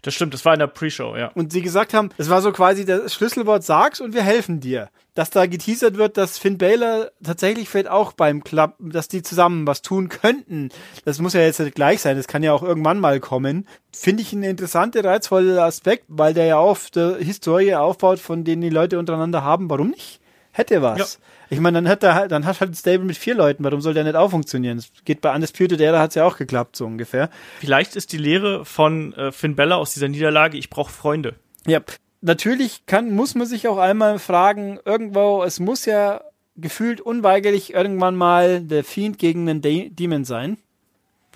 [0.06, 1.32] Das stimmt, das war in der Pre-Show, ja.
[1.34, 4.88] Und sie gesagt haben, das war so quasi das Schlüsselwort, sag's und wir helfen dir.
[5.14, 9.66] Dass da geteasert wird, dass Finn Balor tatsächlich vielleicht auch beim Club, dass die zusammen
[9.66, 10.68] was tun könnten.
[11.04, 13.66] Das muss ja jetzt nicht gleich sein, das kann ja auch irgendwann mal kommen.
[13.92, 18.62] Finde ich ein interessanter, reizvoller Aspekt, weil der ja auf der Historie aufbaut, von denen
[18.62, 19.68] die Leute untereinander haben.
[19.68, 20.20] Warum nicht?
[20.52, 20.98] Hätte was.
[20.98, 21.06] Ja.
[21.48, 23.62] Ich meine, dann hat er halt, dann hast du halt ein Stable mit vier Leuten.
[23.64, 24.78] Warum soll der nicht auch funktionieren?
[24.78, 27.30] Das geht bei Undisputed Era hat's ja auch geklappt, so ungefähr.
[27.60, 31.34] Vielleicht ist die Lehre von äh, Finn Bella aus dieser Niederlage, ich brauche Freunde.
[31.66, 31.80] Ja,
[32.20, 36.20] natürlich kann, muss man sich auch einmal fragen, irgendwo, es muss ja
[36.56, 40.58] gefühlt unweigerlich irgendwann mal der Fiend gegen den De Demon sein.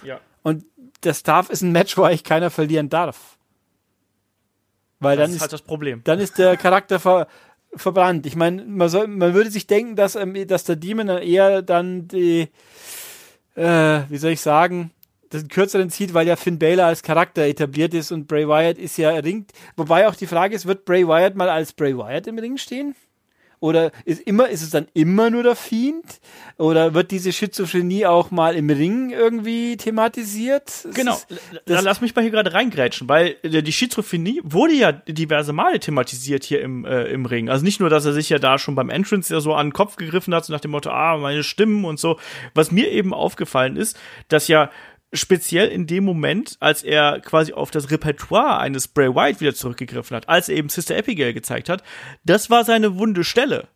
[0.02, 0.18] Ja.
[0.42, 0.64] Und
[1.02, 3.36] das darf ist ein Match, wo eigentlich keiner verlieren darf.
[4.98, 6.00] Weil Das dann ist ist, halt das Problem.
[6.04, 7.26] dann ist der Charakter ver,
[7.74, 8.26] verbrannt.
[8.26, 12.08] Ich meine, man, man würde sich denken, dass, ähm, dass der Demon dann eher dann
[12.08, 12.48] die,
[13.54, 14.90] äh, wie soll ich sagen,
[15.32, 18.96] den kürzeren zieht, weil ja Finn Balor als Charakter etabliert ist und Bray Wyatt ist
[18.96, 19.52] ja ringt.
[19.76, 22.96] Wobei auch die Frage ist, wird Bray Wyatt mal als Bray Wyatt im Ring stehen?
[23.60, 26.20] Oder ist immer, ist es dann immer nur der Fiend?
[26.56, 30.68] Oder wird diese Schizophrenie auch mal im Ring irgendwie thematisiert?
[30.68, 31.14] Es Genau.
[31.14, 31.26] ist-
[31.66, 35.78] Dann lass mich mal hier gerade reingrätschen, weil äh, die Schizophrenie wurde ja diverse Male
[35.78, 37.50] thematisiert hier im, äh, im Ring.
[37.50, 39.72] Also nicht nur, dass er sich ja da schon beim Entrance ja so an den
[39.74, 42.18] Kopf gegriffen hat, so nach dem Motto, ah, meine Stimmen und so.
[42.54, 43.98] Was mir eben aufgefallen ist,
[44.28, 44.70] dass ja
[45.12, 50.16] speziell in dem Moment, als er quasi auf das Repertoire eines Bray Wyatt wieder zurückgegriffen
[50.16, 51.82] hat, als er eben Sister Abigail gezeigt hat,
[52.24, 53.68] das war seine wunde Stelle.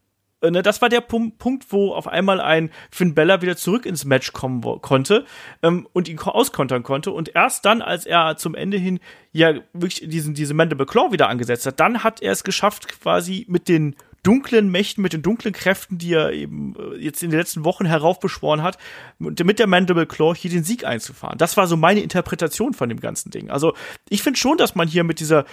[0.43, 4.05] Äh, ne, Das war der Punkt, wo auf einmal ein Finn Bella wieder zurück ins
[4.05, 5.25] Match kommen konnte
[5.63, 7.11] ähm, und ihn ko- auskontern konnte.
[7.11, 9.01] Und erst dann, als er zum Ende hin
[9.33, 13.45] ja wirklich diesen, diese Mandible Claw wieder angesetzt hat, dann hat er es geschafft, quasi
[13.49, 17.39] mit den dunklen Mächten, mit den dunklen Kräften, die er eben äh, jetzt in den
[17.39, 18.79] letzten Wochen heraufbeschworen hat,
[19.19, 21.39] mit der Mandible Claw hier den Sieg einzufahren.
[21.39, 23.51] Das war so meine Interpretation von dem ganzen Ding.
[23.51, 23.75] Also
[24.09, 25.45] ich finde schon, dass man hier mit dieser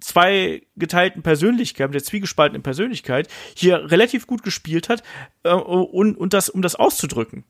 [0.00, 5.02] zwei geteilten Persönlichkeit, mit der zwiegespaltenen Persönlichkeit, hier relativ gut gespielt hat,
[5.44, 7.44] äh, und, und das, um das auszudrücken.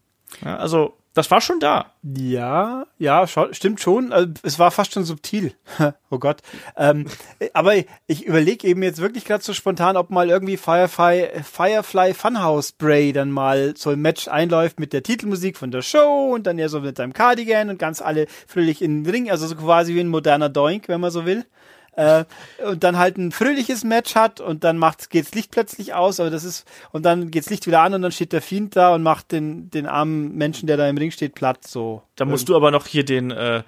[0.44, 1.92] Ja, also, das war schon da.
[2.02, 4.12] Ja, ja, stimmt schon.
[4.12, 5.54] Also, es war fast schon subtil.
[6.10, 6.40] oh Gott.
[6.76, 7.06] Ähm,
[7.52, 7.74] aber
[8.06, 13.12] ich überlege eben jetzt wirklich gerade so spontan, ob mal irgendwie Firefly, Firefly Funhouse Bray
[13.12, 16.68] dann mal so ein Match einläuft mit der Titelmusik von der Show und dann er
[16.68, 20.00] so mit seinem Cardigan und ganz alle fröhlich in den Ring, also so quasi wie
[20.00, 21.44] ein moderner Doink, wenn man so will.
[21.92, 22.24] Äh,
[22.64, 26.30] und dann halt ein fröhliches Match hat und dann macht geht's Licht plötzlich aus, aber
[26.30, 29.02] das ist und dann geht's Licht wieder an und dann steht der Fiend da und
[29.02, 32.02] macht den den armen Menschen, der da im Ring steht, platt so.
[32.16, 33.62] Da musst du aber noch hier den äh,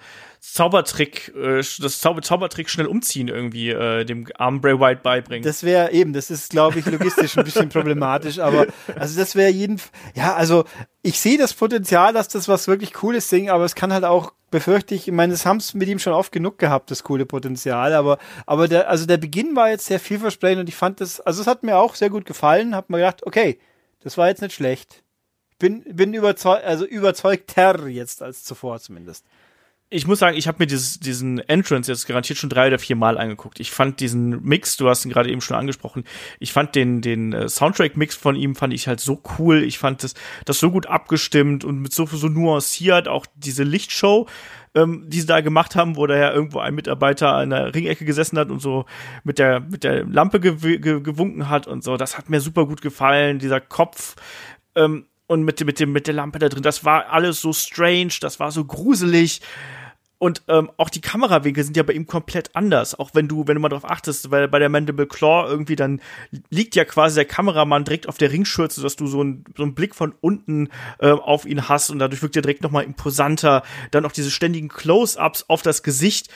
[0.45, 5.45] Zaubertrick, äh, das Zauber Zaubertrick schnell umziehen irgendwie äh, dem armen Bray Wyatt beibringen.
[5.45, 8.67] Das wäre eben, das ist, glaube ich, logistisch ein bisschen problematisch, aber
[8.97, 9.81] also das wäre jeden,
[10.17, 10.65] ja, also
[11.01, 14.33] ich sehe das Potenzial, dass das was wirklich Cooles Ding, aber es kann halt auch,
[14.51, 17.25] befürchte ich, ich meine, das haben es mit ihm schon oft genug gehabt, das coole
[17.25, 21.21] Potenzial, aber, aber der, also der Beginn war jetzt sehr vielversprechend und ich fand das,
[21.21, 23.61] also es hat mir auch sehr gut gefallen, hab mir gedacht, okay,
[24.01, 25.05] das war jetzt nicht schlecht.
[25.61, 29.25] Bin, bin überzeugt, also überzeugter jetzt als zuvor zumindest.
[29.93, 32.97] Ich muss sagen, ich habe mir dieses, diesen Entrance jetzt garantiert schon drei oder vier
[32.97, 33.61] Mal angeguckt.
[33.61, 36.05] Ich fand diesen Mix, du hast ihn gerade eben schon angesprochen,
[36.41, 39.63] ich fand den, den äh, Soundtrack-Mix von ihm, fand ich halt so cool.
[39.63, 40.15] Ich fand das,
[40.47, 44.27] das so gut abgestimmt und mit so, so nuanciert, auch diese Lichtshow,
[44.75, 48.07] ähm, die sie da gemacht haben, wo da ja irgendwo ein Mitarbeiter an der Ringecke
[48.07, 48.87] gesessen hat und so
[49.25, 51.99] mit der, mit der Lampe gew gew gewunken hat und so.
[51.99, 53.39] Das hat mir super gut gefallen.
[53.39, 54.17] Dieser Kopf,
[54.75, 56.63] ähm, und mit, mit, dem, mit der Lampe da drin.
[56.63, 59.41] Das war alles so strange, das war so gruselig.
[60.23, 62.97] Und ähm, auch die Kamerawinkel sind ja bei ihm komplett anders.
[62.97, 66.01] Auch wenn du, wenn du mal drauf achtest, weil bei der Mandible Claw irgendwie dann
[66.49, 69.75] liegt ja quasi der Kameramann direkt auf der Ringschürze, dass du so, ein, so einen
[69.75, 70.69] Blick von unten
[71.01, 73.65] äh, auf ihn hast und dadurch wirkt er direkt nochmal imposanter.
[73.91, 76.29] Dann auch diese ständigen Close-ups auf das Gesicht.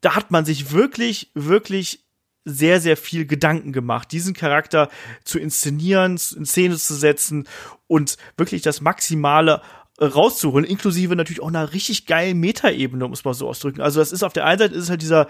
[0.00, 2.06] Da hat man sich wirklich, wirklich
[2.46, 4.88] sehr, sehr viel Gedanken gemacht, diesen Charakter
[5.24, 7.46] zu inszenieren, in Szene zu setzen
[7.86, 9.60] und wirklich das Maximale
[10.00, 13.80] rauszuholen, inklusive natürlich auch einer richtig geilen Metaebene, muss man so ausdrücken.
[13.80, 15.28] Also das ist auf der einen Seite ist halt dieser,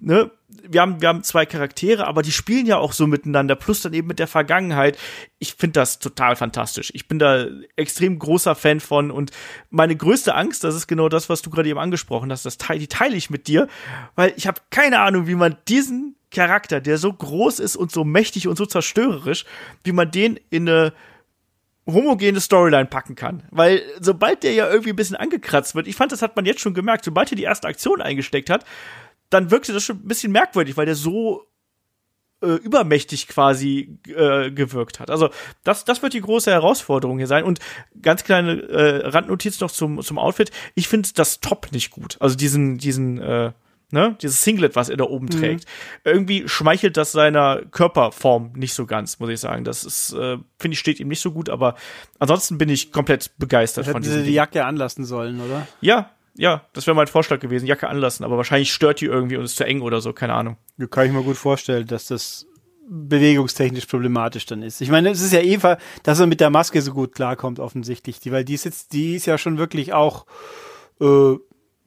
[0.00, 3.82] ne, wir haben, wir haben zwei Charaktere, aber die spielen ja auch so miteinander, plus
[3.82, 4.96] dann eben mit der Vergangenheit.
[5.38, 6.90] Ich finde das total fantastisch.
[6.94, 9.32] Ich bin da extrem großer Fan von und
[9.68, 12.80] meine größte Angst, das ist genau das, was du gerade eben angesprochen hast, das teile,
[12.80, 13.68] die teile ich mit dir,
[14.14, 18.02] weil ich habe keine Ahnung, wie man diesen Charakter, der so groß ist und so
[18.02, 19.44] mächtig und so zerstörerisch,
[19.84, 20.92] wie man den in eine
[21.86, 23.44] homogene Storyline packen kann.
[23.50, 26.60] Weil sobald der ja irgendwie ein bisschen angekratzt wird, ich fand, das hat man jetzt
[26.60, 28.64] schon gemerkt, sobald er die erste Aktion eingesteckt hat,
[29.30, 31.46] dann wirkte das schon ein bisschen merkwürdig, weil der so
[32.42, 35.10] äh, übermächtig quasi äh, gewirkt hat.
[35.10, 35.30] Also
[35.64, 37.44] das, das wird die große Herausforderung hier sein.
[37.44, 37.60] Und
[38.02, 40.50] ganz kleine äh, Randnotiz noch zum, zum Outfit.
[40.74, 42.16] Ich finde das Top nicht gut.
[42.20, 43.52] Also diesen, diesen äh,
[43.90, 45.38] ne, dieses Singlet, was er da oben mhm.
[45.38, 45.64] trägt.
[46.04, 49.64] Irgendwie schmeichelt das seiner Körperform nicht so ganz, muss ich sagen.
[49.64, 51.74] Das ist, äh, finde ich, steht ihm nicht so gut, aber
[52.18, 54.20] ansonsten bin ich komplett begeistert das von diesem.
[54.20, 55.66] sie die Jacke anlassen sollen, oder?
[55.80, 59.44] Ja, ja, das wäre mein Vorschlag gewesen, Jacke anlassen, aber wahrscheinlich stört die irgendwie und
[59.44, 60.56] ist zu eng oder so, keine Ahnung.
[60.76, 62.46] Ja, kann ich mir gut vorstellen, dass das
[62.88, 64.80] bewegungstechnisch problematisch dann ist.
[64.80, 68.20] Ich meine, es ist ja Eva, dass er mit der Maske so gut klarkommt, offensichtlich,
[68.20, 70.26] die, weil die ist jetzt, die ist ja schon wirklich auch
[71.00, 71.36] äh,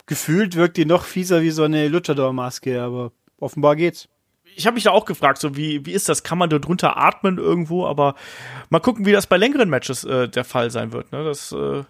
[0.09, 4.09] gefühlt wirkt die noch fieser wie so eine Luchador-Maske, aber offenbar geht's.
[4.55, 6.23] Ich habe mich da auch gefragt, so wie, wie ist das?
[6.23, 7.85] Kann man da drunter atmen irgendwo?
[7.85, 8.15] Aber
[8.69, 11.11] mal gucken, wie das bei längeren Matches äh, der Fall sein wird.
[11.11, 11.23] Ne?
[11.23, 11.83] Das äh,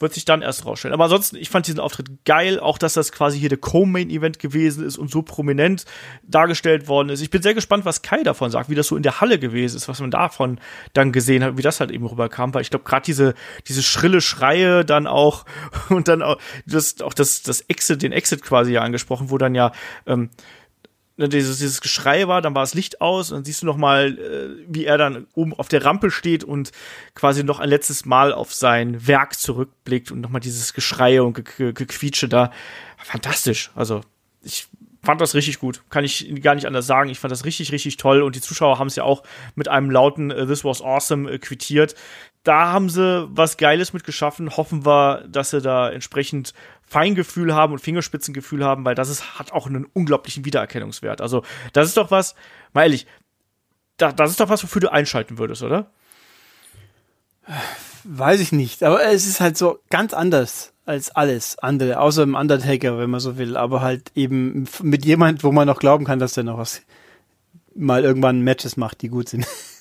[0.00, 0.92] wird sich dann erst rausstellen.
[0.92, 4.84] Aber ansonsten, ich fand diesen Auftritt geil, auch dass das quasi hier der Co-Main-Event gewesen
[4.84, 5.84] ist und so prominent
[6.22, 7.20] dargestellt worden ist.
[7.20, 9.76] Ich bin sehr gespannt, was Kai davon sagt, wie das so in der Halle gewesen
[9.76, 10.58] ist, was man davon
[10.92, 13.34] dann gesehen hat, wie das halt eben rüberkam, weil ich glaube, gerade diese,
[13.68, 15.44] diese schrille Schreie dann auch
[15.88, 19.54] und dann auch das, auch das, das Exit, den Exit quasi ja angesprochen, wo dann
[19.54, 19.72] ja
[20.06, 20.30] ähm,
[21.16, 23.76] Ne, dieses, dieses Geschrei war, dann war das Licht aus und dann siehst du noch
[23.76, 26.72] mal, äh, wie er dann oben auf der Rampe steht und
[27.14, 31.34] quasi noch ein letztes Mal auf sein Werk zurückblickt und noch mal dieses Geschrei und
[31.34, 32.50] Ge Gequietsche da.
[32.98, 33.70] Fantastisch.
[33.76, 34.00] Also
[34.42, 34.66] ich
[35.04, 35.82] fand das richtig gut.
[35.88, 37.10] Kann ich gar nicht anders sagen.
[37.10, 39.22] Ich fand das richtig, richtig toll und die Zuschauer haben es ja auch
[39.54, 41.94] mit einem lauten uh, This was awesome uh, quittiert.
[42.42, 44.56] Da haben sie was Geiles mit geschaffen.
[44.56, 46.54] Hoffen wir, dass sie da entsprechend
[46.86, 51.20] Feingefühl haben und Fingerspitzengefühl haben, weil das ist, hat auch einen unglaublichen Wiedererkennungswert.
[51.20, 51.42] Also,
[51.72, 52.34] das ist doch was,
[52.72, 53.06] mal ehrlich,
[53.96, 55.90] da, das ist doch was, wofür du einschalten würdest, oder?
[58.04, 62.34] Weiß ich nicht, aber es ist halt so ganz anders als alles andere, außer im
[62.34, 66.18] Undertaker, wenn man so will, aber halt eben mit jemand, wo man noch glauben kann,
[66.18, 66.82] dass der noch was
[67.74, 69.46] mal irgendwann Matches macht, die gut sind.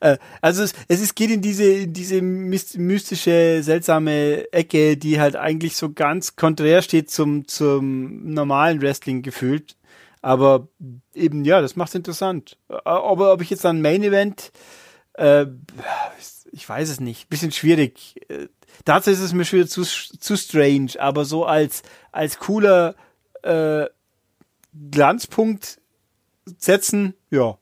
[0.00, 5.36] Äh, also es, es ist, geht in diese, in diese mystische, seltsame Ecke, die halt
[5.36, 9.76] eigentlich so ganz konträr steht zum, zum normalen Wrestling gefühlt.
[10.20, 10.68] Aber
[11.14, 12.58] eben, ja, das macht's interessant.
[12.68, 14.52] Aber ob ich jetzt dann Main Event,
[15.14, 15.46] äh,
[16.52, 18.16] ich weiß es nicht, bisschen schwierig.
[18.28, 18.48] Äh,
[18.84, 21.82] dazu ist es mir schon wieder zu, zu strange, aber so als,
[22.12, 22.94] als cooler
[23.42, 23.86] äh,
[24.90, 25.80] Glanzpunkt
[26.58, 27.58] setzen, ja.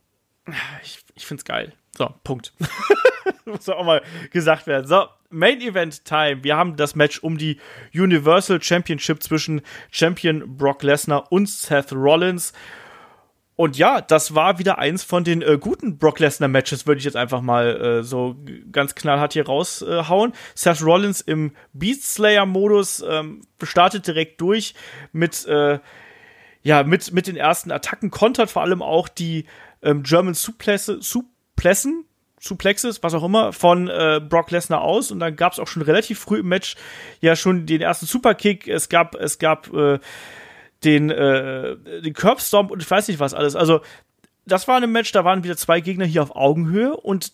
[0.82, 1.72] Ich, ich find's geil.
[1.96, 2.52] So, Punkt.
[3.46, 4.86] Muss auch mal gesagt werden.
[4.86, 6.44] So, Main Event Time.
[6.44, 7.58] Wir haben das Match um die
[7.94, 12.52] Universal Championship zwischen Champion Brock Lesnar und Seth Rollins.
[13.56, 17.04] Und ja, das war wieder eins von den äh, guten Brock Lesnar Matches, würde ich
[17.04, 18.36] jetzt einfach mal äh, so
[18.70, 20.32] ganz knallhart hier raushauen.
[20.32, 24.74] Äh, Seth Rollins im Beast Slayer Modus ähm, startet direkt durch
[25.12, 25.78] mit äh,
[26.62, 29.46] ja mit mit den ersten Attacken, kontert vor allem auch die
[29.82, 31.24] ähm, German Suplesse, Sup
[31.56, 32.04] Plessen,
[32.38, 35.10] Suplexes, was auch immer, von äh, Brock Lesnar aus.
[35.10, 36.76] Und dann gab es auch schon relativ früh im Match
[37.20, 38.68] ja schon den ersten Superkick.
[38.68, 39.98] Es gab, es gab äh,
[40.84, 43.56] den, äh, den Curbstomp und ich weiß nicht was alles.
[43.56, 43.80] Also,
[44.44, 47.32] das war ein Match, da waren wieder zwei Gegner hier auf Augenhöhe und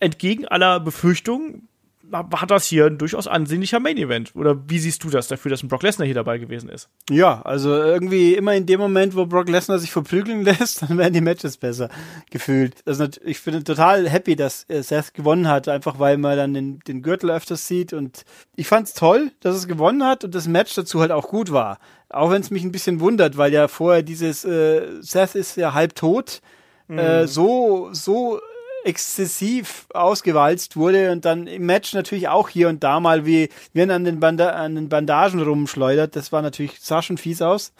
[0.00, 1.68] entgegen aller Befürchtungen
[2.12, 4.36] war das hier ein durchaus ansehnlicher Main Event.
[4.36, 6.88] Oder wie siehst du das dafür, dass ein Brock Lesnar hier dabei gewesen ist?
[7.10, 11.14] Ja, also irgendwie immer in dem Moment, wo Brock Lesnar sich verprügeln lässt, dann werden
[11.14, 11.88] die Matches besser
[12.30, 12.76] gefühlt.
[12.86, 17.02] Also ich bin total happy, dass Seth gewonnen hat, einfach weil man dann den, den
[17.02, 18.24] Gürtel öfters sieht und
[18.56, 21.78] ich fand's toll, dass es gewonnen hat und das Match dazu halt auch gut war.
[22.10, 25.72] Auch wenn es mich ein bisschen wundert, weil ja vorher dieses äh, Seth ist ja
[25.72, 26.42] halb tot,
[26.88, 26.98] äh, mhm.
[26.98, 28.38] äh, so so
[28.84, 33.90] exzessiv ausgewalzt wurde und dann im Match natürlich auch hier und da mal wie wenn
[33.90, 36.16] an den, Banda an den Bandagen rumschleudert.
[36.16, 37.72] Das war natürlich, sah schon fies aus.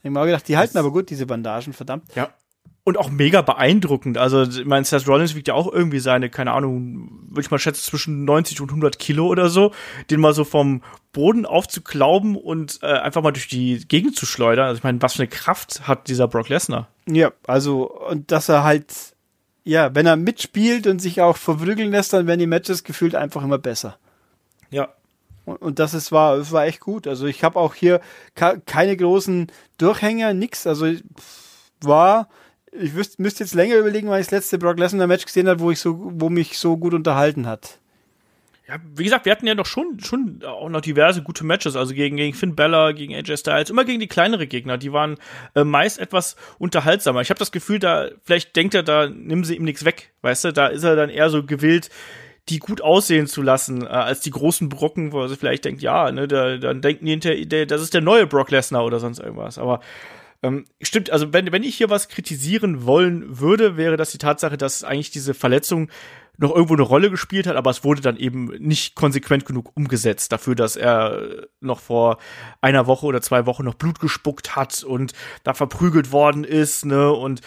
[0.00, 2.04] Ich habe mir gedacht, die halten das aber gut, diese Bandagen, verdammt.
[2.14, 2.30] Ja.
[2.82, 4.16] Und auch mega beeindruckend.
[4.16, 7.58] Also, ich meine, Seth Rollins wiegt ja auch irgendwie seine, keine Ahnung, würde ich mal
[7.58, 9.72] schätzen, zwischen 90 und 100 Kilo oder so,
[10.10, 10.82] den mal so vom
[11.12, 14.66] Boden aufzuklauben und äh, einfach mal durch die Gegend zu schleudern.
[14.66, 16.88] Also, ich meine, was für eine Kraft hat dieser Brock Lesnar?
[17.06, 19.14] Ja, also, und dass er halt
[19.70, 23.44] ja, wenn er mitspielt und sich auch verprügeln lässt, dann werden die Matches gefühlt einfach
[23.44, 23.98] immer besser.
[24.70, 24.88] Ja.
[25.44, 27.06] Und, und das ist, war, das war echt gut.
[27.06, 28.00] Also ich habe auch hier
[28.34, 29.46] keine großen
[29.78, 30.66] Durchhänger, nix.
[30.66, 30.92] Also
[31.82, 32.28] war,
[32.72, 35.60] ich wüs müsste jetzt länger überlegen, weil ich das letzte Brock Lesnar Match gesehen habe,
[35.60, 37.78] wo ich so, wo mich so gut unterhalten hat
[38.70, 41.92] ja, wie gesagt, wir hatten ja noch schon, schon auch noch diverse gute Matches, also
[41.92, 45.16] gegen, gegen Finn Bella, gegen AJ Styles, immer gegen die kleinere Gegner, die waren
[45.56, 47.20] äh, meist etwas unterhaltsamer.
[47.20, 50.44] Ich habe das Gefühl, da, vielleicht denkt er, da nimm sie ihm nichts weg, weißt
[50.44, 51.90] du, da ist er dann eher so gewillt,
[52.48, 55.82] die gut aussehen zu lassen, äh, als die großen Brocken, wo er sich vielleicht denkt,
[55.82, 59.00] ja, ne, da, dann denken die hinter, der, das ist der neue Brock Lesnar oder
[59.00, 59.80] sonst irgendwas, aber
[60.42, 64.56] ähm, stimmt, also wenn, wenn ich hier was kritisieren wollen würde, wäre das die Tatsache,
[64.56, 65.90] dass eigentlich diese Verletzung
[66.38, 70.32] noch irgendwo eine Rolle gespielt hat, aber es wurde dann eben nicht konsequent genug umgesetzt
[70.32, 72.16] dafür, dass er noch vor
[72.62, 75.12] einer Woche oder zwei Wochen noch Blut gespuckt hat und
[75.44, 77.42] da verprügelt worden ist, ne, und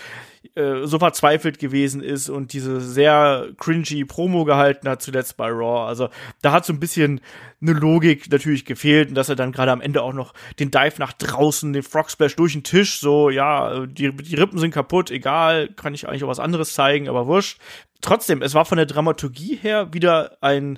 [0.56, 5.88] äh, so verzweifelt gewesen ist und diese sehr cringy Promo gehalten hat zuletzt bei Raw.
[5.88, 6.10] Also
[6.42, 7.22] da hat so ein bisschen
[7.62, 10.96] eine Logik natürlich gefehlt und dass er dann gerade am Ende auch noch den Dive
[11.00, 15.12] nach draußen, den Frog Splash durch den Tisch, so ja, die, die Rippen sind kaputt,
[15.12, 17.60] egal, kann ich eigentlich auch was anderes zeigen, aber wurscht.
[18.02, 20.78] Trotzdem, es war von der Dramaturgie her wieder ein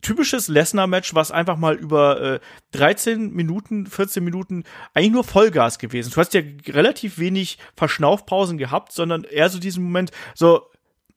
[0.00, 2.40] typisches Lesnar-Match, was einfach mal über äh,
[2.72, 4.64] 13 Minuten, 14 Minuten
[4.94, 6.12] eigentlich nur Vollgas gewesen.
[6.12, 10.62] Du hast ja relativ wenig Verschnaufpausen gehabt, sondern eher so diesen Moment, so,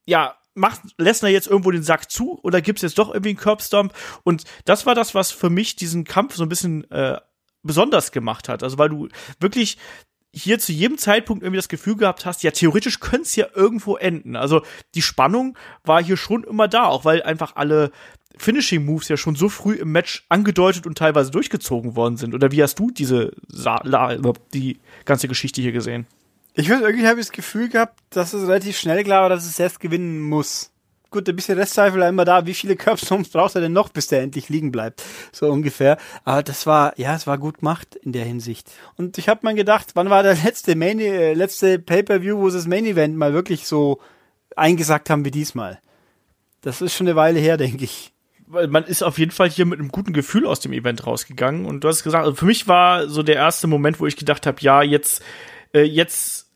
[0.05, 3.93] ja, macht Lesnar jetzt irgendwo den Sack zu oder gibt's jetzt doch irgendwie einen Curbstomp?
[4.23, 7.19] Und das war das, was für mich diesen Kampf so ein bisschen äh,
[7.63, 8.63] besonders gemacht hat.
[8.63, 9.07] Also weil du
[9.39, 9.77] wirklich
[10.31, 13.97] hier zu jedem Zeitpunkt irgendwie das Gefühl gehabt hast, ja, theoretisch könnte es ja irgendwo
[13.97, 14.35] enden.
[14.35, 14.61] Also
[14.93, 17.91] die Spannung war hier schon immer da, auch weil einfach alle
[18.37, 22.33] Finishing Moves ja schon so früh im Match angedeutet und teilweise durchgezogen worden sind.
[22.33, 23.31] Oder wie hast du diese
[24.53, 26.07] die ganze Geschichte hier gesehen?
[26.53, 29.45] Ich würde irgendwie habe ich das Gefühl gehabt, dass es relativ schnell klar war, dass
[29.45, 30.71] es erst gewinnen muss.
[31.11, 32.45] Gut, ein bisschen Restzweifel immer da.
[32.45, 35.03] Wie viele Curbstones braucht er denn noch, bis der endlich liegen bleibt?
[35.31, 35.97] So ungefähr.
[36.23, 38.69] Aber das war, ja, es war gut gemacht in der Hinsicht.
[38.95, 42.57] Und ich habe mal gedacht, wann war der letzte Main, äh, letzte Pay-Per-View, wo sie
[42.57, 43.99] das Main Event mal wirklich so
[44.55, 45.79] eingesagt haben wie diesmal?
[46.61, 48.13] Das ist schon eine Weile her, denke ich
[48.49, 51.65] man ist auf jeden Fall hier mit einem guten Gefühl aus dem Event rausgegangen.
[51.65, 54.47] Und du hast gesagt, also für mich war so der erste Moment, wo ich gedacht
[54.47, 55.23] habe, ja, jetzt,
[55.73, 56.49] äh, jetzt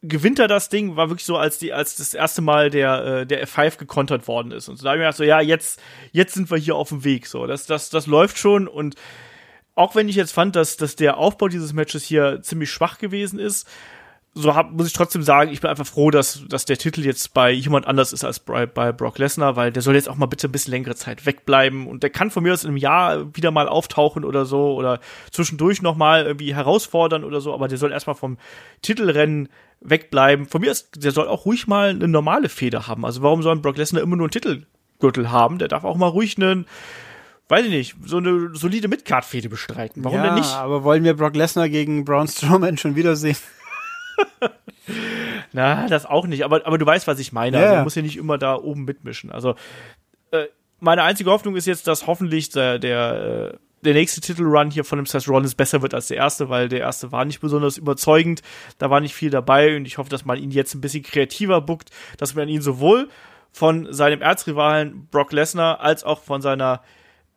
[0.00, 3.26] gewinnt er das Ding, war wirklich so, als die, als das erste Mal der, äh,
[3.26, 4.68] der F5 gekontert worden ist.
[4.68, 5.80] Und so da habe ich mir gedacht, so, ja, jetzt,
[6.12, 7.26] jetzt sind wir hier auf dem Weg.
[7.26, 8.68] So, das, das, das läuft schon.
[8.68, 8.94] Und
[9.74, 13.40] auch wenn ich jetzt fand, dass, dass der Aufbau dieses Matches hier ziemlich schwach gewesen
[13.40, 13.68] ist,
[14.38, 17.34] so hab, muss ich trotzdem sagen, ich bin einfach froh, dass, dass der Titel jetzt
[17.34, 20.26] bei jemand anders ist als bei, bei Brock Lesnar, weil der soll jetzt auch mal
[20.26, 23.34] bitte ein bisschen längere Zeit wegbleiben und der kann von mir aus in einem Jahr
[23.36, 25.00] wieder mal auftauchen oder so oder
[25.32, 28.38] zwischendurch noch mal irgendwie herausfordern oder so, aber der soll erstmal vom
[28.82, 29.48] Titelrennen
[29.80, 30.46] wegbleiben.
[30.46, 33.04] Von mir aus, der soll auch ruhig mal eine normale Feder haben.
[33.04, 35.58] Also warum soll Brock Lesnar immer nur einen Titelgürtel haben?
[35.58, 36.66] Der darf auch mal ruhig einen
[37.48, 40.04] weiß ich nicht, so eine solide Midcard-Fehde bestreiten.
[40.04, 40.52] Warum ja, denn nicht?
[40.52, 43.36] aber wollen wir Brock Lesnar gegen Braun Strowman schon wiedersehen?
[45.52, 46.44] Na, das auch nicht.
[46.44, 47.56] Aber, aber du weißt, was ich meine.
[47.56, 47.64] Yeah.
[47.64, 49.30] Also, man muss ja nicht immer da oben mitmischen.
[49.30, 49.54] Also,
[50.30, 50.46] äh,
[50.80, 54.98] meine einzige Hoffnung ist jetzt, dass hoffentlich der, der, äh, der nächste Titelrun hier von
[54.98, 58.42] dem Seth Rollins besser wird als der erste, weil der erste war nicht besonders überzeugend.
[58.78, 61.60] Da war nicht viel dabei und ich hoffe, dass man ihn jetzt ein bisschen kreativer
[61.60, 63.08] buckt, dass man ihn sowohl
[63.52, 66.82] von seinem Erzrivalen Brock Lesnar als auch von seiner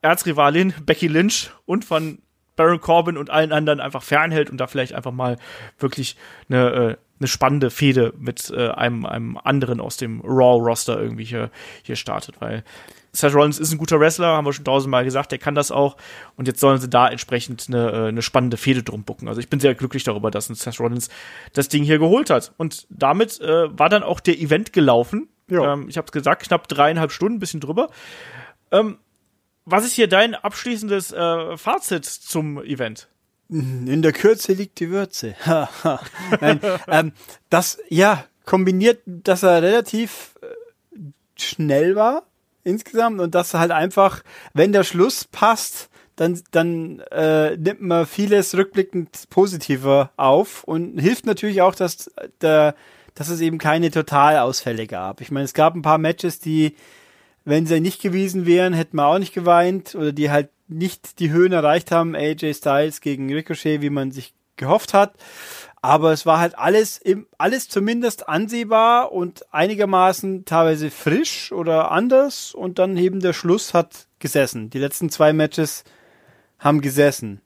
[0.01, 2.19] Erzrivalin Becky Lynch und von
[2.55, 5.37] Baron Corbin und allen anderen einfach fernhält und da vielleicht einfach mal
[5.79, 6.17] wirklich
[6.49, 11.49] eine, äh, eine spannende Fehde mit äh, einem, einem anderen aus dem Raw-Roster irgendwie hier,
[11.83, 12.63] hier startet, weil
[13.13, 15.97] Seth Rollins ist ein guter Wrestler, haben wir schon tausendmal gesagt, der kann das auch.
[16.37, 19.27] Und jetzt sollen sie da entsprechend eine, äh, eine spannende Fehde drum bucken.
[19.27, 21.09] Also ich bin sehr glücklich darüber, dass ein Seth Rollins
[21.53, 22.53] das Ding hier geholt hat.
[22.57, 25.27] Und damit äh, war dann auch der Event gelaufen.
[25.49, 25.73] Ja.
[25.73, 27.89] Ähm, ich habe gesagt, knapp dreieinhalb Stunden, bisschen drüber.
[28.71, 28.97] Ähm,
[29.65, 33.07] was ist hier dein abschließendes äh, Fazit zum Event?
[33.49, 35.35] In der Kürze liegt die Würze.
[36.39, 37.11] Nein, ähm,
[37.49, 40.97] das, ja, kombiniert, dass er relativ äh,
[41.35, 42.23] schnell war
[42.63, 44.23] insgesamt und dass er halt einfach,
[44.53, 51.25] wenn der Schluss passt, dann, dann äh, nimmt man vieles rückblickend positiver auf und hilft
[51.25, 52.11] natürlich auch, dass
[52.41, 52.75] der,
[53.15, 55.21] dass es eben keine Totalausfälle gab.
[55.21, 56.75] Ich meine, es gab ein paar Matches, die,
[57.43, 61.31] wenn sie nicht gewesen wären, hätten wir auch nicht geweint oder die halt nicht die
[61.31, 62.15] Höhen erreicht haben.
[62.15, 65.15] AJ Styles gegen Ricochet, wie man sich gehofft hat.
[65.81, 72.53] Aber es war halt alles, im, alles zumindest ansehbar und einigermaßen teilweise frisch oder anders.
[72.53, 74.69] Und dann eben der Schluss hat gesessen.
[74.69, 75.83] Die letzten zwei Matches
[76.59, 77.41] haben gesessen,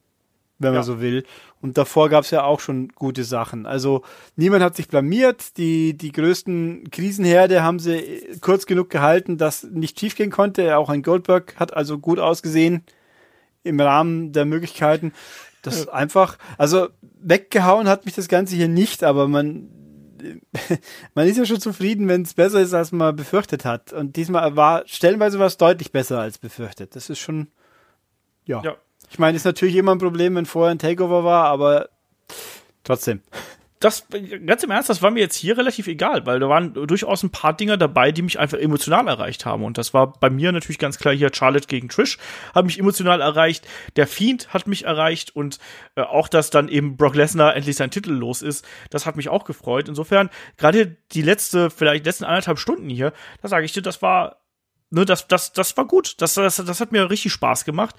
[0.59, 0.83] wenn man ja.
[0.83, 1.23] so will.
[1.65, 3.65] Und davor gab es ja auch schon gute Sachen.
[3.65, 4.03] Also
[4.35, 5.57] niemand hat sich blamiert.
[5.57, 10.77] Die, die größten Krisenherde haben sie kurz genug gehalten, dass nicht schiefgehen konnte.
[10.77, 12.83] Auch ein Goldberg hat also gut ausgesehen
[13.63, 15.11] im Rahmen der Möglichkeiten.
[15.63, 19.67] Das einfach, also weggehauen hat mich das Ganze hier nicht, aber man,
[21.15, 23.91] man ist ja schon zufrieden, wenn es besser ist, als man befürchtet hat.
[23.91, 26.95] Und diesmal war, stellenweise war es deutlich besser als befürchtet.
[26.95, 27.47] Das ist schon,
[28.45, 28.61] ja.
[28.61, 28.75] ja.
[29.09, 31.89] Ich meine, ist natürlich immer ein Problem, wenn vorher ein Takeover war, aber
[32.83, 33.21] trotzdem
[33.85, 34.07] das,
[34.45, 37.29] ganz im Ernst, das war mir jetzt hier relativ egal, weil da waren durchaus ein
[37.29, 39.63] paar Dinger dabei, die mich einfach emotional erreicht haben.
[39.63, 42.17] Und das war bei mir natürlich ganz klar hier Charlotte gegen Trish,
[42.55, 43.67] hat mich emotional erreicht.
[43.95, 45.59] Der Fiend hat mich erreicht und
[45.95, 49.29] äh, auch, dass dann eben Brock Lesnar endlich sein Titel los ist, das hat mich
[49.29, 49.87] auch gefreut.
[49.87, 54.37] Insofern, gerade die letzte, vielleicht letzten anderthalb Stunden hier, da sage ich dir, das war,
[54.89, 56.15] ne, das, das, das war gut.
[56.21, 57.95] Das, das, das hat mir richtig Spaß gemacht.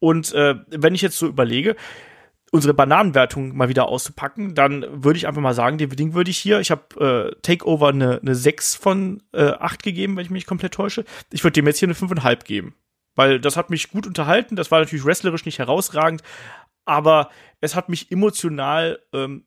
[0.00, 1.76] Und äh, wenn ich jetzt so überlege,
[2.50, 6.38] unsere Bananenwertung mal wieder auszupacken, dann würde ich einfach mal sagen, dem Ding würde ich
[6.38, 10.46] hier, ich habe äh, Takeover eine, eine 6 von äh, 8 gegeben, wenn ich mich
[10.46, 11.04] komplett täusche.
[11.30, 12.74] Ich würde dem jetzt hier eine 5,5 geben.
[13.14, 16.22] Weil das hat mich gut unterhalten, das war natürlich wrestlerisch nicht herausragend,
[16.84, 17.30] aber
[17.60, 19.44] es hat mich emotional ähm,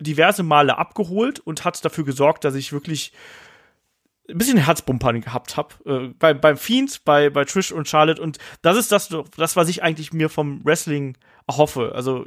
[0.00, 3.12] diverse Male abgeholt und hat dafür gesorgt, dass ich wirklich
[4.28, 5.74] ein bisschen Herzbumpern gehabt habe.
[5.84, 8.20] Äh, bei, beim Fiend, bei, bei Trish und Charlotte.
[8.20, 11.16] Und das ist das, das, was ich eigentlich mir vom Wrestling
[11.50, 11.92] hoffe.
[11.94, 12.24] Also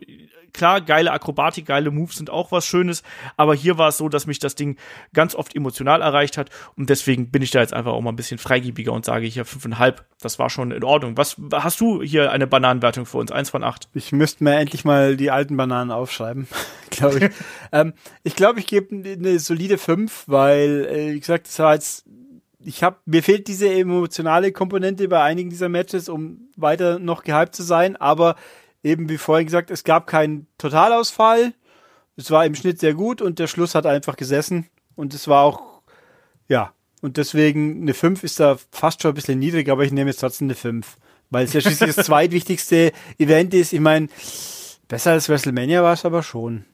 [0.54, 3.04] klar, geile Akrobatik, geile Moves sind auch was Schönes,
[3.38, 4.78] aber hier war es so, dass mich das Ding
[5.14, 8.16] ganz oft emotional erreicht hat und deswegen bin ich da jetzt einfach auch mal ein
[8.16, 10.06] bisschen freigebiger und sage hier fünfeinhalb.
[10.22, 11.18] Das war schon in Ordnung.
[11.18, 13.32] Was hast du hier eine Bananenwertung für uns?
[13.32, 13.88] Eins von acht.
[13.94, 16.48] Ich müsste mir endlich mal die alten Bananen aufschreiben,
[16.90, 17.32] glaube ich.
[17.72, 17.94] ähm,
[18.24, 22.06] ich glaube, ich gebe eine solide fünf, weil, äh, wie gesagt, das war jetzt
[22.62, 27.56] ich habe mir fehlt diese emotionale Komponente bei einigen dieser Matches, um weiter noch gehypt
[27.56, 28.36] zu sein, aber
[28.84, 31.54] eben wie vorhin gesagt, es gab keinen Totalausfall.
[32.16, 34.68] Es war im Schnitt sehr gut und der Schluss hat einfach gesessen.
[34.96, 35.82] Und es war auch,
[36.48, 40.10] ja, und deswegen eine 5 ist da fast schon ein bisschen niedrig, aber ich nehme
[40.10, 40.98] jetzt trotzdem eine 5.
[41.30, 43.72] Weil es ja schließlich das zweitwichtigste Event ist.
[43.72, 44.08] Ich meine,
[44.88, 46.66] besser als WrestleMania war es aber schon.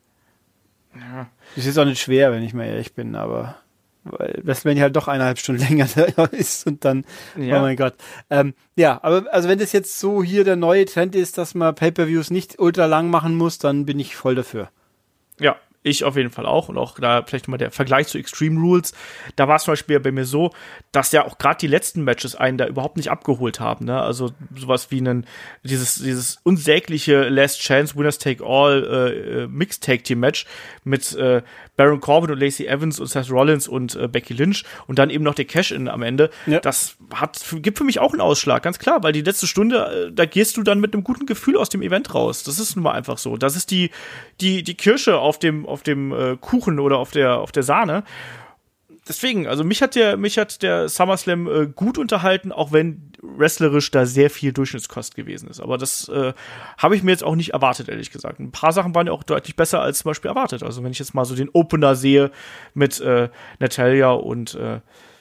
[0.95, 1.30] Ja.
[1.56, 3.57] Ist jetzt auch nicht schwer, wenn ich mal ehrlich bin, aber
[4.06, 5.88] weil WrestleMania halt doch eineinhalb Stunden länger
[6.32, 7.06] ist und dann,
[7.38, 7.57] ja.
[7.57, 7.95] oh mein Gott.
[8.30, 11.76] Ähm, ja, aber also wenn das jetzt so hier der neue Trend ist, dass man
[11.76, 14.69] Pay-Per-Views nicht ultra lang machen muss, dann bin ich voll dafür.
[15.40, 16.68] Ja, ich auf jeden Fall auch.
[16.68, 18.94] Und auch da vielleicht mal der Vergleich zu Extreme Rules.
[19.36, 20.52] Da war es zum Beispiel bei mir so,
[20.91, 23.86] dass ja auch gerade die letzten Matches einen da überhaupt nicht abgeholt haben.
[23.86, 24.02] Ne?
[24.02, 25.26] Also sowas wie ein,
[25.64, 30.45] dieses, dieses unsägliche Last Chance Winners Take All äh, äh Mixed Take Team Match
[30.84, 31.41] mit äh,
[31.78, 35.24] Baron Corbin und Lacey Evans und Seth Rollins und äh, Becky Lynch und dann eben
[35.24, 36.30] noch der Cash-In am Ende.
[36.45, 36.60] Ja.
[36.60, 40.12] Das hat, gibt für mich auch einen Ausschlag, ganz klar, weil die letzte Stunde, äh,
[40.12, 42.44] da gehst du dann mit einem guten Gefühl aus dem Event raus.
[42.44, 43.38] Das ist nun mal einfach so.
[43.38, 43.91] Das ist die,
[44.41, 48.03] die, die Kirsche auf dem, auf dem äh, Kuchen oder auf der, auf der Sahne
[49.07, 53.91] deswegen, also mich hat der, mich hat der SummerSlam äh, gut unterhalten, auch wenn wrestlerisch
[53.91, 55.60] da sehr viel Durchschnittskost gewesen ist.
[55.60, 56.34] Aber das äh,
[56.77, 58.39] habe ich mir jetzt auch nicht erwartet, ehrlich gesagt.
[58.39, 60.64] Ein paar Sachen waren ja auch deutlich besser als zum Beispiel erwartet.
[60.64, 62.31] Also wenn ich jetzt mal so den Opener sehe
[62.73, 63.30] mit äh,
[63.60, 64.80] Natalia und äh,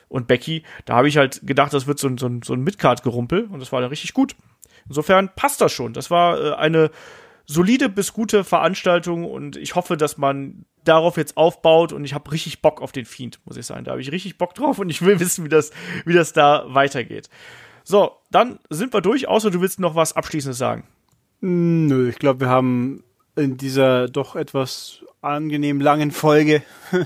[0.08, 2.60] und Becky, da habe ich halt gedacht, das wird so ein, so ein, so ein
[2.60, 4.36] Midcard-Gerumpel und das war dann richtig gut.
[4.86, 5.92] Insofern passt das schon.
[5.92, 6.90] Das war äh, eine
[7.46, 12.30] solide bis gute Veranstaltung und ich hoffe, dass man darauf jetzt aufbaut und ich habe
[12.32, 13.84] richtig Bock auf den Fiend, muss ich sagen.
[13.84, 15.70] Da habe ich richtig Bock drauf und ich will wissen, wie das,
[16.04, 17.28] wie das da weitergeht.
[17.84, 20.86] So, dann sind wir durch, außer du willst noch was Abschließendes sagen.
[21.40, 23.04] Nö, ich glaube, wir haben
[23.36, 26.62] in dieser doch etwas angenehm langen Folge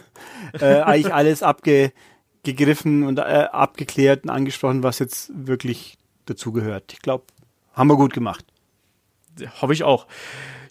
[0.60, 6.92] äh, eigentlich alles abgegriffen und äh, abgeklärt und angesprochen, was jetzt wirklich dazugehört.
[6.92, 7.24] Ich glaube,
[7.72, 8.44] haben wir gut gemacht.
[9.60, 10.06] Hoffe ich auch.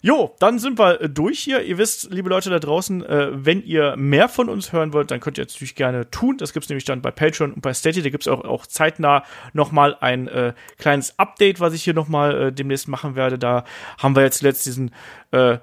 [0.00, 1.62] Jo, dann sind wir äh, durch hier.
[1.62, 5.20] Ihr wisst, liebe Leute da draußen, äh, wenn ihr mehr von uns hören wollt, dann
[5.20, 6.38] könnt ihr natürlich gerne tun.
[6.38, 8.02] Das gibt's nämlich dann bei Patreon und bei Steady.
[8.02, 12.52] Da gibt's auch, auch zeitnah nochmal ein äh, kleines Update, was ich hier nochmal äh,
[12.52, 13.38] demnächst machen werde.
[13.38, 13.64] Da
[13.98, 14.92] haben wir jetzt letzt diesen
[15.32, 15.58] äh,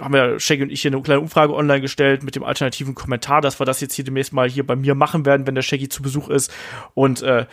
[0.00, 3.42] haben wir Shaggy und ich hier eine kleine Umfrage online gestellt mit dem alternativen Kommentar,
[3.42, 5.88] dass wir das jetzt hier demnächst mal hier bei mir machen werden, wenn der Shaggy
[5.88, 6.52] zu Besuch ist.
[6.94, 7.46] Und äh,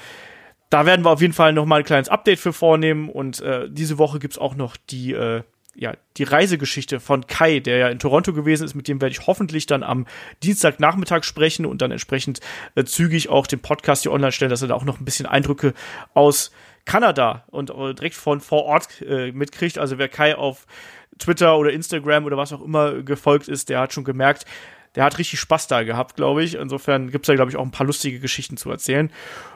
[0.69, 3.09] da werden wir auf jeden Fall noch mal ein kleines Update für vornehmen.
[3.09, 5.41] Und äh, diese Woche gibt's auch noch die äh,
[5.75, 9.27] ja, die Reisegeschichte von Kai, der ja in Toronto gewesen ist, mit dem werde ich
[9.27, 10.07] hoffentlich dann am
[10.43, 12.41] Dienstagnachmittag sprechen und dann entsprechend
[12.75, 15.25] äh, zügig auch den Podcast hier online stellen, dass er da auch noch ein bisschen
[15.25, 15.73] Eindrücke
[16.13, 16.51] aus
[16.83, 19.77] Kanada und äh, direkt von vor Ort äh, mitkriegt.
[19.77, 20.65] Also wer Kai auf
[21.17, 24.45] Twitter oder Instagram oder was auch immer gefolgt ist, der hat schon gemerkt,
[24.95, 26.55] der hat richtig Spaß da gehabt, glaube ich.
[26.55, 29.11] Insofern gibt es da, glaube ich, auch ein paar lustige Geschichten zu erzählen.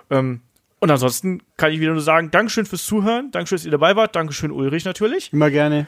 [0.09, 0.41] Ähm,
[0.83, 4.17] und ansonsten kann ich wieder nur sagen, Dankeschön fürs Zuhören, Dankeschön, dass ihr dabei wart,
[4.17, 5.31] Dankeschön Ulrich natürlich.
[5.31, 5.87] Immer gerne.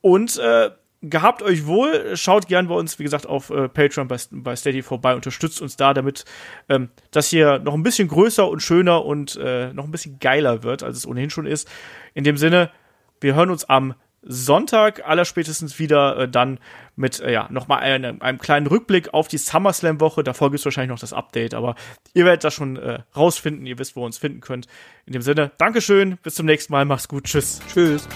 [0.00, 0.70] Und äh,
[1.02, 4.82] gehabt euch wohl, schaut gern bei uns, wie gesagt, auf äh, Patreon bei, bei Steady
[4.82, 6.24] vorbei, unterstützt uns da, damit
[6.68, 10.64] ähm, das hier noch ein bisschen größer und schöner und äh, noch ein bisschen geiler
[10.64, 11.70] wird, als es ohnehin schon ist.
[12.14, 12.72] In dem Sinne,
[13.20, 16.58] wir hören uns am Sonntag allerspätestens wieder äh, dann
[16.96, 20.24] mit äh, ja nochmal einem, einem kleinen Rückblick auf die SummerSlam Woche.
[20.24, 21.76] Davor gibt es wahrscheinlich noch das Update, aber
[22.14, 23.66] ihr werdet das schon äh, rausfinden.
[23.66, 24.66] Ihr wisst, wo ihr uns finden könnt.
[25.06, 27.60] In dem Sinne, Dankeschön, bis zum nächsten Mal, macht's gut, tschüss.
[27.72, 28.08] Tschüss.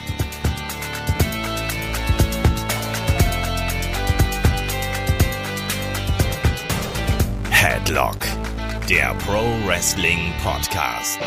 [7.50, 8.18] Headlock,
[8.88, 11.20] der Pro Wrestling Podcast.